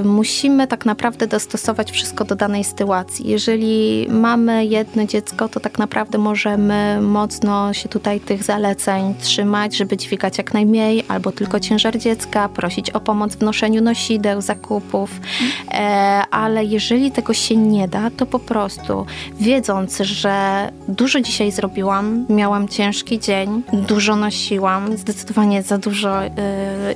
musimy 0.03 0.67
tak 0.67 0.85
naprawdę 0.85 1.27
dostosować 1.27 1.91
wszystko 1.91 2.25
do 2.25 2.35
danej 2.35 2.63
sytuacji. 2.63 3.29
Jeżeli 3.29 4.07
mamy 4.09 4.65
jedno 4.65 5.05
dziecko, 5.05 5.49
to 5.49 5.59
tak 5.59 5.79
naprawdę 5.79 6.17
możemy 6.17 7.01
mocno 7.01 7.73
się 7.73 7.89
tutaj 7.89 8.19
tych 8.19 8.43
zaleceń 8.43 9.13
trzymać, 9.21 9.77
żeby 9.77 9.97
dźwigać 9.97 10.37
jak 10.37 10.53
najmniej, 10.53 11.03
albo 11.07 11.31
tylko 11.31 11.59
ciężar 11.59 11.97
dziecka, 11.97 12.49
prosić 12.49 12.89
o 12.89 12.99
pomoc 12.99 13.35
w 13.35 13.41
noszeniu 13.41 13.81
nosideł, 13.81 14.41
zakupów. 14.41 15.09
E, 15.71 15.77
ale 16.31 16.65
jeżeli 16.65 17.11
tego 17.11 17.33
się 17.33 17.55
nie 17.55 17.87
da, 17.87 18.09
to 18.17 18.25
po 18.25 18.39
prostu 18.39 19.05
wiedząc, 19.39 19.97
że 19.97 20.71
dużo 20.87 21.21
dzisiaj 21.21 21.51
zrobiłam, 21.51 22.25
miałam 22.29 22.67
ciężki 22.67 23.19
dzień, 23.19 23.63
dużo 23.73 24.15
nosiłam, 24.15 24.97
zdecydowanie 24.97 25.63
za 25.63 25.77
dużo 25.77 26.23
e, 26.23 26.31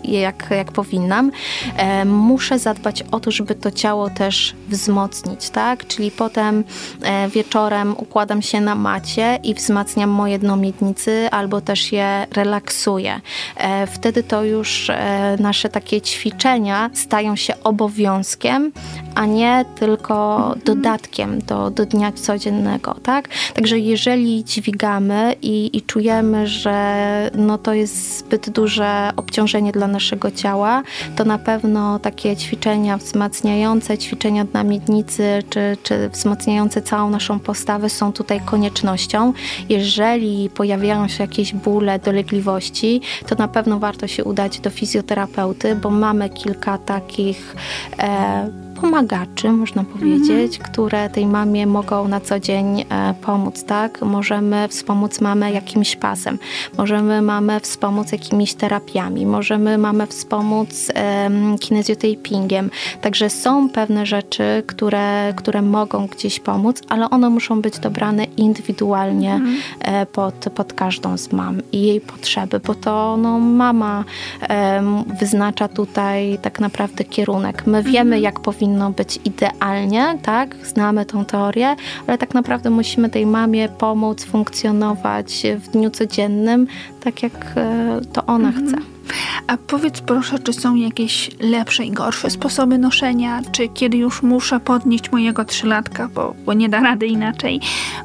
jak, 0.03 0.47
jak 0.51 0.71
powinnam, 0.71 1.31
e, 1.79 1.86
e, 1.86 1.86
muszę 2.05 2.59
zadbać 2.59 3.03
o 3.11 3.19
to, 3.19 3.31
żeby 3.31 3.55
to 3.55 3.71
ciało 3.71 4.09
też 4.09 4.55
wzmocnić, 4.69 5.49
tak? 5.49 5.87
Czyli 5.87 6.11
potem 6.11 6.63
e, 7.01 7.29
wieczorem 7.29 7.95
układam 7.97 8.41
się 8.41 8.61
na 8.61 8.75
macie 8.75 9.39
i 9.43 9.53
wzmacniam 9.53 10.09
moje 10.09 10.39
dno 10.39 10.57
miednicy 10.57 11.27
albo 11.31 11.61
też 11.61 11.91
je 11.91 12.27
relaksuję. 12.31 13.21
E, 13.57 13.87
wtedy 13.87 14.23
to 14.23 14.43
już 14.43 14.89
e, 14.89 15.37
nasze 15.39 15.69
takie 15.69 16.01
ćwiczenia 16.01 16.89
stają 16.93 17.35
się 17.35 17.53
obowiązkiem, 17.63 18.71
a 19.15 19.25
nie 19.25 19.65
tylko 19.79 20.37
mhm. 20.37 20.61
dodatkiem 20.65 21.39
do, 21.39 21.69
do 21.69 21.85
dnia 21.85 22.11
codziennego, 22.11 22.95
tak? 23.03 23.29
Także 23.53 23.79
jeżeli 23.79 24.43
dźwigamy 24.43 25.35
i, 25.41 25.77
i 25.77 25.81
czujemy, 25.81 26.47
że 26.47 27.31
no 27.35 27.57
to 27.57 27.73
jest 27.73 28.17
zbyt 28.19 28.49
duże 28.49 29.11
obciążenie 29.15 29.71
dla 29.71 29.87
naszego 29.87 30.31
ciała, 30.31 30.83
to 31.15 31.25
na 31.25 31.37
pewno 31.37 31.76
takie 32.01 32.35
ćwiczenia 32.35 32.97
wzmacniające, 32.97 33.97
ćwiczenia 33.97 34.45
miednicy, 34.65 35.43
czy, 35.49 35.77
czy 35.83 36.09
wzmacniające 36.09 36.81
całą 36.81 37.09
naszą 37.09 37.39
postawę 37.39 37.89
są 37.89 38.13
tutaj 38.13 38.41
koniecznością. 38.41 39.33
Jeżeli 39.69 40.49
pojawiają 40.49 41.07
się 41.07 41.23
jakieś 41.23 41.53
bóle, 41.53 41.99
dolegliwości, 41.99 43.01
to 43.27 43.35
na 43.35 43.47
pewno 43.47 43.79
warto 43.79 44.07
się 44.07 44.23
udać 44.23 44.59
do 44.59 44.69
fizjoterapeuty, 44.69 45.75
bo 45.75 45.89
mamy 45.89 46.29
kilka 46.29 46.77
takich 46.77 47.55
e, 47.99 48.66
pomagaczy, 48.81 49.51
można 49.51 49.83
powiedzieć, 49.83 50.57
mhm. 50.57 50.71
które 50.71 51.09
tej 51.09 51.25
mamie 51.25 51.67
mogą 51.67 52.07
na 52.07 52.19
co 52.19 52.39
dzień 52.39 52.81
e, 52.81 53.13
pomóc, 53.21 53.63
tak? 53.63 54.01
Możemy 54.01 54.67
wspomóc 54.67 55.21
mamę 55.21 55.51
jakimś 55.51 55.95
pasem, 55.95 56.39
możemy 56.77 57.21
mamę 57.21 57.59
wspomóc 57.59 58.11
jakimiś 58.11 58.53
terapiami, 58.53 59.25
możemy 59.25 59.77
mamę 59.77 60.07
wspomóc 60.07 60.91
e, 60.95 61.29
kinezjotapingiem. 61.59 62.69
Także 63.01 63.29
są 63.29 63.69
pewne 63.69 64.05
rzeczy, 64.05 64.63
które, 64.67 65.33
które 65.35 65.61
mogą 65.61 66.07
gdzieś 66.07 66.39
pomóc, 66.39 66.81
ale 66.89 67.09
one 67.09 67.29
muszą 67.29 67.61
być 67.61 67.79
dobrane 67.79 68.23
indywidualnie 68.23 69.33
mhm. 69.33 69.57
e, 69.79 70.05
pod, 70.05 70.35
pod 70.55 70.73
każdą 70.73 71.17
z 71.17 71.31
mam 71.31 71.61
i 71.71 71.81
jej 71.81 72.01
potrzeby, 72.01 72.59
bo 72.59 72.75
to 72.75 73.17
no, 73.17 73.39
mama 73.39 74.03
wyznacza 75.19 75.67
tutaj 75.67 76.39
tak 76.41 76.59
naprawdę 76.59 77.03
kierunek. 77.03 77.67
My 77.67 77.83
wiemy, 77.83 78.15
mhm. 78.15 78.21
jak 78.21 78.39
powinno 78.39 78.66
powinno 78.67 78.91
być 78.91 79.19
idealnie, 79.25 80.17
tak? 80.21 80.55
Znamy 80.65 81.05
tą 81.05 81.25
teorię, 81.25 81.75
ale 82.07 82.17
tak 82.17 82.33
naprawdę 82.33 82.69
musimy 82.69 83.09
tej 83.09 83.25
mamie 83.25 83.69
pomóc 83.69 84.25
funkcjonować 84.25 85.43
w 85.57 85.67
dniu 85.67 85.89
codziennym, 85.89 86.67
tak 87.03 87.23
jak 87.23 87.53
e, 87.55 88.01
to 88.13 88.25
ona 88.25 88.47
mhm. 88.47 88.67
chce. 88.67 88.96
A 89.47 89.57
powiedz 89.57 90.01
proszę, 90.01 90.39
czy 90.39 90.53
są 90.53 90.75
jakieś 90.75 91.31
lepsze 91.39 91.85
i 91.85 91.91
gorsze 91.91 92.29
sposoby 92.29 92.77
noszenia? 92.77 93.41
Czy 93.51 93.67
kiedy 93.67 93.97
już 93.97 94.23
muszę 94.23 94.59
podnieść 94.59 95.11
mojego 95.11 95.45
trzylatka, 95.45 96.07
bo, 96.07 96.35
bo 96.45 96.53
nie 96.53 96.69
da 96.69 96.79
rady 96.79 97.07
inaczej, 97.07 97.59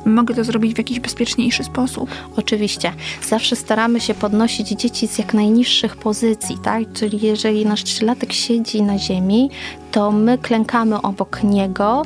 mogę 0.07 0.35
to 0.35 0.45
zrobić 0.45 0.75
w 0.75 0.79
jakiś 0.79 1.01
bezpieczniejszy 1.01 1.65
sposób? 1.65 2.11
Oczywiście. 2.37 2.93
Zawsze 3.23 3.57
staramy 3.57 4.01
się 4.01 4.15
podnosić 4.15 4.69
dzieci 4.69 5.09
z 5.09 5.19
jak 5.19 5.35
najniższych 5.35 5.97
pozycji, 5.97 6.59
tak? 6.63 6.83
Czyli 6.93 7.21
jeżeli 7.27 7.67
nasz 7.67 7.85
trzylatek 7.85 8.33
siedzi 8.33 8.83
na 8.83 8.99
ziemi, 8.99 9.51
to 9.93 10.13
my 10.13 10.39
klękamy 10.39 11.03
obok 11.03 11.43
niego 11.43 12.03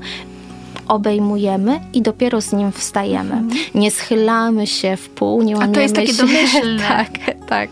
obejmujemy 0.88 1.80
i 1.92 2.02
dopiero 2.02 2.40
z 2.40 2.52
nim 2.52 2.72
wstajemy. 2.72 3.34
Mhm. 3.34 3.60
Nie 3.74 3.90
schylamy 3.90 4.66
się 4.66 4.96
w 4.96 5.08
pół, 5.08 5.42
nie 5.42 5.54
łamiemy 5.54 5.72
A 5.72 5.74
to 5.74 5.80
jest 5.80 5.94
takie 5.94 6.12
się. 6.12 6.16
domyślne. 6.16 6.82
tak, 6.88 7.10
tak. 7.48 7.70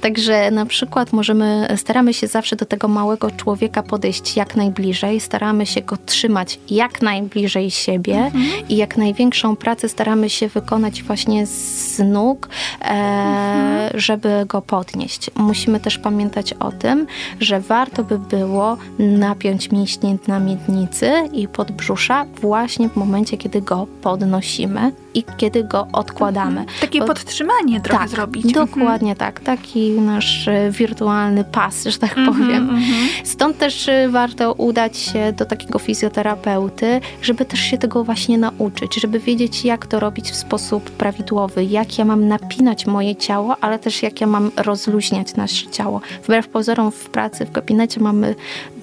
Także 0.00 0.50
na 0.50 0.66
przykład 0.66 1.12
możemy, 1.12 1.68
staramy 1.76 2.14
się 2.14 2.26
zawsze 2.26 2.56
do 2.56 2.66
tego 2.66 2.88
małego 2.88 3.30
człowieka 3.30 3.82
podejść 3.82 4.36
jak 4.36 4.56
najbliżej, 4.56 5.20
staramy 5.20 5.66
się 5.66 5.80
go 5.80 5.96
trzymać 6.06 6.58
jak 6.70 7.02
najbliżej 7.02 7.70
siebie 7.70 8.16
mhm. 8.16 8.68
i 8.68 8.76
jak 8.76 8.96
największą 8.96 9.56
pracę 9.56 9.88
staramy 9.88 10.30
się 10.30 10.48
wykonać 10.48 11.02
właśnie 11.02 11.46
z 11.46 11.98
nóg, 11.98 12.48
e, 12.80 12.84
mhm. 12.84 14.00
żeby 14.00 14.44
go 14.46 14.62
podnieść. 14.62 15.30
Musimy 15.36 15.80
też 15.80 15.98
pamiętać 15.98 16.52
o 16.52 16.72
tym, 16.72 17.06
że 17.40 17.60
warto 17.60 18.04
by 18.04 18.18
było 18.18 18.76
napiąć 18.98 19.70
mięśnie 19.70 20.16
na 20.28 20.40
miednicy 20.40 21.12
i 21.32 21.48
podbrzusza 21.48 22.26
właśnie 22.48 22.88
w 22.88 22.96
momencie, 22.96 23.36
kiedy 23.36 23.60
go 23.62 23.86
podnosimy 24.02 24.92
i 25.14 25.24
kiedy 25.36 25.64
go 25.64 25.86
odkładamy. 25.92 26.60
Mhm. 26.60 26.78
Takie 26.80 26.98
Bo, 27.00 27.06
podtrzymanie 27.06 27.80
trochę 27.80 28.00
tak, 28.00 28.08
zrobić. 28.08 28.46
Mhm. 28.46 28.66
Dokładnie 28.66 29.12
mhm. 29.12 29.16
tak. 29.16 29.40
Taki 29.40 29.90
nasz 29.90 30.48
e, 30.48 30.70
wirtualny 30.70 31.44
pas, 31.44 31.84
że 31.84 31.98
tak 31.98 32.18
mhm, 32.18 32.26
powiem. 32.26 32.70
Mhm. 32.70 33.08
Stąd 33.24 33.58
też 33.58 33.88
e, 33.88 34.08
warto 34.08 34.52
udać 34.52 34.96
się 34.96 35.32
do 35.32 35.44
takiego 35.44 35.78
fizjoterapeuty, 35.78 37.00
żeby 37.22 37.44
też 37.44 37.60
się 37.60 37.78
tego 37.78 38.04
właśnie 38.04 38.38
nauczyć, 38.38 39.00
żeby 39.00 39.20
wiedzieć, 39.20 39.64
jak 39.64 39.86
to 39.86 40.00
robić 40.00 40.30
w 40.30 40.36
sposób 40.36 40.90
prawidłowy, 40.90 41.64
jak 41.64 41.98
ja 41.98 42.04
mam 42.04 42.28
napinać 42.28 42.86
moje 42.86 43.16
ciało, 43.16 43.56
ale 43.60 43.78
też 43.78 44.02
jak 44.02 44.20
ja 44.20 44.26
mam 44.26 44.50
rozluźniać 44.56 45.36
nasze 45.36 45.70
ciało. 45.70 46.00
Wbrew 46.24 46.48
pozorom 46.48 46.90
w 46.90 47.08
pracy, 47.08 47.46
w 47.46 47.50
gabinecie 47.50 48.00
mamy 48.00 48.34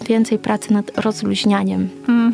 więcej 0.07 0.39
pracy 0.39 0.74
nad 0.74 0.97
rozluźnianiem 0.97 1.89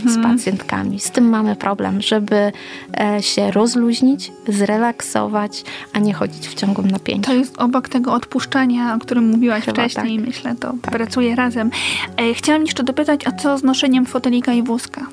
z 0.05 0.23
pacjentkami. 0.23 0.99
Z 0.99 1.11
tym 1.11 1.20
mamy 1.29 1.55
problem, 1.55 2.01
żeby 2.01 2.51
e, 2.99 3.23
się 3.23 3.51
rozluźnić, 3.51 4.31
zrelaksować, 4.47 5.63
a 5.93 5.99
nie 5.99 6.13
chodzić 6.13 6.47
w 6.47 6.53
ciągłym 6.53 6.91
napięciu. 6.91 7.21
To 7.21 7.33
jest 7.33 7.57
obok 7.57 7.89
tego 7.89 8.13
odpuszczania, 8.13 8.95
o 8.95 8.99
którym 8.99 9.29
mówiłaś 9.29 9.65
Chyba 9.65 9.73
wcześniej, 9.73 10.17
tak. 10.17 10.27
myślę, 10.27 10.55
to 10.55 10.73
tak. 10.81 10.91
pracuje 10.91 11.35
razem. 11.35 11.71
E, 12.17 12.33
chciałam 12.33 12.61
jeszcze 12.61 12.83
dopytać, 12.83 13.27
a 13.27 13.31
co 13.31 13.57
z 13.57 13.63
noszeniem 13.63 14.05
fotelika 14.05 14.53
i 14.53 14.63
wózka? 14.63 15.05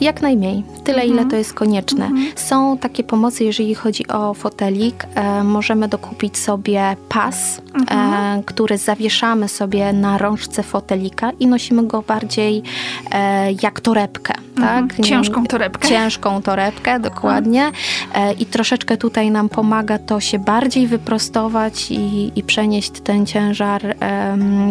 Jak 0.00 0.22
najmniej, 0.22 0.62
tyle 0.84 1.02
mhm. 1.02 1.12
ile 1.12 1.30
to 1.30 1.36
jest 1.36 1.54
konieczne. 1.54 2.06
Mhm. 2.06 2.26
Są 2.36 2.78
takie 2.78 3.04
pomocy, 3.04 3.44
jeżeli 3.44 3.74
chodzi 3.74 4.08
o 4.08 4.34
fotelik. 4.34 5.06
E, 5.14 5.44
możemy 5.44 5.88
dokupić 5.88 6.38
sobie 6.38 6.96
pas, 7.08 7.58
e, 7.58 7.80
mhm. 7.80 8.38
e, 8.38 8.42
który 8.42 8.78
zawieszamy 8.78 9.48
sobie 9.48 9.92
na 9.92 10.18
rączce 10.18 10.62
fotelika 10.62 11.30
i 11.40 11.46
nosimy 11.46 11.86
go 11.86 12.02
bardziej 12.02 12.62
e, 13.10 13.52
jak 13.52 13.80
torebkę. 13.80 14.34
Mhm. 14.56 14.88
Tak? 14.88 15.06
Ciężką 15.06 15.46
torebkę. 15.46 15.88
Ciężką 15.88 16.42
torebkę, 16.42 17.00
dokładnie. 17.00 17.70
E, 18.14 18.32
I 18.32 18.46
troszeczkę 18.46 18.96
tutaj 18.96 19.30
nam 19.30 19.48
pomaga 19.48 19.98
to 19.98 20.20
się 20.20 20.38
bardziej 20.38 20.86
wyprostować 20.86 21.90
i, 21.90 22.32
i 22.36 22.42
przenieść 22.42 22.90
ten 22.90 23.26
ciężar 23.26 23.96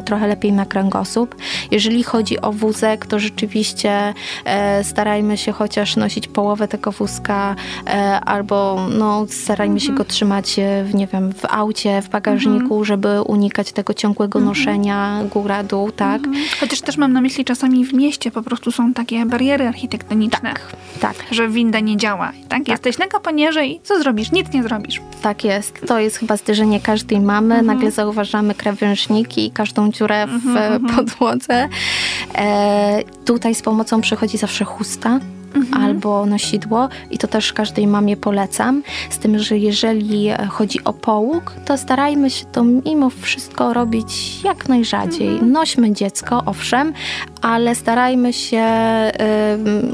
trochę 0.06 0.28
lepiej 0.28 0.54
na 0.54 0.66
kręgosłup. 0.66 1.36
Jeżeli 1.72 2.04
chodzi 2.04 2.42
o 2.42 2.52
wózek, 2.52 3.06
to 3.06 3.20
rzeczywiście 3.20 4.14
e, 4.46 4.84
starajmy 4.84 5.17
się 5.36 5.52
chociaż 5.52 5.96
nosić 5.96 6.28
połowę 6.28 6.68
tego 6.68 6.92
wózka 6.92 7.56
e, 7.88 8.20
albo 8.20 8.88
no, 8.98 9.26
starajmy 9.30 9.80
się 9.80 9.90
mhm. 9.90 9.98
go 9.98 10.14
trzymać 10.14 10.56
w, 10.86 10.94
nie 10.94 11.08
wiem, 11.08 11.34
w 11.34 11.46
aucie, 11.46 12.02
w 12.02 12.10
bagażniku, 12.10 12.64
mhm. 12.64 12.86
żeby 12.86 13.22
unikać 13.22 13.72
tego 13.72 13.94
ciągłego 13.94 14.40
mhm. 14.40 14.58
noszenia 14.58 15.24
góra-dół, 15.34 15.92
tak? 15.92 16.22
Chociaż 16.60 16.82
też 16.82 16.98
mam 16.98 17.14
na 17.14 17.22
myśli 17.22 17.46
czasami 17.46 17.86
w 17.86 17.94
mieście 17.94 18.32
po 18.32 18.42
prostu 18.42 18.72
są 18.72 18.94
takie 18.94 19.26
bariery 19.26 19.68
architektoniczne. 19.68 20.54
Tak, 20.54 20.76
tak. 21.00 21.16
Że 21.32 21.50
winda 21.50 21.80
nie 21.80 21.98
działa. 21.98 22.32
Tak? 22.32 22.60
tak. 22.60 22.68
Jesteś 22.68 23.00
lekko 23.00 23.20
poniżej, 23.20 23.80
co 23.84 24.00
zrobisz? 24.00 24.32
Nic 24.32 24.54
nie 24.54 24.64
zrobisz. 24.64 25.02
Tak 25.22 25.44
jest. 25.44 25.82
To 25.88 26.00
jest 26.00 26.18
chyba 26.18 26.38
zderzenie 26.38 26.80
każdej 26.80 27.20
mamy. 27.20 27.56
Mhm. 27.56 27.66
Nagle 27.66 27.92
zauważamy 27.92 28.56
krawężniki 28.56 29.46
i 29.46 29.52
każdą 29.52 29.92
dziurę 29.92 30.28
w 30.28 30.34
mhm, 30.34 30.74
mhm. 30.74 30.96
podłodze. 30.96 31.70
E, 32.36 33.04
tutaj 33.26 33.56
z 33.56 33.62
pomocą 33.62 34.02
przychodzi 34.02 34.38
zawsze 34.38 34.66
chusta 34.66 35.20
mhm. 35.56 35.84
albo 35.84 36.26
nosidło 36.26 36.90
i 37.12 37.18
to 37.18 37.28
też 37.28 37.54
każdej 37.54 37.88
mamie 37.88 38.18
polecam. 38.18 38.84
Z 39.10 39.18
tym, 39.18 39.40
że 39.40 39.58
jeżeli 39.58 40.30
chodzi 40.50 40.84
o 40.84 40.94
połóg, 40.94 41.54
to 41.66 41.78
starajmy 41.78 42.30
się 42.30 42.46
to 42.46 42.64
mimo 42.64 43.10
wszystko 43.10 43.74
robić 43.74 44.44
jak 44.44 44.70
najrzadziej. 44.70 45.30
Mhm. 45.30 45.52
Nośmy 45.52 45.92
dziecko, 45.92 46.44
owszem, 46.46 46.94
ale 47.48 47.76
starajmy 47.76 48.34
się 48.34 48.66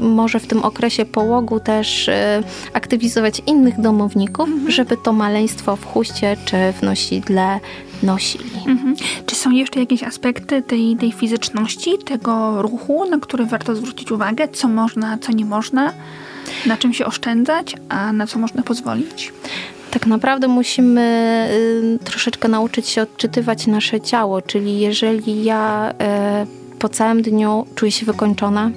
może 0.00 0.40
w 0.40 0.46
tym 0.46 0.62
okresie 0.62 1.04
połogu 1.04 1.60
też 1.60 2.08
y, 2.08 2.12
aktywizować 2.72 3.42
innych 3.46 3.80
domowników, 3.80 4.48
mhm. 4.48 4.70
żeby 4.70 4.96
to 4.96 5.12
maleństwo 5.12 5.76
w 5.76 5.86
chuście 5.86 6.36
czy 6.44 6.56
w 6.72 6.82
nosidle 6.82 7.60
nosili. 8.02 8.50
Mhm. 8.66 8.96
Czy 9.26 9.34
są 9.34 9.50
jeszcze 9.50 9.80
jakieś 9.80 10.02
aspekty 10.02 10.62
tej, 10.62 10.96
tej 10.96 11.12
fizyczności, 11.12 11.98
tego 11.98 12.62
ruchu, 12.62 13.10
na 13.10 13.18
które 13.18 13.46
warto 13.46 13.76
zwrócić 13.76 14.12
uwagę? 14.12 14.48
Co 14.48 14.68
można, 14.68 15.18
co 15.18 15.32
nie 15.32 15.44
można? 15.44 15.92
Na 16.66 16.76
czym 16.76 16.92
się 16.92 17.06
oszczędzać, 17.06 17.74
a 17.88 18.12
na 18.12 18.26
co 18.26 18.38
można 18.38 18.62
pozwolić? 18.62 19.32
Tak 19.90 20.06
naprawdę 20.06 20.48
musimy 20.48 21.48
y, 22.00 22.04
troszeczkę 22.04 22.48
nauczyć 22.48 22.88
się 22.88 23.02
odczytywać 23.02 23.66
nasze 23.66 24.00
ciało, 24.00 24.42
czyli 24.42 24.80
jeżeli 24.80 25.44
ja 25.44 25.94
po 26.84 26.88
całym 26.88 27.22
dniu 27.22 27.66
czuję 27.74 27.92
się 27.92 28.06
wykończona, 28.06 28.70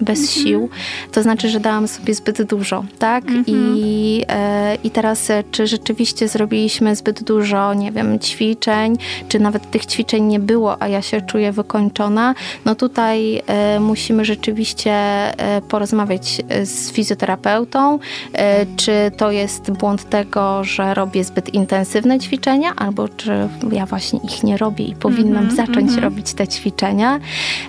bez 0.00 0.18
mhm. 0.18 0.46
sił, 0.46 0.68
to 1.12 1.22
znaczy, 1.22 1.48
że 1.48 1.60
dałam 1.60 1.88
sobie 1.88 2.14
zbyt 2.14 2.42
dużo, 2.42 2.84
tak? 2.98 3.24
Mhm. 3.24 3.44
I, 3.48 4.22
e, 4.28 4.74
I 4.84 4.90
teraz, 4.90 5.30
e, 5.30 5.44
czy 5.50 5.66
rzeczywiście 5.66 6.28
zrobiliśmy 6.28 6.96
zbyt 6.96 7.22
dużo, 7.22 7.74
nie 7.74 7.92
wiem, 7.92 8.18
ćwiczeń, 8.18 8.96
czy 9.28 9.40
nawet 9.40 9.70
tych 9.70 9.86
ćwiczeń 9.86 10.24
nie 10.24 10.40
było, 10.40 10.82
a 10.82 10.88
ja 10.88 11.02
się 11.02 11.20
czuję 11.20 11.52
wykończona, 11.52 12.34
no 12.64 12.74
tutaj 12.74 13.42
e, 13.46 13.80
musimy 13.80 14.24
rzeczywiście 14.24 14.92
e, 14.92 15.62
porozmawiać 15.68 16.42
z 16.64 16.92
fizjoterapeutą, 16.92 17.98
e, 18.32 18.66
czy 18.76 18.92
to 19.16 19.30
jest 19.30 19.70
błąd 19.70 20.10
tego, 20.10 20.64
że 20.64 20.94
robię 20.94 21.24
zbyt 21.24 21.54
intensywne 21.54 22.18
ćwiczenia, 22.18 22.72
albo 22.76 23.08
czy 23.08 23.48
ja 23.72 23.86
właśnie 23.86 24.20
ich 24.24 24.44
nie 24.44 24.56
robię 24.56 24.84
i 24.84 24.94
powinnam 24.94 25.44
Mhm, 25.44 25.66
zacząć 25.66 25.96
robić 25.96 26.34
te 26.34 26.48
ćwiczenia. 26.48 27.20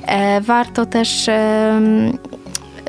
E, 0.08 0.42
warto 0.42 0.86
też 0.86 1.30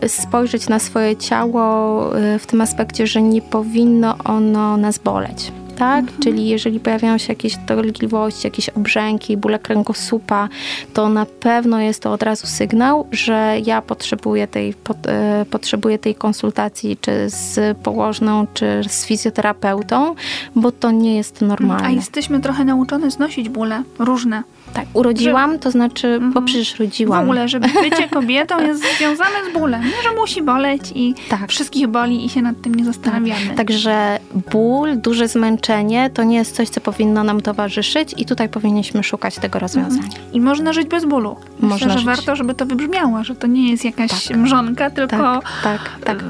spojrzeć 0.08 0.68
na 0.68 0.78
swoje 0.78 1.16
ciało 1.16 2.18
y, 2.18 2.38
w 2.38 2.46
tym 2.46 2.60
aspekcie, 2.60 3.06
że 3.06 3.22
nie 3.22 3.42
powinno 3.42 4.16
ono 4.24 4.76
nas 4.76 4.98
boleć. 4.98 5.52
Tak? 5.76 6.04
Czyli 6.22 6.48
jeżeli 6.48 6.80
pojawiają 6.80 7.18
się 7.18 7.32
jakieś 7.32 7.56
dolegliwości, 7.56 8.46
jakieś 8.46 8.68
obrzęki, 8.68 9.36
bóle 9.36 9.58
kręgosłupa, 9.58 10.48
to 10.94 11.08
na 11.08 11.26
pewno 11.26 11.80
jest 11.80 12.02
to 12.02 12.12
od 12.12 12.22
razu 12.22 12.46
sygnał, 12.46 13.06
że 13.12 13.56
ja 13.64 13.82
potrzebuję 13.82 14.46
tej, 14.46 14.74
pot, 14.74 14.96
e, 15.06 15.46
potrzebuję 15.50 15.98
tej 15.98 16.14
konsultacji 16.14 16.96
czy 17.00 17.30
z 17.30 17.78
położną, 17.78 18.46
czy 18.54 18.82
z 18.88 19.06
fizjoterapeutą, 19.06 20.14
bo 20.54 20.72
to 20.72 20.90
nie 20.90 21.16
jest 21.16 21.40
normalne. 21.40 21.86
A 21.88 21.90
jesteśmy 21.90 22.40
trochę 22.40 22.64
nauczone 22.64 23.10
znosić 23.10 23.48
bóle 23.48 23.82
różne. 23.98 24.42
Tak, 24.76 24.86
urodziłam, 24.92 25.58
to 25.58 25.70
znaczy, 25.70 26.18
bo 26.20 26.26
Mhm. 26.26 26.44
przecież 26.44 26.74
W 26.74 26.80
rodziłam. 26.80 27.22
ogóle, 27.22 27.48
żeby 27.48 27.68
bycie 27.82 28.08
kobietą 28.18 28.60
jest 28.60 28.82
związane 28.98 29.34
z 29.50 29.58
bólem. 29.58 29.82
Nie, 29.84 30.02
że 30.02 30.16
musi 30.20 30.42
boleć 30.42 30.80
i 30.94 31.14
Tak. 31.28 31.48
wszystkich 31.50 31.86
boli 31.88 32.24
i 32.24 32.28
się 32.28 32.42
nad 32.42 32.60
tym 32.62 32.74
nie 32.74 32.84
zastanawiamy. 32.84 33.54
Także 33.56 34.18
ból, 34.52 34.96
duże 35.00 35.28
zmęczenie 35.28 36.10
to 36.14 36.22
nie 36.22 36.36
jest 36.36 36.56
coś, 36.56 36.68
co 36.68 36.80
powinno 36.80 37.24
nam 37.24 37.40
towarzyszyć 37.40 38.14
i 38.16 38.24
tutaj 38.26 38.48
powinniśmy 38.48 39.02
szukać 39.02 39.34
tego 39.38 39.58
rozwiązania. 39.58 40.08
I 40.32 40.40
można 40.40 40.72
żyć 40.72 40.88
bez 40.88 41.04
bólu. 41.04 41.36
Myślę, 41.60 41.68
Można 41.68 41.88
że 41.92 41.98
żyć. 41.98 42.06
warto, 42.06 42.36
żeby 42.36 42.54
to 42.54 42.66
wybrzmiało, 42.66 43.24
że 43.24 43.34
to 43.34 43.46
nie 43.46 43.70
jest 43.70 43.84
jakaś 43.84 44.30
mrzonka, 44.30 44.90
tylko 44.90 45.16
Tak, 45.16 45.44
tak, 45.62 45.80
tak. 46.04 46.24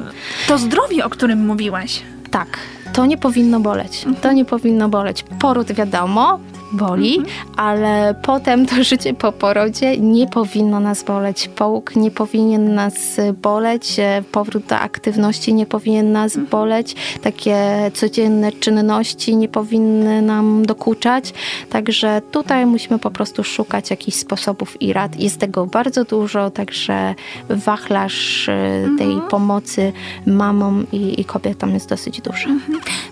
to 0.49 0.59
zdrowie, 0.59 1.05
o 1.05 1.11
którym 1.11 1.47
mówiłaś. 1.47 2.03
Tak, 2.31 2.49
to 2.93 3.07
nie 3.07 3.19
powinno 3.19 3.61
boleć. 3.61 4.05
To 4.23 4.33
nie 4.33 4.45
powinno 4.45 4.89
boleć. 4.89 5.25
Poród 5.39 5.73
wiadomo, 5.73 6.39
boli, 6.73 7.23
ale 7.57 8.15
potem 8.23 8.67
to 8.67 8.85
życie 8.85 9.15
po 9.15 9.33
porodzie 9.33 9.99
nie 9.99 10.27
powinno 10.27 10.81
nas 10.81 11.03
boleć. 11.03 11.49
Połóg 11.49 11.97
nie 11.97 12.11
powinien 12.11 12.75
nas 12.75 13.21
boleć, 13.43 13.99
e, 13.99 14.23
powrót 14.33 14.65
do 14.67 14.79
aktywności 14.79 15.55
nie 15.55 15.67
powinien 15.67 16.13
nas 16.13 16.37
boleć, 16.37 16.95
takie 17.23 17.57
codzienne 17.95 18.53
czynności 18.53 19.37
nie 19.37 19.49
powinny 19.49 20.23
nam 20.23 20.67
dokuczać. 20.67 21.35
Także 21.71 22.23
tutaj 22.31 22.67
musimy 22.67 22.99
po 22.99 23.11
prostu 23.11 23.45
szukać 23.45 23.91
jakichś 23.91 24.17
sposobów 24.17 24.83
i 24.83 24.93
rad. 24.93 25.21
Jest 25.21 25.39
tego 25.41 25.67
bardzo 25.67 26.05
dużo, 26.05 26.51
także 26.51 27.15
wachlarz 27.49 28.49
e, 28.49 28.89
tej 28.99 29.21
pomocy 29.31 29.93
mamom 30.27 30.87
i, 30.93 31.21
i 31.21 31.25
kobietom 31.25 31.75
jest 31.75 31.89
dosyć 31.89 32.21
duży. 32.21 32.49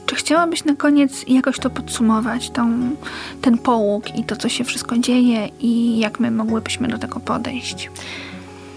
Czy 0.06 0.14
chciałabyś 0.14 0.64
na 0.64 0.74
koniec 0.74 1.24
jakoś 1.28 1.58
to 1.58 1.70
podsumować, 1.70 2.50
tą, 2.50 2.90
ten 3.44 3.58
połóg 3.58 4.16
i 4.16 4.24
to, 4.24 4.36
co 4.36 4.48
się 4.48 4.64
wszystko 4.64 4.98
dzieje 4.98 5.48
i 5.60 5.98
jak 5.98 6.20
my 6.20 6.30
mogłybyśmy 6.30 6.88
do 6.88 6.98
tego 6.98 7.20
podejść? 7.20 7.90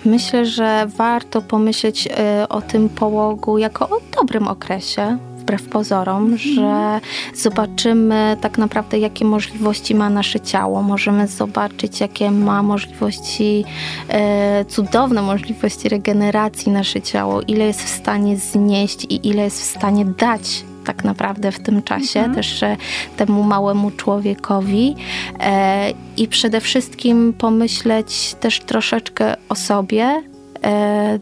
Myślę, 0.06 0.46
że 0.46 0.88
warto 0.98 1.42
pomyśleć 1.42 2.08
y, 2.08 2.48
o 2.48 2.62
tym 2.62 2.90
połogu 2.90 3.58
jako 3.58 3.90
o 3.90 4.00
dobrym 4.16 4.48
okresie. 4.48 5.18
Wbrew 5.38 5.70
pozorom, 5.70 6.38
że 6.38 7.00
zobaczymy 7.36 8.38
tak 8.42 8.58
naprawdę, 8.58 9.00
jakie 9.00 9.26
możliwości 9.26 9.96
ma 9.96 10.10
nasze 10.10 10.40
ciało. 10.40 10.82
Możemy 10.82 11.28
zobaczyć, 11.28 12.00
jakie 12.00 12.32
ma 12.32 12.64
możliwości, 12.64 13.66
e, 14.10 14.66
cudowne 14.66 15.22
możliwości 15.22 15.90
regeneracji 15.90 16.72
nasze 16.72 17.02
ciało, 17.02 17.42
ile 17.42 17.66
jest 17.66 17.84
w 17.84 17.90
stanie 17.90 18.38
znieść 18.38 19.06
i 19.06 19.28
ile 19.28 19.44
jest 19.44 19.62
w 19.62 19.78
stanie 19.78 20.06
dać 20.06 20.64
tak 20.88 21.04
naprawdę 21.04 21.52
w 21.52 21.60
tym 21.60 21.84
czasie 21.84 22.32
też 22.36 22.64
e, 22.64 22.78
temu 23.18 23.44
małemu 23.44 23.92
człowiekowi 23.92 24.96
e, 25.40 25.92
i 26.18 26.28
przede 26.28 26.62
wszystkim 26.62 27.34
pomyśleć 27.34 28.36
też 28.40 28.60
troszeczkę 28.60 29.36
o 29.50 29.56
sobie, 29.56 30.24
e, 30.64 31.20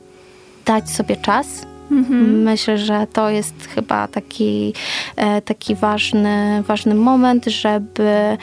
dać 0.65 0.89
sobie 0.89 1.15
czas. 1.15 1.47
Myślę, 2.19 2.77
że 2.77 3.07
to 3.13 3.29
jest 3.29 3.55
chyba 3.75 4.07
taki, 4.07 4.73
taki 5.45 5.75
ważny, 5.75 6.63
ważny 6.67 6.95
moment, 6.95 7.45
żeby 7.45 8.37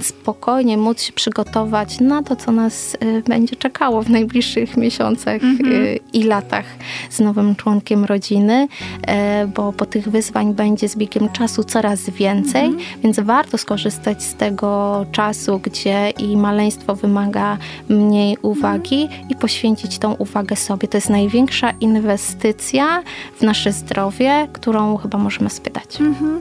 spokojnie 0.00 0.76
móc 0.76 1.02
się 1.02 1.12
przygotować 1.12 2.00
na 2.00 2.22
to, 2.22 2.36
co 2.36 2.52
nas 2.52 2.96
e, 3.00 3.22
będzie 3.22 3.56
czekało 3.56 4.02
w 4.02 4.10
najbliższych 4.10 4.76
miesiącach 4.76 5.42
e, 5.44 5.96
i 6.12 6.22
latach 6.22 6.64
z 7.10 7.20
nowym 7.20 7.56
członkiem 7.56 8.04
rodziny, 8.04 8.68
e, 9.06 9.46
bo, 9.46 9.72
bo 9.72 9.86
tych 9.86 10.08
wyzwań 10.08 10.54
będzie 10.54 10.88
z 10.88 10.96
biegiem 10.96 11.28
czasu 11.28 11.64
coraz 11.64 12.10
więcej, 12.10 12.70
więc 13.02 13.20
warto 13.20 13.58
skorzystać 13.58 14.22
z 14.22 14.34
tego 14.34 15.06
czasu, 15.12 15.58
gdzie 15.58 16.10
i 16.10 16.36
maleństwo 16.36 16.96
wymaga 16.96 17.58
mniej 17.88 18.36
uwagi 18.42 19.08
i 19.28 19.34
poświęcić 19.34 19.98
tą 19.98 20.14
uwagę 20.14 20.56
sobie. 20.56 20.88
To 20.88 20.96
jest 20.96 21.10
największa 21.10 21.70
inwestycja 21.80 23.02
w 23.36 23.42
nasze 23.42 23.72
zdrowie, 23.72 24.48
którą 24.52 24.96
chyba 24.96 25.18
możemy 25.18 25.50
spytać. 25.50 26.00
Mhm. 26.00 26.40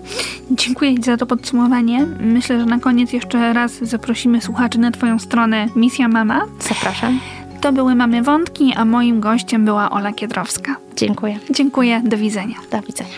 Dziękuję 0.52 0.96
Ci 0.96 1.04
za 1.04 1.18
to 1.18 1.26
podsumowanie. 1.26 2.06
Myślę, 2.20 2.60
że 2.60 2.66
na 2.66 2.80
koniec 3.14 3.24
jeszcze 3.24 3.54
raz 3.54 3.72
zaprosimy 3.82 4.42
słuchaczy 4.42 4.80
na 4.80 4.92
Twoją 4.92 5.20
stronę 5.20 5.68
Misja 5.76 6.08
Mama. 6.08 6.42
Zapraszam. 6.60 7.20
To 7.62 7.72
były 7.72 7.96
Mamy 7.96 8.24
Wątki, 8.24 8.74
a 8.76 8.86
moim 8.86 9.20
gościem 9.20 9.66
była 9.66 9.90
Ola 9.90 10.14
Kiedrowska. 10.14 10.76
Dziękuję. 10.96 11.40
Dziękuję, 11.50 12.02
do 12.06 12.18
widzenia. 12.18 12.56
Do 12.72 12.82
widzenia. 12.82 13.18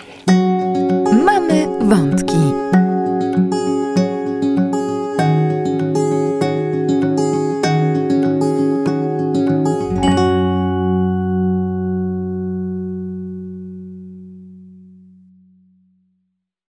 Mamy 1.25 1.67
wątki. 1.81 2.34